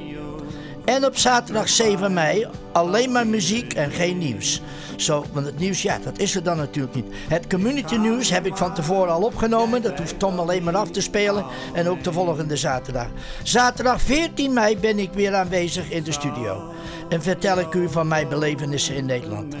En 0.85 1.05
op 1.05 1.17
zaterdag 1.17 1.69
7 1.69 2.13
mei 2.13 2.47
alleen 2.71 3.11
maar 3.11 3.27
muziek 3.27 3.73
en 3.73 3.91
geen 3.91 4.17
nieuws. 4.17 4.61
Zo, 4.95 5.25
want 5.31 5.45
het 5.45 5.59
nieuws, 5.59 5.81
ja, 5.81 5.97
dat 6.03 6.19
is 6.19 6.35
er 6.35 6.43
dan 6.43 6.57
natuurlijk 6.57 6.95
niet. 6.95 7.05
Het 7.27 7.47
community 7.47 7.95
news 7.95 8.29
heb 8.29 8.45
ik 8.45 8.57
van 8.57 8.73
tevoren 8.73 9.13
al 9.13 9.21
opgenomen. 9.21 9.81
Dat 9.81 9.97
hoeft 9.97 10.19
Tom 10.19 10.39
alleen 10.39 10.63
maar 10.63 10.75
af 10.75 10.89
te 10.89 11.01
spelen. 11.01 11.45
En 11.73 11.87
ook 11.87 12.03
de 12.03 12.13
volgende 12.13 12.57
zaterdag. 12.57 13.07
Zaterdag 13.43 14.01
14 14.01 14.53
mei 14.53 14.77
ben 14.77 14.99
ik 14.99 15.13
weer 15.13 15.35
aanwezig 15.35 15.91
in 15.91 16.03
de 16.03 16.11
studio. 16.11 16.73
En 17.09 17.21
vertel 17.21 17.59
ik 17.59 17.73
u 17.73 17.89
van 17.89 18.07
mijn 18.07 18.29
belevenissen 18.29 18.95
in 18.95 19.05
Nederland. 19.05 19.55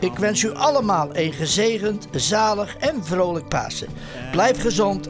Ik 0.00 0.16
wens 0.16 0.42
u 0.42 0.54
allemaal 0.54 1.08
een 1.12 1.32
gezegend, 1.32 2.06
zalig 2.12 2.76
en 2.76 3.04
vrolijk 3.04 3.48
Pasen. 3.48 3.88
Blijf 4.30 4.60
gezond 4.60 5.08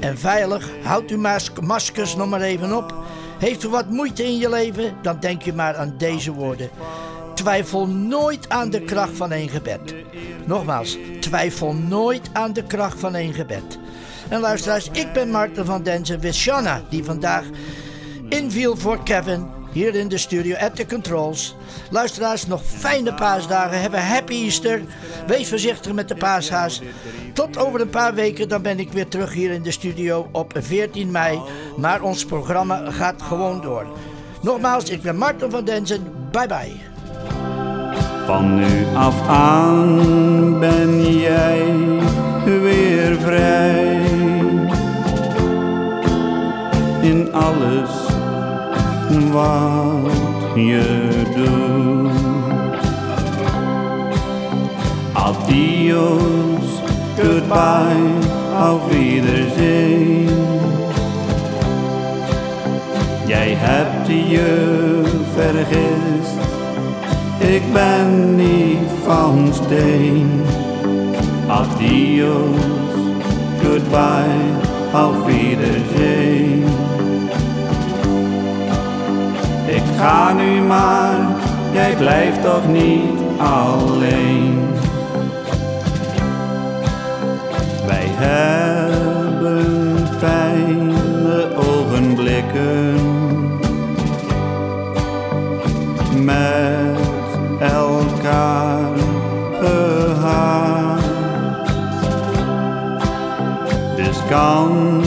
en 0.00 0.18
veilig. 0.18 0.70
Houd 0.82 1.10
uw 1.10 1.20
maskers 1.60 2.16
nog 2.16 2.28
maar 2.28 2.40
even 2.40 2.76
op. 2.76 2.94
Heeft 3.38 3.64
u 3.64 3.68
wat 3.68 3.90
moeite 3.90 4.24
in 4.24 4.38
je 4.38 4.48
leven? 4.48 4.96
Dan 5.02 5.20
denk 5.20 5.42
je 5.42 5.52
maar 5.52 5.76
aan 5.76 5.94
deze 5.98 6.32
woorden. 6.32 6.70
Twijfel 7.34 7.86
nooit 7.86 8.48
aan 8.48 8.70
de 8.70 8.80
kracht 8.80 9.16
van 9.16 9.32
één 9.32 9.48
gebed. 9.48 9.94
Nogmaals, 10.46 10.98
twijfel 11.20 11.74
nooit 11.74 12.30
aan 12.32 12.52
de 12.52 12.62
kracht 12.62 13.00
van 13.00 13.14
één 13.14 13.34
gebed. 13.34 13.78
En 14.28 14.40
luisteraars, 14.40 14.88
ik 14.92 15.12
ben 15.12 15.30
Marten 15.30 15.66
van 15.66 15.82
Denzen 15.82 16.20
with 16.20 16.34
Shanna, 16.34 16.82
die 16.88 17.04
vandaag 17.04 17.44
inviel 18.28 18.76
voor 18.76 19.02
Kevin 19.02 19.59
hier 19.72 19.94
in 19.94 20.08
de 20.08 20.18
studio 20.18 20.56
at 20.56 20.76
the 20.76 20.86
controls. 20.86 21.56
Luisteraars, 21.90 22.46
nog 22.46 22.62
fijne 22.64 23.14
paasdagen. 23.14 23.80
Hebben 23.80 24.06
happy 24.06 24.34
Easter. 24.34 24.82
Wees 25.26 25.48
voorzichtig 25.48 25.92
met 25.92 26.08
de 26.08 26.14
paashaas. 26.14 26.82
Tot 27.32 27.58
over 27.58 27.80
een 27.80 27.90
paar 27.90 28.14
weken, 28.14 28.48
dan 28.48 28.62
ben 28.62 28.78
ik 28.78 28.92
weer 28.92 29.08
terug 29.08 29.32
hier 29.32 29.50
in 29.50 29.62
de 29.62 29.70
studio 29.70 30.28
op 30.32 30.52
14 30.58 31.10
mei. 31.10 31.40
Maar 31.76 32.02
ons 32.02 32.24
programma 32.24 32.90
gaat 32.90 33.22
gewoon 33.22 33.60
door. 33.60 33.86
Nogmaals, 34.42 34.84
ik 34.84 35.02
ben 35.02 35.16
Martin 35.16 35.50
van 35.50 35.64
Denzen. 35.64 36.12
Bye 36.30 36.46
bye. 36.46 36.74
Van 38.26 38.54
nu 38.54 38.84
af 38.94 39.28
aan 39.28 40.58
ben 40.60 41.18
jij 41.18 41.74
weer 42.44 43.20
vrij. 43.20 44.00
In 47.00 47.32
alles 47.32 47.99
wat 49.32 50.12
je 50.54 51.22
doet. 51.34 51.80
Adios, 55.12 56.82
goodbye, 57.18 58.12
auf 58.58 58.88
Wiedersehen. 58.88 60.28
Jij 63.26 63.54
hebt 63.56 64.06
je 64.06 65.02
vergist, 65.34 66.38
ik 67.38 67.72
ben 67.72 68.34
niet 68.36 68.90
van 69.04 69.48
steen. 69.52 70.42
Adios, 71.48 72.60
goodbye, 73.62 74.50
auf 74.92 75.24
Wiedersehen. 75.26 76.19
Ga 80.00 80.32
nu 80.32 80.60
maar, 80.60 81.18
jij 81.72 81.96
blijft 81.96 82.42
toch 82.42 82.68
niet 82.68 83.20
alleen. 83.38 84.68
Wij 87.86 88.06
hebben 88.08 89.96
fijne 90.18 91.48
ogenblikken 91.56 92.94
met 96.24 96.98
elkaar 97.60 98.88
gehad. 99.60 101.00
Dus 103.96 104.18
kan 104.28 104.99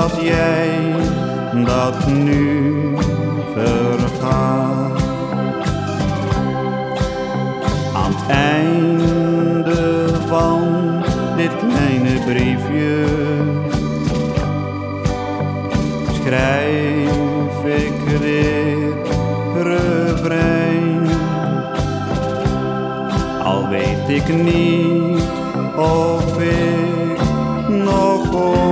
dat 0.00 0.20
jij 0.20 0.94
dat 1.64 2.06
nu 2.06 2.72
vergaat. 3.54 5.02
Aan 7.94 8.12
het 8.14 8.28
einde 8.28 10.08
van 10.26 10.62
dit 11.36 11.50
kleine 11.56 12.18
briefje 12.24 13.04
schrijf 16.12 17.64
ik 17.64 18.20
dit 18.20 19.16
refrein. 19.62 21.08
Al 23.44 23.68
weet 23.68 24.08
ik 24.08 24.28
niet 24.28 25.22
of 25.76 26.40
ik 26.40 27.20
nog 27.68 28.34
ooit 28.34 28.65